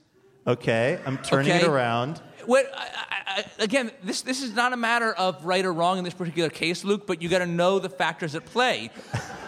Okay. 0.48 1.00
I'm 1.06 1.18
turning 1.20 1.52
it 1.52 1.64
around. 1.64 2.22
What, 2.46 2.72
I, 2.76 2.88
I, 3.28 3.46
again, 3.60 3.92
this, 4.04 4.24
this 4.24 4.42
is 4.42 4.56
not 4.56 4.74
a 4.74 4.78
matter 4.78 5.14
of 5.14 5.46
right 5.46 5.64
or 5.64 5.72
wrong 5.72 6.00
in 6.00 6.04
this 6.04 6.14
particular 6.14 6.50
case, 6.50 6.84
Luke, 6.84 7.06
but 7.06 7.22
you 7.22 7.30
got 7.30 7.39
to 7.39 7.46
know 7.46 7.78
the 7.80 7.89
factors 7.89 8.36
at 8.36 8.46
play. 8.46 8.89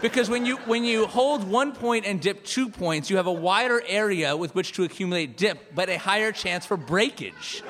Because 0.03 0.29
when 0.29 0.45
you, 0.45 0.57
when 0.65 0.83
you 0.83 1.07
hold 1.07 1.45
one 1.45 1.71
point 1.71 2.05
and 2.05 2.19
dip 2.19 2.43
two 2.43 2.67
points, 2.67 3.09
you 3.09 3.15
have 3.15 3.25
a 3.25 3.31
wider 3.31 3.81
area 3.87 4.35
with 4.35 4.53
which 4.53 4.73
to 4.73 4.83
accumulate 4.83 5.37
dip, 5.37 5.73
but 5.73 5.87
a 5.87 5.97
higher 5.97 6.33
chance 6.33 6.65
for 6.65 6.75
breakage. 6.75 7.63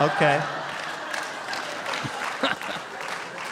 Okay. 0.00 0.40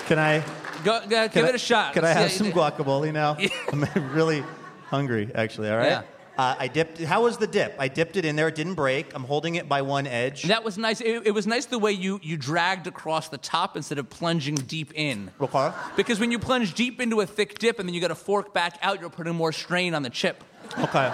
Can 0.07 0.21
I? 0.21 0.45
Go, 0.85 1.01
go, 1.09 1.27
give 1.27 1.45
I- 1.45 1.49
it 1.49 1.55
a 1.57 1.59
shot. 1.59 1.93
Can 1.95 2.05
I 2.05 2.11
have 2.11 2.31
some 2.31 2.53
guacamole 2.53 3.13
now? 3.13 3.37
I'm 3.73 3.85
really 4.15 4.45
hungry, 4.85 5.29
actually. 5.35 5.69
All 5.69 5.77
right. 5.79 5.89
Yeah. 5.91 6.03
Uh, 6.39 6.55
I 6.59 6.68
dipped. 6.68 7.01
How 7.03 7.22
was 7.22 7.39
the 7.39 7.47
dip? 7.47 7.74
I 7.78 7.89
dipped 7.89 8.16
it 8.16 8.24
in 8.24 8.37
there. 8.37 8.49
It 8.49 8.55
didn't 8.55 8.74
break. 8.74 9.14
I'm 9.14 9.24
holding 9.24 9.55
it 9.55 9.68
by 9.68 9.82
one 9.82 10.07
edge. 10.07 10.43
That 10.43 10.64
was 10.64 10.76
nice. 10.76 11.01
It, 11.01 11.26
it 11.26 11.30
was 11.30 11.47
nice 11.47 11.66
the 11.66 11.78
way 11.78 11.93
you, 11.93 12.20
you 12.22 12.37
dragged 12.37 12.87
across 12.87 13.28
the 13.30 13.39
top 13.39 13.76
instead 13.76 13.99
of 13.99 14.11
plunging 14.11 14.57
deep 14.57 14.93
in. 14.95 15.30
Okay. 15.41 15.72
Because 15.97 16.20
when 16.20 16.30
you 16.30 16.39
plunge 16.39 16.74
deep 16.74 17.01
into 17.01 17.20
a 17.20 17.26
thick 17.26 17.59
dip 17.59 17.78
and 17.78 17.89
then 17.89 17.95
you 17.95 18.01
got 18.01 18.09
to 18.09 18.14
fork 18.14 18.53
back 18.53 18.78
out, 18.82 19.01
you're 19.01 19.09
putting 19.09 19.34
more 19.34 19.53
strain 19.53 19.95
on 19.95 20.03
the 20.03 20.11
chip. 20.11 20.45
Okay. 20.78 21.12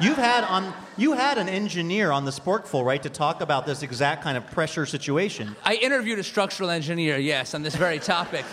You've 0.00 0.16
had 0.16 0.44
on 0.44 0.72
you 0.96 1.14
had 1.14 1.38
an 1.38 1.48
engineer 1.48 2.12
on 2.12 2.24
the 2.24 2.30
Sporkful, 2.30 2.84
right, 2.84 3.02
to 3.02 3.10
talk 3.10 3.40
about 3.40 3.66
this 3.66 3.82
exact 3.82 4.22
kind 4.22 4.36
of 4.36 4.46
pressure 4.50 4.84
situation. 4.84 5.56
I 5.64 5.74
interviewed 5.74 6.18
a 6.18 6.24
structural 6.24 6.70
engineer, 6.70 7.16
yes, 7.18 7.54
on 7.54 7.62
this 7.62 7.74
very 7.74 7.98
topic. 7.98 8.44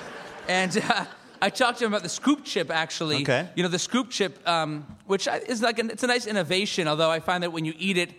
And 0.48 0.76
uh, 0.78 1.06
I 1.42 1.50
talked 1.50 1.80
to 1.80 1.86
him 1.86 1.92
about 1.92 2.04
the 2.04 2.10
scoop 2.10 2.44
chip, 2.44 2.72
actually. 2.72 3.22
Okay. 3.22 3.50
You 3.56 3.64
know, 3.64 3.70
the 3.70 3.80
scoop 3.80 4.10
chip, 4.10 4.40
um, 4.48 4.86
which 5.06 5.28
is 5.48 5.62
like, 5.62 5.80
an, 5.80 5.90
it's 5.90 6.04
a 6.04 6.08
nice 6.08 6.28
innovation, 6.28 6.88
although 6.88 7.12
I 7.12 7.20
find 7.20 7.44
that 7.44 7.52
when 7.52 7.66
you 7.66 7.74
eat 7.78 7.98
it, 7.98 8.12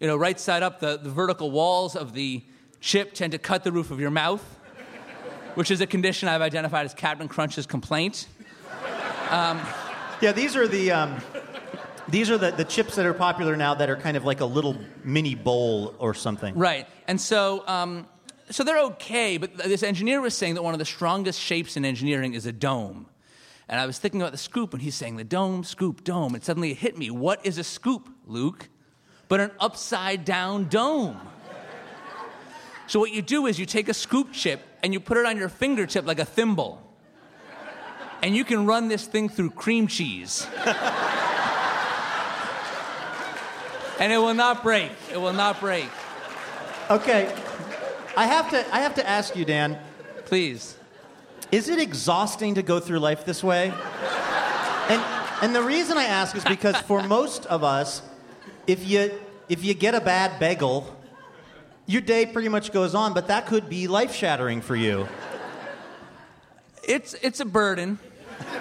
you 0.00 0.06
know, 0.06 0.16
right 0.16 0.38
side 0.38 0.62
up, 0.62 0.80
the, 0.80 0.98
the 0.98 1.10
vertical 1.10 1.50
walls 1.50 1.96
of 1.96 2.12
the 2.12 2.42
chip 2.80 3.14
tend 3.14 3.32
to 3.32 3.38
cut 3.38 3.64
the 3.64 3.72
roof 3.72 3.90
of 3.90 4.00
your 4.00 4.10
mouth, 4.10 4.42
which 5.54 5.70
is 5.70 5.80
a 5.80 5.86
condition 5.86 6.28
I've 6.28 6.42
identified 6.42 6.84
as 6.84 6.94
Captain 6.94 7.28
Crunch's 7.28 7.66
complaint. 7.66 8.28
Um, 9.30 9.60
Yeah, 10.22 10.32
these 10.32 10.56
are 10.56 10.66
the 10.66 10.92
um, 10.92 11.20
these 12.08 12.30
are 12.30 12.38
the, 12.38 12.50
the 12.50 12.64
chips 12.64 12.96
that 12.96 13.04
are 13.04 13.12
popular 13.12 13.54
now 13.54 13.74
that 13.74 13.90
are 13.90 13.96
kind 13.96 14.16
of 14.16 14.24
like 14.24 14.40
a 14.40 14.46
little 14.46 14.76
mini 15.04 15.34
bowl 15.34 15.94
or 15.98 16.14
something. 16.14 16.54
Right. 16.56 16.88
And 17.06 17.20
so, 17.20 17.62
um, 17.66 18.06
so 18.50 18.64
they're 18.64 18.82
okay, 18.84 19.38
but 19.38 19.56
this 19.56 19.82
engineer 19.82 20.20
was 20.20 20.36
saying 20.36 20.54
that 20.54 20.62
one 20.62 20.74
of 20.74 20.78
the 20.78 20.84
strongest 20.84 21.40
shapes 21.40 21.76
in 21.76 21.84
engineering 21.84 22.34
is 22.34 22.46
a 22.46 22.52
dome. 22.52 23.06
And 23.68 23.80
I 23.80 23.86
was 23.86 23.98
thinking 23.98 24.20
about 24.20 24.32
the 24.32 24.38
scoop, 24.38 24.72
and 24.72 24.82
he's 24.82 24.94
saying 24.94 25.16
the 25.16 25.24
dome, 25.24 25.64
scoop, 25.64 26.04
dome. 26.04 26.34
And 26.34 26.44
suddenly 26.44 26.70
it 26.70 26.76
hit 26.76 26.96
me. 26.96 27.10
What 27.10 27.44
is 27.44 27.58
a 27.58 27.64
scoop, 27.64 28.08
Luke? 28.26 28.68
But 29.28 29.40
an 29.40 29.50
upside 29.58 30.24
down 30.24 30.68
dome. 30.68 31.20
So 32.86 33.00
what 33.00 33.10
you 33.10 33.22
do 33.22 33.46
is 33.46 33.58
you 33.58 33.66
take 33.66 33.88
a 33.88 33.94
scoop 33.94 34.32
chip 34.32 34.60
and 34.82 34.92
you 34.92 35.00
put 35.00 35.16
it 35.16 35.26
on 35.26 35.36
your 35.36 35.48
fingertip 35.48 36.06
like 36.06 36.20
a 36.20 36.24
thimble. 36.24 36.80
And 38.22 38.36
you 38.36 38.44
can 38.44 38.66
run 38.66 38.86
this 38.86 39.04
thing 39.06 39.28
through 39.28 39.50
cream 39.50 39.88
cheese. 39.88 40.46
and 43.98 44.12
it 44.12 44.18
will 44.18 44.34
not 44.34 44.62
break. 44.62 44.92
It 45.12 45.16
will 45.16 45.32
not 45.32 45.58
break. 45.58 45.88
Okay. 46.88 47.34
I 48.16 48.26
have 48.26 48.50
to 48.50 48.74
I 48.74 48.80
have 48.80 48.94
to 48.94 49.06
ask 49.06 49.36
you, 49.36 49.44
Dan. 49.44 49.78
Please. 50.24 50.76
Is 51.52 51.68
it 51.68 51.78
exhausting 51.78 52.54
to 52.54 52.62
go 52.62 52.80
through 52.80 52.98
life 52.98 53.24
this 53.24 53.44
way? 53.44 53.72
And 54.88 55.02
and 55.42 55.54
the 55.54 55.62
reason 55.62 55.98
I 55.98 56.04
ask 56.04 56.34
is 56.34 56.44
because 56.44 56.76
for 56.78 57.02
most 57.16 57.46
of 57.46 57.62
us, 57.62 58.02
if 58.66 58.88
you 58.88 59.12
if 59.48 59.64
you 59.64 59.74
get 59.74 59.94
a 59.94 60.00
bad 60.00 60.40
bagel, 60.40 60.96
your 61.86 62.00
day 62.00 62.26
pretty 62.26 62.48
much 62.48 62.72
goes 62.72 62.94
on, 62.94 63.12
but 63.14 63.28
that 63.28 63.46
could 63.46 63.68
be 63.68 63.86
life 63.86 64.14
shattering 64.14 64.60
for 64.60 64.74
you. 64.74 65.06
It's 66.82 67.14
it's 67.14 67.40
a 67.40 67.44
burden. 67.44 67.98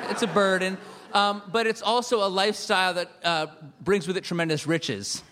It's 0.09 0.21
a 0.21 0.27
burden, 0.27 0.77
um, 1.13 1.41
but 1.51 1.67
it's 1.67 1.81
also 1.81 2.25
a 2.25 2.29
lifestyle 2.29 2.93
that 2.93 3.09
uh, 3.23 3.47
brings 3.81 4.07
with 4.07 4.17
it 4.17 4.23
tremendous 4.23 4.67
riches. 4.67 5.23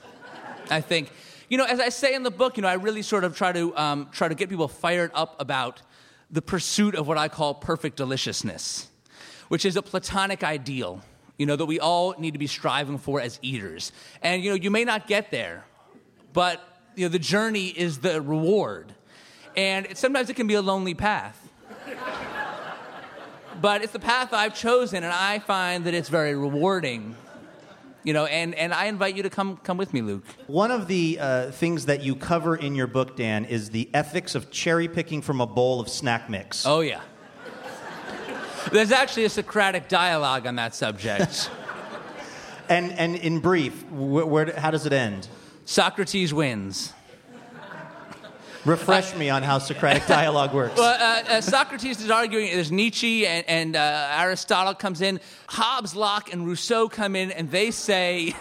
I 0.70 0.82
think, 0.82 1.12
you 1.54 1.58
know, 1.58 1.66
as 1.66 1.80
I 1.80 1.90
say 1.90 2.16
in 2.16 2.24
the 2.24 2.32
book, 2.32 2.58
you 2.58 2.64
know, 2.64 2.68
I 2.68 2.74
really 2.74 3.04
sort 3.04 3.24
of 3.24 3.38
try 3.38 3.52
to 3.52 3.78
um, 3.78 4.10
try 4.12 4.28
to 4.28 4.34
get 4.34 4.50
people 4.50 4.68
fired 4.68 5.12
up 5.14 5.40
about 5.40 5.84
the 6.32 6.42
pursuit 6.42 6.96
of 6.96 7.08
what 7.08 7.20
I 7.20 7.28
call 7.28 7.54
perfect 7.54 7.98
deliciousness, 7.98 8.88
which 9.50 9.64
is 9.64 9.76
a 9.76 9.84
platonic 9.84 10.44
ideal, 10.44 11.02
you 11.38 11.46
know, 11.46 11.56
that 11.56 11.68
we 11.68 11.80
all 11.80 12.16
need 12.18 12.32
to 12.32 12.40
be 12.40 12.48
striving 12.48 12.98
for 12.98 13.22
as 13.22 13.38
eaters. 13.44 13.92
And 14.24 14.44
you 14.44 14.50
know, 14.50 14.56
you 14.56 14.72
may 14.72 14.84
not 14.84 15.06
get 15.06 15.30
there, 15.30 15.64
but 16.34 16.60
you 16.96 17.06
know, 17.06 17.10
the 17.10 17.20
journey 17.20 17.68
is 17.68 18.00
the 18.00 18.20
reward, 18.20 18.92
and 19.56 19.86
it, 19.86 20.00
sometimes 20.00 20.32
it 20.32 20.36
can 20.36 20.48
be 20.48 20.56
a 20.56 20.62
lonely 20.64 20.96
path 20.96 21.40
but 23.62 23.84
it's 23.84 23.94
the 23.94 24.00
path 24.00 24.34
I've 24.34 24.56
chosen, 24.56 25.04
and 25.04 25.14
I 25.14 25.40
find 25.40 25.86
that 25.86 25.94
it's 25.94 26.10
very 26.10 26.36
rewarding. 26.36 27.16
You 28.04 28.14
know, 28.14 28.26
and, 28.26 28.54
and 28.56 28.74
I 28.74 28.86
invite 28.86 29.16
you 29.16 29.24
to 29.24 29.30
come 29.30 29.58
come 29.58 29.78
with 29.78 29.94
me, 29.94 30.02
Luke. 30.02 30.24
One 30.48 30.72
of 30.72 30.88
the 30.88 31.18
uh, 31.20 31.52
things 31.52 31.86
that 31.86 32.04
you 32.04 32.16
cover 32.16 32.56
in 32.56 32.76
your 32.76 32.88
book, 32.88 33.16
Dan, 33.16 33.46
is 33.46 33.70
the 33.70 33.90
ethics 33.94 34.36
of 34.36 34.52
cherry 34.52 34.88
picking 34.90 35.22
from 35.22 35.40
a 35.40 35.48
bowl 35.48 35.80
of 35.80 35.88
snack 35.88 36.30
mix. 36.30 36.66
Oh 36.66 36.82
yeah. 36.82 37.02
There's 38.72 38.92
actually 38.92 39.26
a 39.26 39.30
Socratic 39.30 39.88
dialogue 39.88 40.48
on 40.48 40.56
that 40.56 40.76
subject. 40.76 41.50
And 42.70 42.94
and 42.94 43.18
in 43.18 43.40
brief, 43.40 43.84
wh- 43.90 44.26
where, 44.26 44.58
how 44.58 44.72
does 44.72 44.86
it 44.86 44.94
end? 44.94 45.28
Socrates 45.66 46.34
wins. 46.34 46.94
Refresh 48.66 49.14
me 49.16 49.30
on 49.30 49.44
how 49.44 49.58
Socratic 49.60 50.08
dialogue 50.08 50.54
works. 50.54 50.78
Well, 50.78 50.94
uh, 50.94 51.30
uh, 51.30 51.42
Socrates 51.42 52.00
is 52.00 52.10
arguing. 52.10 52.48
There's 52.54 52.72
Nietzsche 52.72 53.28
and, 53.28 53.46
and 53.50 53.76
uh, 53.76 54.08
Aristotle 54.12 54.74
comes 54.74 55.02
in. 55.02 55.20
Hobbes, 55.50 55.96
Locke, 55.96 56.32
and 56.32 56.48
Rousseau 56.48 56.88
come 56.88 57.16
in, 57.16 57.32
and 57.32 57.52
they 57.52 57.72
say 57.72 58.34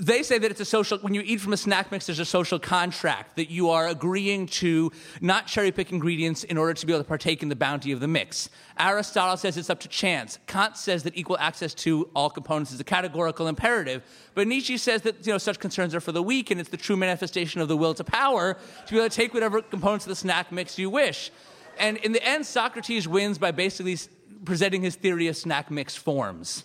they 0.00 0.22
say 0.22 0.38
that 0.38 0.50
it's 0.50 0.60
a 0.60 0.64
social. 0.64 0.98
When 0.98 1.12
you 1.12 1.20
eat 1.20 1.42
from 1.42 1.52
a 1.52 1.58
snack 1.58 1.92
mix, 1.92 2.06
there's 2.06 2.18
a 2.18 2.24
social 2.24 2.58
contract 2.58 3.36
that 3.36 3.50
you 3.50 3.68
are 3.68 3.86
agreeing 3.86 4.46
to 4.46 4.90
not 5.20 5.46
cherry 5.46 5.70
pick 5.70 5.92
ingredients 5.92 6.42
in 6.42 6.56
order 6.56 6.72
to 6.72 6.86
be 6.86 6.92
able 6.94 7.04
to 7.04 7.08
partake 7.08 7.42
in 7.42 7.50
the 7.50 7.56
bounty 7.56 7.92
of 7.92 8.00
the 8.00 8.08
mix. 8.08 8.48
Aristotle 8.78 9.36
says 9.36 9.58
it's 9.58 9.68
up 9.68 9.80
to 9.80 9.88
chance. 9.88 10.38
Kant 10.46 10.78
says 10.78 11.02
that 11.02 11.18
equal 11.18 11.36
access 11.38 11.74
to 11.74 12.08
all 12.16 12.30
components 12.30 12.72
is 12.72 12.80
a 12.80 12.84
categorical 12.84 13.46
imperative. 13.46 14.02
But 14.34 14.48
Nietzsche 14.48 14.78
says 14.78 15.02
that 15.02 15.26
you 15.26 15.32
know 15.32 15.38
such 15.38 15.58
concerns 15.58 15.94
are 15.94 16.00
for 16.00 16.12
the 16.12 16.22
weak, 16.22 16.50
and 16.50 16.58
it's 16.58 16.70
the 16.70 16.78
true 16.78 16.96
manifestation 16.96 17.60
of 17.60 17.68
the 17.68 17.76
will 17.76 17.92
to 17.94 18.04
power 18.04 18.54
to 18.86 18.92
be 18.92 18.98
able 18.98 19.10
to 19.10 19.14
take 19.14 19.34
whatever 19.34 19.60
components 19.60 20.06
of 20.06 20.08
the 20.08 20.16
snack 20.16 20.50
mix 20.50 20.78
you 20.78 20.88
wish. 20.88 21.30
And 21.78 21.98
in 21.98 22.12
the 22.12 22.24
end, 22.26 22.46
Socrates 22.46 23.06
wins 23.06 23.36
by 23.36 23.50
basically 23.50 23.98
presenting 24.46 24.80
his 24.80 24.96
theory 24.96 25.28
of 25.28 25.36
snack 25.36 25.70
mix 25.70 25.94
forms, 25.94 26.64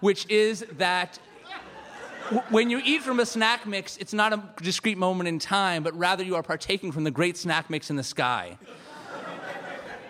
which 0.00 0.26
is 0.30 0.64
that 0.78 1.18
when 2.50 2.70
you 2.70 2.80
eat 2.84 3.02
from 3.02 3.20
a 3.20 3.26
snack 3.26 3.66
mix, 3.66 3.96
it's 3.96 4.12
not 4.12 4.32
a 4.32 4.42
discrete 4.62 4.98
moment 4.98 5.28
in 5.28 5.38
time, 5.38 5.82
but 5.82 5.96
rather 5.96 6.22
you 6.22 6.36
are 6.36 6.42
partaking 6.42 6.92
from 6.92 7.04
the 7.04 7.10
great 7.10 7.36
snack 7.36 7.70
mix 7.70 7.90
in 7.90 7.96
the 7.96 8.02
sky, 8.02 8.58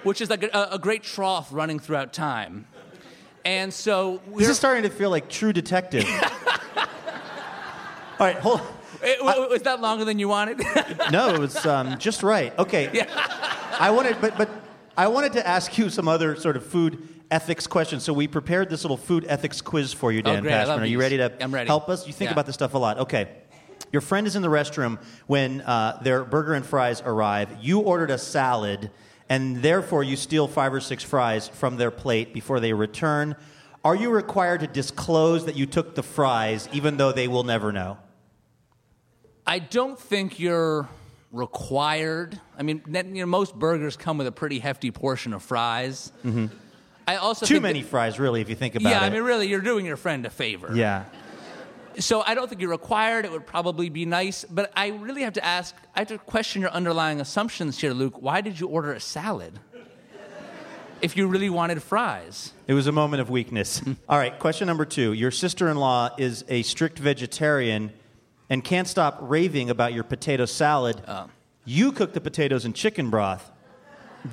which 0.02 0.20
is 0.20 0.30
like 0.30 0.42
a, 0.42 0.68
a 0.72 0.78
great 0.78 1.02
trough 1.02 1.48
running 1.52 1.78
throughout 1.78 2.12
time. 2.12 2.66
And 3.44 3.72
so 3.72 4.20
this 4.36 4.48
is 4.48 4.56
starting 4.56 4.82
to 4.82 4.90
feel 4.90 5.10
like 5.10 5.28
True 5.28 5.52
Detective. 5.52 6.04
All 6.76 8.26
right, 8.26 8.36
hold. 8.36 8.60
It, 9.02 9.18
w- 9.18 9.48
was 9.48 9.62
that 9.62 9.80
longer 9.80 10.04
than 10.04 10.18
you 10.18 10.28
wanted? 10.28 10.60
No, 11.10 11.34
it 11.34 11.40
was 11.40 11.64
um, 11.64 11.98
just 11.98 12.22
right. 12.22 12.56
Okay. 12.58 12.90
Yeah. 12.92 13.06
I 13.78 13.90
wanted, 13.90 14.20
but 14.20 14.36
but 14.36 14.50
I 14.96 15.08
wanted 15.08 15.32
to 15.32 15.46
ask 15.46 15.78
you 15.78 15.88
some 15.88 16.06
other 16.06 16.36
sort 16.36 16.56
of 16.56 16.66
food 16.66 17.08
ethics 17.30 17.66
questions. 17.66 18.02
So 18.04 18.12
we 18.12 18.26
prepared 18.28 18.68
this 18.70 18.82
little 18.84 18.96
food 18.96 19.24
ethics 19.28 19.60
quiz 19.60 19.92
for 19.92 20.12
you, 20.12 20.20
Oh, 20.24 20.32
Dan 20.32 20.42
great. 20.42 20.52
I 20.54 20.64
Pashman. 20.64 20.68
love 20.68 20.80
Are 20.82 20.86
you 20.86 20.98
these. 20.98 21.02
ready 21.02 21.16
to 21.18 21.32
I'm 21.42 21.52
ready. 21.54 21.66
help 21.68 21.88
us? 21.88 22.06
You 22.06 22.12
think 22.12 22.28
Yeah. 22.28 22.32
about 22.32 22.46
this 22.46 22.54
stuff 22.54 22.74
a 22.74 22.78
lot. 22.78 22.98
Okay. 22.98 23.28
Your 23.92 24.02
friend 24.02 24.26
is 24.26 24.36
in 24.36 24.42
the 24.42 24.48
restroom 24.48 24.98
when 25.26 25.62
uh, 25.62 25.98
their 26.02 26.24
burger 26.24 26.54
and 26.54 26.64
fries 26.64 27.02
arrive. 27.04 27.48
You 27.60 27.80
ordered 27.80 28.10
a 28.10 28.18
salad, 28.18 28.90
and 29.28 29.62
therefore 29.62 30.04
you 30.04 30.16
steal 30.16 30.46
five 30.46 30.72
or 30.72 30.80
six 30.80 31.02
fries 31.02 31.48
from 31.48 31.76
their 31.76 31.90
plate 31.90 32.32
before 32.32 32.60
they 32.60 32.72
return, 32.72 33.34
are 33.84 33.94
you 33.96 34.10
required 34.10 34.60
to 34.60 34.66
disclose 34.66 35.46
that 35.46 35.56
you 35.56 35.66
took 35.66 35.94
the 35.94 36.02
fries 36.02 36.68
even 36.72 36.98
though 36.98 37.10
they 37.12 37.26
will 37.26 37.44
never 37.44 37.72
know? 37.72 37.96
I 39.46 39.58
don't 39.58 39.98
think 39.98 40.38
you're 40.38 40.88
required. 41.32 42.38
I 42.58 42.62
mean, 42.62 42.82
you 42.86 43.02
know, 43.22 43.26
most 43.26 43.54
burgers 43.58 43.96
come 43.96 44.18
with 44.18 44.26
a 44.26 44.32
pretty 44.32 44.58
hefty 44.58 44.90
portion 44.90 45.32
of 45.32 45.42
fries. 45.42 46.12
Mm-hmm. 46.24 46.46
I 47.10 47.16
also 47.16 47.44
Too 47.44 47.60
many 47.60 47.82
that- 47.82 47.88
fries, 47.88 48.18
really, 48.20 48.40
if 48.40 48.48
you 48.48 48.54
think 48.54 48.76
about 48.76 48.90
yeah, 48.90 48.98
it. 48.98 49.00
Yeah, 49.00 49.06
I 49.06 49.10
mean, 49.10 49.22
really, 49.22 49.48
you're 49.48 49.60
doing 49.60 49.84
your 49.84 49.96
friend 49.96 50.24
a 50.26 50.30
favor. 50.30 50.70
yeah. 50.74 51.04
So 51.98 52.22
I 52.24 52.34
don't 52.34 52.48
think 52.48 52.60
you're 52.60 52.70
required. 52.70 53.24
It 53.24 53.32
would 53.32 53.46
probably 53.46 53.88
be 53.88 54.06
nice, 54.06 54.44
but 54.44 54.70
I 54.76 54.88
really 54.88 55.22
have 55.22 55.32
to 55.34 55.44
ask. 55.44 55.74
I 55.94 55.98
have 55.98 56.08
to 56.08 56.18
question 56.18 56.62
your 56.62 56.70
underlying 56.70 57.20
assumptions 57.20 57.80
here, 57.80 57.92
Luke. 57.92 58.22
Why 58.22 58.40
did 58.42 58.60
you 58.60 58.68
order 58.68 58.92
a 58.92 59.00
salad? 59.00 59.58
If 61.02 61.16
you 61.16 61.26
really 61.26 61.50
wanted 61.50 61.82
fries. 61.82 62.52
It 62.68 62.74
was 62.74 62.86
a 62.86 62.92
moment 62.92 63.20
of 63.22 63.28
weakness. 63.28 63.82
All 64.08 64.18
right, 64.18 64.38
question 64.38 64.68
number 64.68 64.84
two. 64.84 65.12
Your 65.14 65.32
sister 65.32 65.68
in 65.68 65.78
law 65.78 66.10
is 66.16 66.44
a 66.48 66.62
strict 66.62 66.98
vegetarian 66.98 67.92
and 68.48 68.62
can't 68.62 68.86
stop 68.86 69.18
raving 69.20 69.68
about 69.68 69.92
your 69.92 70.04
potato 70.04 70.44
salad. 70.44 71.02
Oh. 71.08 71.26
You 71.64 71.90
cook 71.90 72.12
the 72.12 72.20
potatoes 72.20 72.64
in 72.64 72.72
chicken 72.72 73.10
broth. 73.10 73.50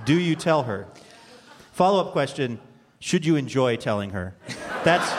Do 0.05 0.17
you 0.19 0.35
tell 0.35 0.63
her? 0.63 0.87
Follow 1.71 2.01
up 2.05 2.11
question 2.11 2.59
Should 2.99 3.25
you 3.25 3.35
enjoy 3.35 3.75
telling 3.77 4.11
her? 4.11 4.35
That's 4.83 5.11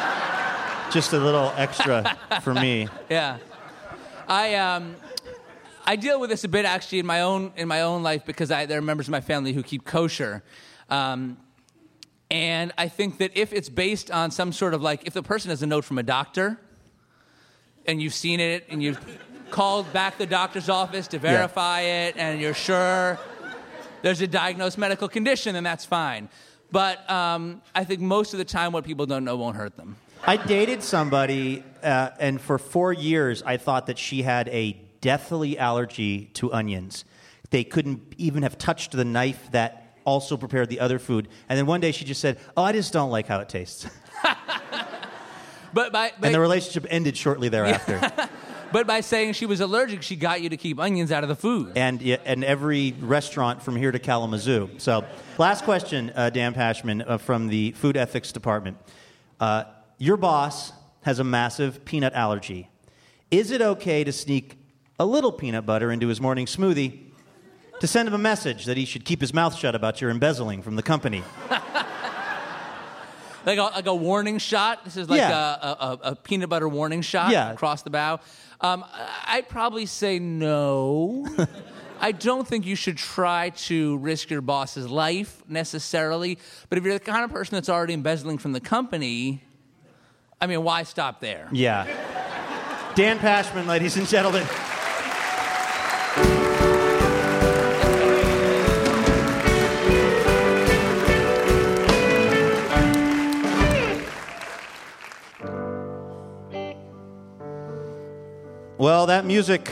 just 0.93 1.12
a 1.12 1.18
little 1.18 1.53
extra 1.57 2.16
for 2.43 2.55
me. 2.55 2.89
Yeah, 3.09 3.39
I 4.26 4.55
um, 4.57 4.97
I 5.87 5.97
deal 5.97 6.20
with 6.20 6.31
this 6.31 6.45
a 6.45 6.49
bit 6.49 6.64
actually 6.64 6.99
in 6.99 7.07
my 7.07 7.22
own 7.22 7.53
in 7.57 7.68
my 7.68 7.83
own 7.83 8.03
life 8.03 8.26
because 8.26 8.51
I, 8.51 8.66
there 8.66 8.79
are 8.79 8.83
members 8.83 9.09
of 9.09 9.12
my 9.12 9.20
family 9.20 9.53
who 9.53 9.62
keep 9.62 9.85
kosher, 9.85 10.43
um, 10.91 11.39
and 12.31 12.72
I 12.76 12.89
think 12.89 13.18
that 13.18 13.31
if 13.35 13.53
it's 13.53 13.68
based 13.68 14.11
on 14.11 14.31
some 14.31 14.53
sort 14.53 14.74
of 14.74 14.83
like 14.83 15.07
if 15.07 15.14
the 15.14 15.22
person 15.22 15.51
has 15.51 15.62
a 15.62 15.66
note 15.66 15.85
from 15.85 15.99
a 15.99 16.03
doctor, 16.03 16.59
and 17.87 18.03
you've 18.03 18.14
seen 18.14 18.41
it 18.41 18.66
and 18.68 18.83
you've 18.83 19.01
called 19.51 19.91
back 19.93 20.18
the 20.18 20.26
doctor's 20.26 20.68
office 20.68 21.09
to 21.09 21.18
verify 21.18 21.81
it 21.81 22.16
and 22.18 22.39
you're 22.39 22.53
sure 22.53 23.18
there's 24.03 24.20
a 24.20 24.26
diagnosed 24.26 24.76
medical 24.79 25.09
condition, 25.09 25.55
then 25.55 25.64
that's 25.64 25.87
fine. 25.87 26.29
But 26.71 27.09
um, 27.11 27.62
I 27.75 27.85
think 27.85 28.01
most 28.01 28.35
of 28.35 28.39
the 28.39 28.45
time, 28.45 28.73
what 28.73 28.85
people 28.85 29.07
don't 29.07 29.25
know 29.25 29.37
won't 29.37 29.57
hurt 29.57 29.77
them. 29.77 29.97
I 30.27 30.37
dated 30.37 30.83
somebody, 30.83 31.62
uh, 31.83 32.11
and 32.19 32.41
for 32.41 32.59
four 32.59 32.93
years, 32.93 33.43
I 33.43 33.57
thought 33.57 33.87
that 33.87 33.99
she 33.99 34.23
had 34.23 34.49
a 34.49 34.73
deathly 35.01 35.59
allergy 35.59 36.27
to 36.35 36.53
onions. 36.53 37.05
They 37.51 37.64
couldn't 37.64 38.14
even 38.19 38.43
have 38.43 38.59
touched 38.59 38.93
the 38.93 39.05
knife 39.05 39.51
that 39.53 39.97
also 40.05 40.37
prepared 40.37 40.69
the 40.69 40.81
other 40.81 40.99
food. 40.99 41.29
And 41.49 41.59
then 41.59 41.66
one 41.66 41.81
day 41.81 41.93
she 41.93 42.05
just 42.05 42.21
said, 42.21 42.39
Oh, 42.57 42.62
I 42.62 42.73
just 42.73 42.93
don't 42.93 43.11
like 43.11 43.27
how 43.27 43.41
it 43.41 43.49
tastes. 43.49 43.87
But 45.73 45.93
by, 45.93 46.12
and 46.23 46.35
the 46.35 46.41
relationship 46.41 46.87
ended 46.89 47.16
shortly 47.16 47.49
thereafter. 47.49 48.01
But 48.71 48.87
by 48.87 49.01
saying 49.01 49.33
she 49.33 49.47
was 49.47 49.61
allergic, 49.61 50.03
she 50.03 50.14
got 50.14 50.43
you 50.43 50.51
to 50.51 50.57
keep 50.57 50.79
onions 50.79 51.11
out 51.11 51.23
of 51.23 51.29
the 51.29 51.35
food. 51.37 51.73
and, 51.77 52.03
and 52.03 52.45
every 52.45 52.93
restaurant 53.01 53.62
from 53.62 53.77
here 53.77 53.91
to 53.91 53.99
Kalamazoo. 53.99 54.71
So, 54.79 55.05
last 55.39 55.64
question, 55.64 56.12
uh, 56.14 56.29
Dan 56.31 56.53
Pashman 56.55 57.03
uh, 57.09 57.16
from 57.19 57.49
the 57.49 57.73
Food 57.73 57.97
Ethics 57.97 58.31
Department. 58.31 58.77
Uh, 59.41 59.64
your 59.97 60.16
boss 60.19 60.73
has 61.03 61.19
a 61.19 61.25
massive 61.25 61.85
peanut 61.87 62.12
allergy. 62.12 62.69
Is 63.31 63.51
it 63.51 63.62
okay 63.62 64.05
to 64.05 64.12
sneak 64.12 64.59
a 65.01 65.07
little 65.07 65.33
peanut 65.33 65.64
butter 65.64 65.91
into 65.91 66.09
his 66.09 66.21
morning 66.21 66.45
smoothie 66.47 67.01
to 67.81 67.87
send 67.87 68.07
him 68.09 68.14
a 68.14 68.19
message 68.19 68.64
that 68.66 68.77
he 68.77 68.85
should 68.85 69.05
keep 69.05 69.21
his 69.21 69.33
mouth 69.33 69.55
shut 69.57 69.75
about 69.75 70.01
your 70.01 70.11
embezzling 70.11 70.61
from 70.61 70.77
the 70.77 70.83
company? 70.83 71.23
Like 73.47 73.59
a, 73.59 73.62
like 73.62 73.87
a 73.87 73.95
warning 73.95 74.37
shot. 74.39 74.85
This 74.85 74.97
is 74.99 75.09
like 75.09 75.21
Yeah. 75.21 75.57
a, 75.62 75.66
a, 75.66 75.99
a 76.11 76.16
peanut 76.16 76.51
butter 76.51 76.69
warning 76.69 77.01
shot 77.01 77.31
Yeah. 77.31 77.51
across 77.53 77.81
the 77.83 77.89
bow. 77.89 78.21
Um, 78.61 78.84
I'd 79.26 79.48
probably 79.48 79.86
say 79.86 80.18
no. 80.18 81.26
I 82.00 82.12
don't 82.12 82.46
think 82.46 82.66
you 82.66 82.76
should 82.76 82.96
try 82.96 83.50
to 83.50 83.96
risk 83.98 84.30
your 84.30 84.40
boss's 84.40 84.88
life 84.88 85.42
necessarily. 85.48 86.38
But 86.68 86.78
if 86.78 86.84
you're 86.84 86.94
the 86.94 87.00
kind 87.00 87.24
of 87.24 87.30
person 87.30 87.56
that's 87.56 87.68
already 87.68 87.94
embezzling 87.94 88.38
from 88.38 88.52
the 88.52 88.61
company, 88.61 89.42
I 90.40 90.46
mean, 90.46 90.62
why 90.62 90.84
stop 90.84 91.20
there? 91.20 91.48
Yeah. 91.52 91.86
Dan 92.94 93.18
Pashman, 93.18 93.66
ladies 93.66 93.96
and 93.96 94.06
gentlemen. 94.06 94.46
Well, 108.79 109.07
that 109.07 109.24
music 109.24 109.64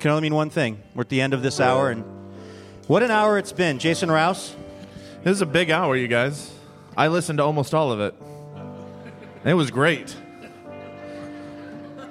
can 0.00 0.10
only 0.10 0.22
mean 0.22 0.34
one 0.34 0.50
thing. 0.50 0.82
We're 0.96 1.02
at 1.02 1.08
the 1.08 1.20
end 1.20 1.32
of 1.32 1.44
this 1.44 1.60
hour, 1.60 1.90
and 1.90 2.02
what 2.88 3.04
an 3.04 3.12
hour 3.12 3.38
it's 3.38 3.52
been. 3.52 3.78
Jason 3.78 4.10
Rouse? 4.10 4.56
This 5.22 5.34
is 5.34 5.42
a 5.42 5.46
big 5.46 5.70
hour, 5.70 5.94
you 5.94 6.08
guys. 6.08 6.52
I 6.96 7.06
listened 7.06 7.38
to 7.38 7.44
almost 7.44 7.72
all 7.72 7.92
of 7.92 8.00
it. 8.00 8.16
It 9.44 9.54
was 9.54 9.70
great. 9.70 10.16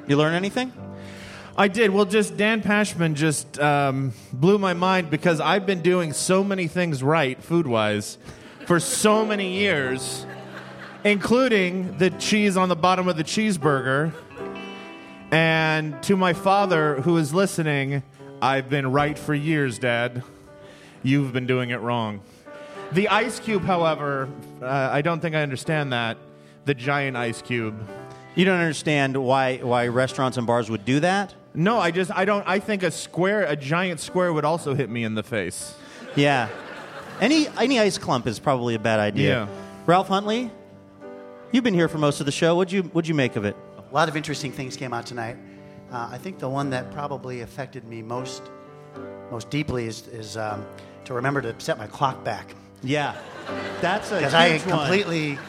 You 0.07 0.15
learn 0.15 0.35
anything? 0.35 0.71
I 1.57 1.67
did. 1.67 1.91
Well, 1.91 2.05
just 2.05 2.37
Dan 2.37 2.61
Pashman 2.61 3.15
just 3.15 3.59
um, 3.59 4.13
blew 4.31 4.57
my 4.57 4.73
mind 4.73 5.09
because 5.09 5.41
I've 5.41 5.65
been 5.65 5.81
doing 5.81 6.13
so 6.13 6.45
many 6.45 6.69
things 6.69 7.03
right, 7.03 7.43
food 7.43 7.67
wise, 7.67 8.17
for 8.65 8.79
so 8.79 9.25
many 9.25 9.57
years, 9.57 10.25
including 11.03 11.97
the 11.97 12.09
cheese 12.09 12.55
on 12.55 12.69
the 12.69 12.77
bottom 12.77 13.09
of 13.09 13.17
the 13.17 13.25
cheeseburger. 13.25 14.13
And 15.31 16.01
to 16.03 16.17
my 16.17 16.33
father, 16.33 17.01
who 17.01 17.17
is 17.17 17.33
listening, 17.33 18.03
I've 18.41 18.69
been 18.69 18.91
right 18.91 19.17
for 19.17 19.33
years, 19.33 19.77
Dad. 19.77 20.23
You've 21.03 21.31
been 21.33 21.45
doing 21.45 21.69
it 21.69 21.77
wrong. 21.81 22.21
The 22.91 23.09
ice 23.09 23.39
cube, 23.39 23.63
however, 23.63 24.27
uh, 24.61 24.65
I 24.65 25.01
don't 25.01 25.19
think 25.19 25.35
I 25.35 25.43
understand 25.43 25.93
that. 25.93 26.17
The 26.65 26.73
giant 26.73 27.15
ice 27.15 27.41
cube. 27.41 27.75
You 28.35 28.45
don't 28.45 28.59
understand 28.59 29.17
why 29.17 29.57
why 29.57 29.87
restaurants 29.87 30.37
and 30.37 30.47
bars 30.47 30.69
would 30.69 30.85
do 30.85 30.99
that? 31.01 31.33
No, 31.53 31.79
I 31.79 31.91
just 31.91 32.11
I 32.11 32.25
don't. 32.25 32.47
I 32.47 32.59
think 32.59 32.83
a 32.83 32.91
square, 32.91 33.43
a 33.43 33.55
giant 33.55 33.99
square, 33.99 34.31
would 34.33 34.45
also 34.45 34.73
hit 34.73 34.89
me 34.89 35.03
in 35.03 35.15
the 35.15 35.23
face. 35.23 35.75
Yeah. 36.15 36.49
Any 37.21 37.47
any 37.57 37.79
ice 37.79 37.97
clump 37.97 38.27
is 38.27 38.39
probably 38.39 38.75
a 38.75 38.79
bad 38.79 38.99
idea. 38.99 39.29
Yeah. 39.29 39.47
Ralph 39.85 40.07
Huntley, 40.07 40.51
you've 41.51 41.63
been 41.63 41.73
here 41.73 41.87
for 41.87 41.97
most 41.97 42.19
of 42.19 42.25
the 42.25 42.31
show. 42.31 42.55
What'd 42.55 42.71
you 42.71 42.83
what'd 42.83 43.07
you 43.07 43.15
make 43.15 43.35
of 43.35 43.45
it? 43.45 43.55
A 43.89 43.93
lot 43.93 44.07
of 44.07 44.15
interesting 44.15 44.51
things 44.51 44.77
came 44.77 44.93
out 44.93 45.05
tonight. 45.07 45.35
Uh, 45.91 46.09
I 46.11 46.19
think 46.19 46.37
the 46.37 46.49
one 46.49 46.69
that 46.69 46.91
probably 46.91 47.41
affected 47.41 47.85
me 47.85 48.03
most, 48.03 48.43
most 49.31 49.49
deeply 49.49 49.87
is, 49.87 50.07
is 50.07 50.37
um, 50.37 50.63
to 51.05 51.15
remember 51.15 51.41
to 51.41 51.55
set 51.59 51.79
my 51.79 51.87
clock 51.87 52.23
back. 52.23 52.53
Yeah, 52.83 53.15
that's 53.81 54.11
a 54.11 54.17
because 54.17 54.33
I 54.33 54.49
huge 54.49 54.67
one. 54.67 54.77
completely 54.79 55.39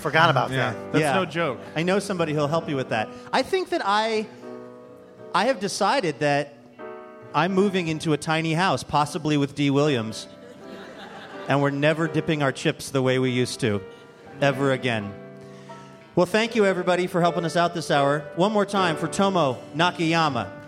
forgot 0.00 0.30
about 0.30 0.48
that. 0.50 0.74
That's 0.92 1.02
yeah. 1.02 1.14
No 1.14 1.24
joke. 1.26 1.60
I 1.76 1.82
know 1.82 1.98
somebody 1.98 2.32
who'll 2.32 2.48
help 2.48 2.68
you 2.68 2.74
with 2.74 2.88
that. 2.88 3.08
I 3.32 3.42
think 3.42 3.68
that 3.68 3.82
I 3.84 4.26
I 5.34 5.44
have 5.44 5.60
decided 5.60 6.18
that 6.20 6.54
I'm 7.34 7.52
moving 7.52 7.86
into 7.86 8.12
a 8.12 8.16
tiny 8.16 8.54
house, 8.54 8.82
possibly 8.82 9.36
with 9.36 9.54
Dee 9.54 9.70
Williams. 9.70 10.26
And 11.48 11.60
we're 11.60 11.70
never 11.70 12.08
dipping 12.08 12.42
our 12.42 12.52
chips 12.52 12.90
the 12.90 13.02
way 13.02 13.18
we 13.18 13.30
used 13.30 13.60
to, 13.60 13.82
ever 14.40 14.72
again. 14.72 15.12
Well, 16.20 16.26
thank 16.26 16.54
you 16.54 16.66
everybody 16.66 17.06
for 17.06 17.22
helping 17.22 17.46
us 17.46 17.56
out 17.56 17.72
this 17.72 17.90
hour. 17.90 18.18
One 18.36 18.52
more 18.52 18.66
time 18.66 18.98
for 18.98 19.08
Tomo 19.08 19.56
Nakayama. 19.74 20.59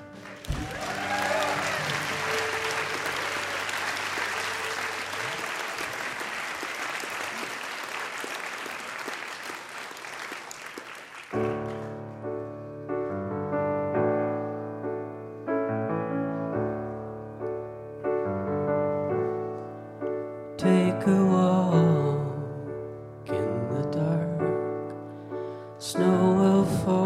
Snow 26.64 27.01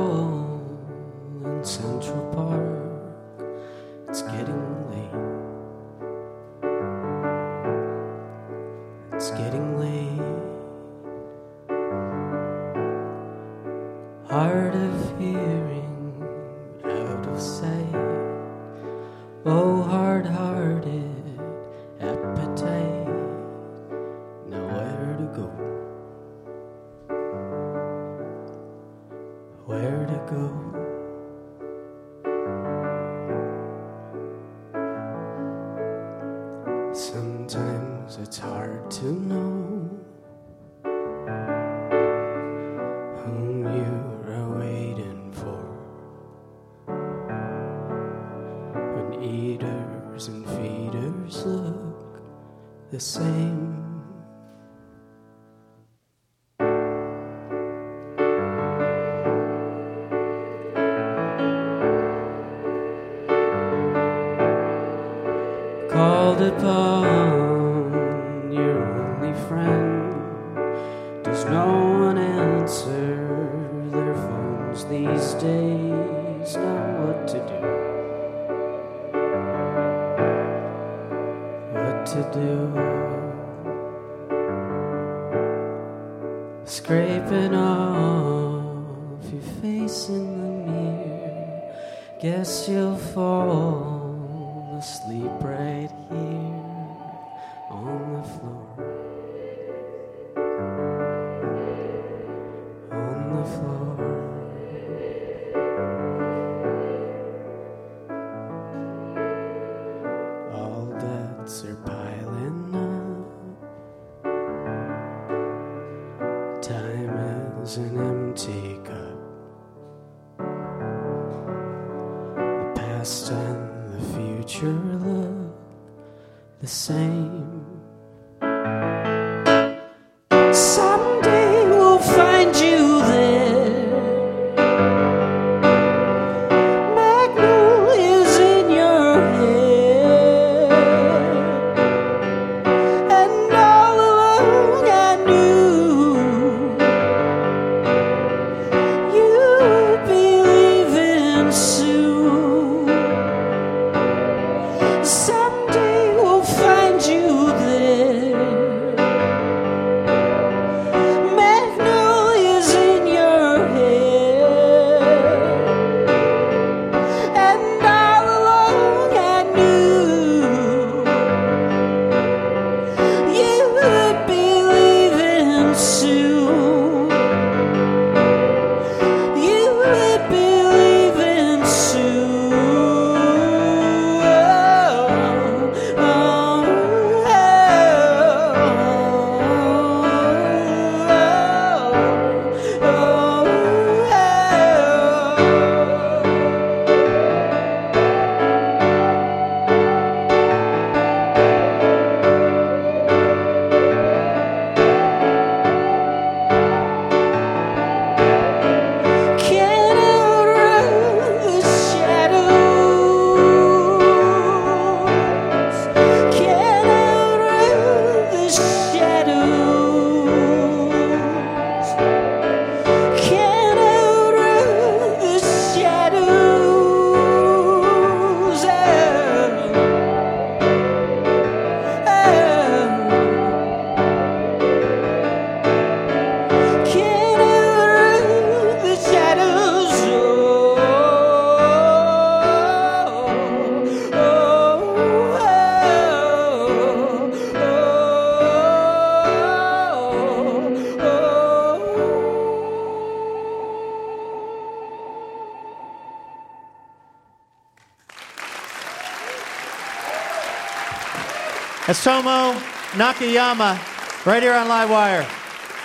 That's 261.97 262.05
Tomo 262.05 262.53
Nakayama 262.92 264.26
right 264.26 264.42
here 264.42 264.53
on 264.53 264.66
Livewire. 264.66 265.26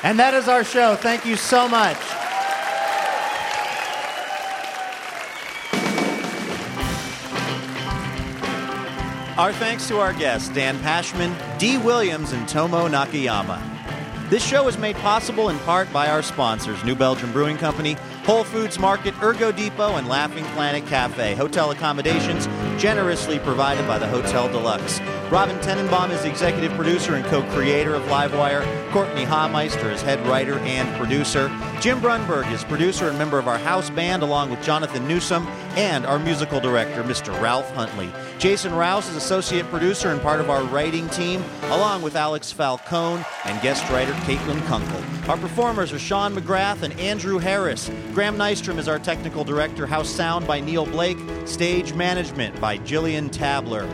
And 0.03 0.19
that 0.19 0.33
is 0.33 0.49
our 0.49 0.65
show. 0.65 0.95
Thank 0.95 1.25
you 1.25 1.37
so 1.37 1.69
much. 1.69 1.95
Our 9.37 9.53
thanks 9.53 9.87
to 9.87 9.99
our 9.99 10.11
guests, 10.11 10.49
Dan 10.49 10.77
Pashman, 10.79 11.33
Dee 11.57 11.77
Williams, 11.77 12.33
and 12.33 12.45
Tomo 12.45 12.89
Nakayama. 12.89 13.61
This 14.29 14.45
show 14.45 14.67
is 14.67 14.77
made 14.77 14.97
possible 14.97 15.47
in 15.47 15.57
part 15.59 15.91
by 15.93 16.09
our 16.09 16.21
sponsors 16.21 16.83
New 16.83 16.95
Belgium 16.95 17.31
Brewing 17.31 17.57
Company, 17.57 17.93
Whole 18.25 18.43
Foods 18.43 18.77
Market, 18.77 19.13
Ergo 19.23 19.51
Depot, 19.53 19.95
and 19.95 20.09
Laughing 20.09 20.43
Planet 20.55 20.85
Cafe. 20.87 21.35
Hotel 21.35 21.71
accommodations 21.71 22.47
generously 22.81 23.39
provided 23.39 23.87
by 23.87 23.97
the 23.97 24.07
Hotel 24.07 24.49
Deluxe. 24.49 24.99
Robin 25.31 25.57
Tenenbaum 25.59 26.09
is 26.09 26.23
the 26.23 26.29
executive 26.29 26.73
producer 26.73 27.15
and 27.15 27.23
co 27.23 27.41
creator 27.53 27.95
of 27.95 28.03
Livewire. 28.07 28.65
Courtney 28.91 29.23
Hameister 29.23 29.89
is 29.89 30.01
head 30.01 30.19
writer 30.27 30.59
and 30.59 30.93
producer. 30.97 31.47
Jim 31.79 32.01
Brunberg 32.01 32.51
is 32.51 32.65
producer 32.65 33.07
and 33.07 33.17
member 33.17 33.39
of 33.39 33.47
our 33.47 33.57
house 33.57 33.89
band, 33.89 34.23
along 34.23 34.49
with 34.49 34.61
Jonathan 34.61 35.07
Newsom 35.07 35.47
and 35.77 36.05
our 36.05 36.19
musical 36.19 36.59
director, 36.59 37.01
Mr. 37.03 37.31
Ralph 37.41 37.71
Huntley. 37.71 38.11
Jason 38.39 38.75
Rouse 38.75 39.07
is 39.07 39.15
associate 39.15 39.65
producer 39.67 40.09
and 40.09 40.21
part 40.21 40.41
of 40.41 40.49
our 40.49 40.63
writing 40.65 41.07
team, 41.07 41.41
along 41.67 42.01
with 42.01 42.17
Alex 42.17 42.51
Falcone 42.51 43.23
and 43.45 43.61
guest 43.61 43.89
writer 43.89 44.11
Caitlin 44.25 44.61
Kunkel. 44.65 45.01
Our 45.29 45.37
performers 45.37 45.93
are 45.93 45.99
Sean 45.99 46.35
McGrath 46.35 46.81
and 46.81 46.91
Andrew 46.99 47.37
Harris. 47.37 47.89
Graham 48.13 48.35
Nystrom 48.35 48.77
is 48.77 48.89
our 48.89 48.99
technical 48.99 49.45
director. 49.45 49.87
House 49.87 50.09
sound 50.09 50.45
by 50.45 50.59
Neil 50.59 50.85
Blake. 50.85 51.19
Stage 51.45 51.93
management 51.93 52.59
by 52.59 52.77
Jillian 52.79 53.31
Tabler. 53.31 53.87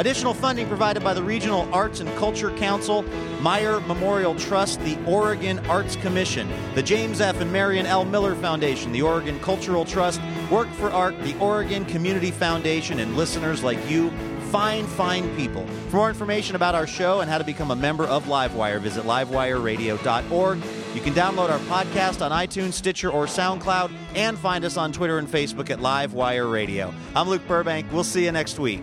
Additional 0.00 0.32
funding 0.32 0.66
provided 0.66 1.04
by 1.04 1.12
the 1.12 1.22
Regional 1.22 1.68
Arts 1.74 2.00
and 2.00 2.08
Culture 2.16 2.50
Council, 2.56 3.02
Meyer 3.42 3.80
Memorial 3.80 4.34
Trust, 4.34 4.80
the 4.80 4.96
Oregon 5.04 5.58
Arts 5.66 5.94
Commission, 5.96 6.48
the 6.74 6.82
James 6.82 7.20
F. 7.20 7.38
and 7.38 7.52
Marion 7.52 7.84
L. 7.84 8.06
Miller 8.06 8.34
Foundation, 8.34 8.92
the 8.92 9.02
Oregon 9.02 9.38
Cultural 9.40 9.84
Trust, 9.84 10.22
Work 10.50 10.68
for 10.68 10.88
Art, 10.88 11.22
the 11.22 11.38
Oregon 11.38 11.84
Community 11.84 12.30
Foundation, 12.30 12.98
and 12.98 13.14
listeners 13.14 13.62
like 13.62 13.90
you 13.90 14.10
Fine, 14.50 14.86
fine 14.86 15.36
people. 15.36 15.64
For 15.90 15.96
more 15.96 16.08
information 16.08 16.56
about 16.56 16.74
our 16.74 16.86
show 16.86 17.20
and 17.20 17.30
how 17.30 17.38
to 17.38 17.44
become 17.44 17.70
a 17.70 17.76
member 17.76 18.04
of 18.04 18.24
Livewire, 18.24 18.80
visit 18.80 19.04
livewireradio.org. 19.04 20.58
You 20.92 21.00
can 21.00 21.14
download 21.14 21.50
our 21.50 21.60
podcast 21.60 22.20
on 22.20 22.32
iTunes, 22.32 22.72
Stitcher, 22.72 23.10
or 23.10 23.26
SoundCloud, 23.26 23.92
and 24.16 24.36
find 24.36 24.64
us 24.64 24.76
on 24.76 24.90
Twitter 24.90 25.18
and 25.18 25.28
Facebook 25.28 25.70
at 25.70 25.78
Livewire 25.78 26.50
Radio. 26.50 26.92
I'm 27.14 27.28
Luke 27.28 27.46
Burbank. 27.46 27.92
We'll 27.92 28.02
see 28.02 28.24
you 28.24 28.32
next 28.32 28.58
week. 28.58 28.82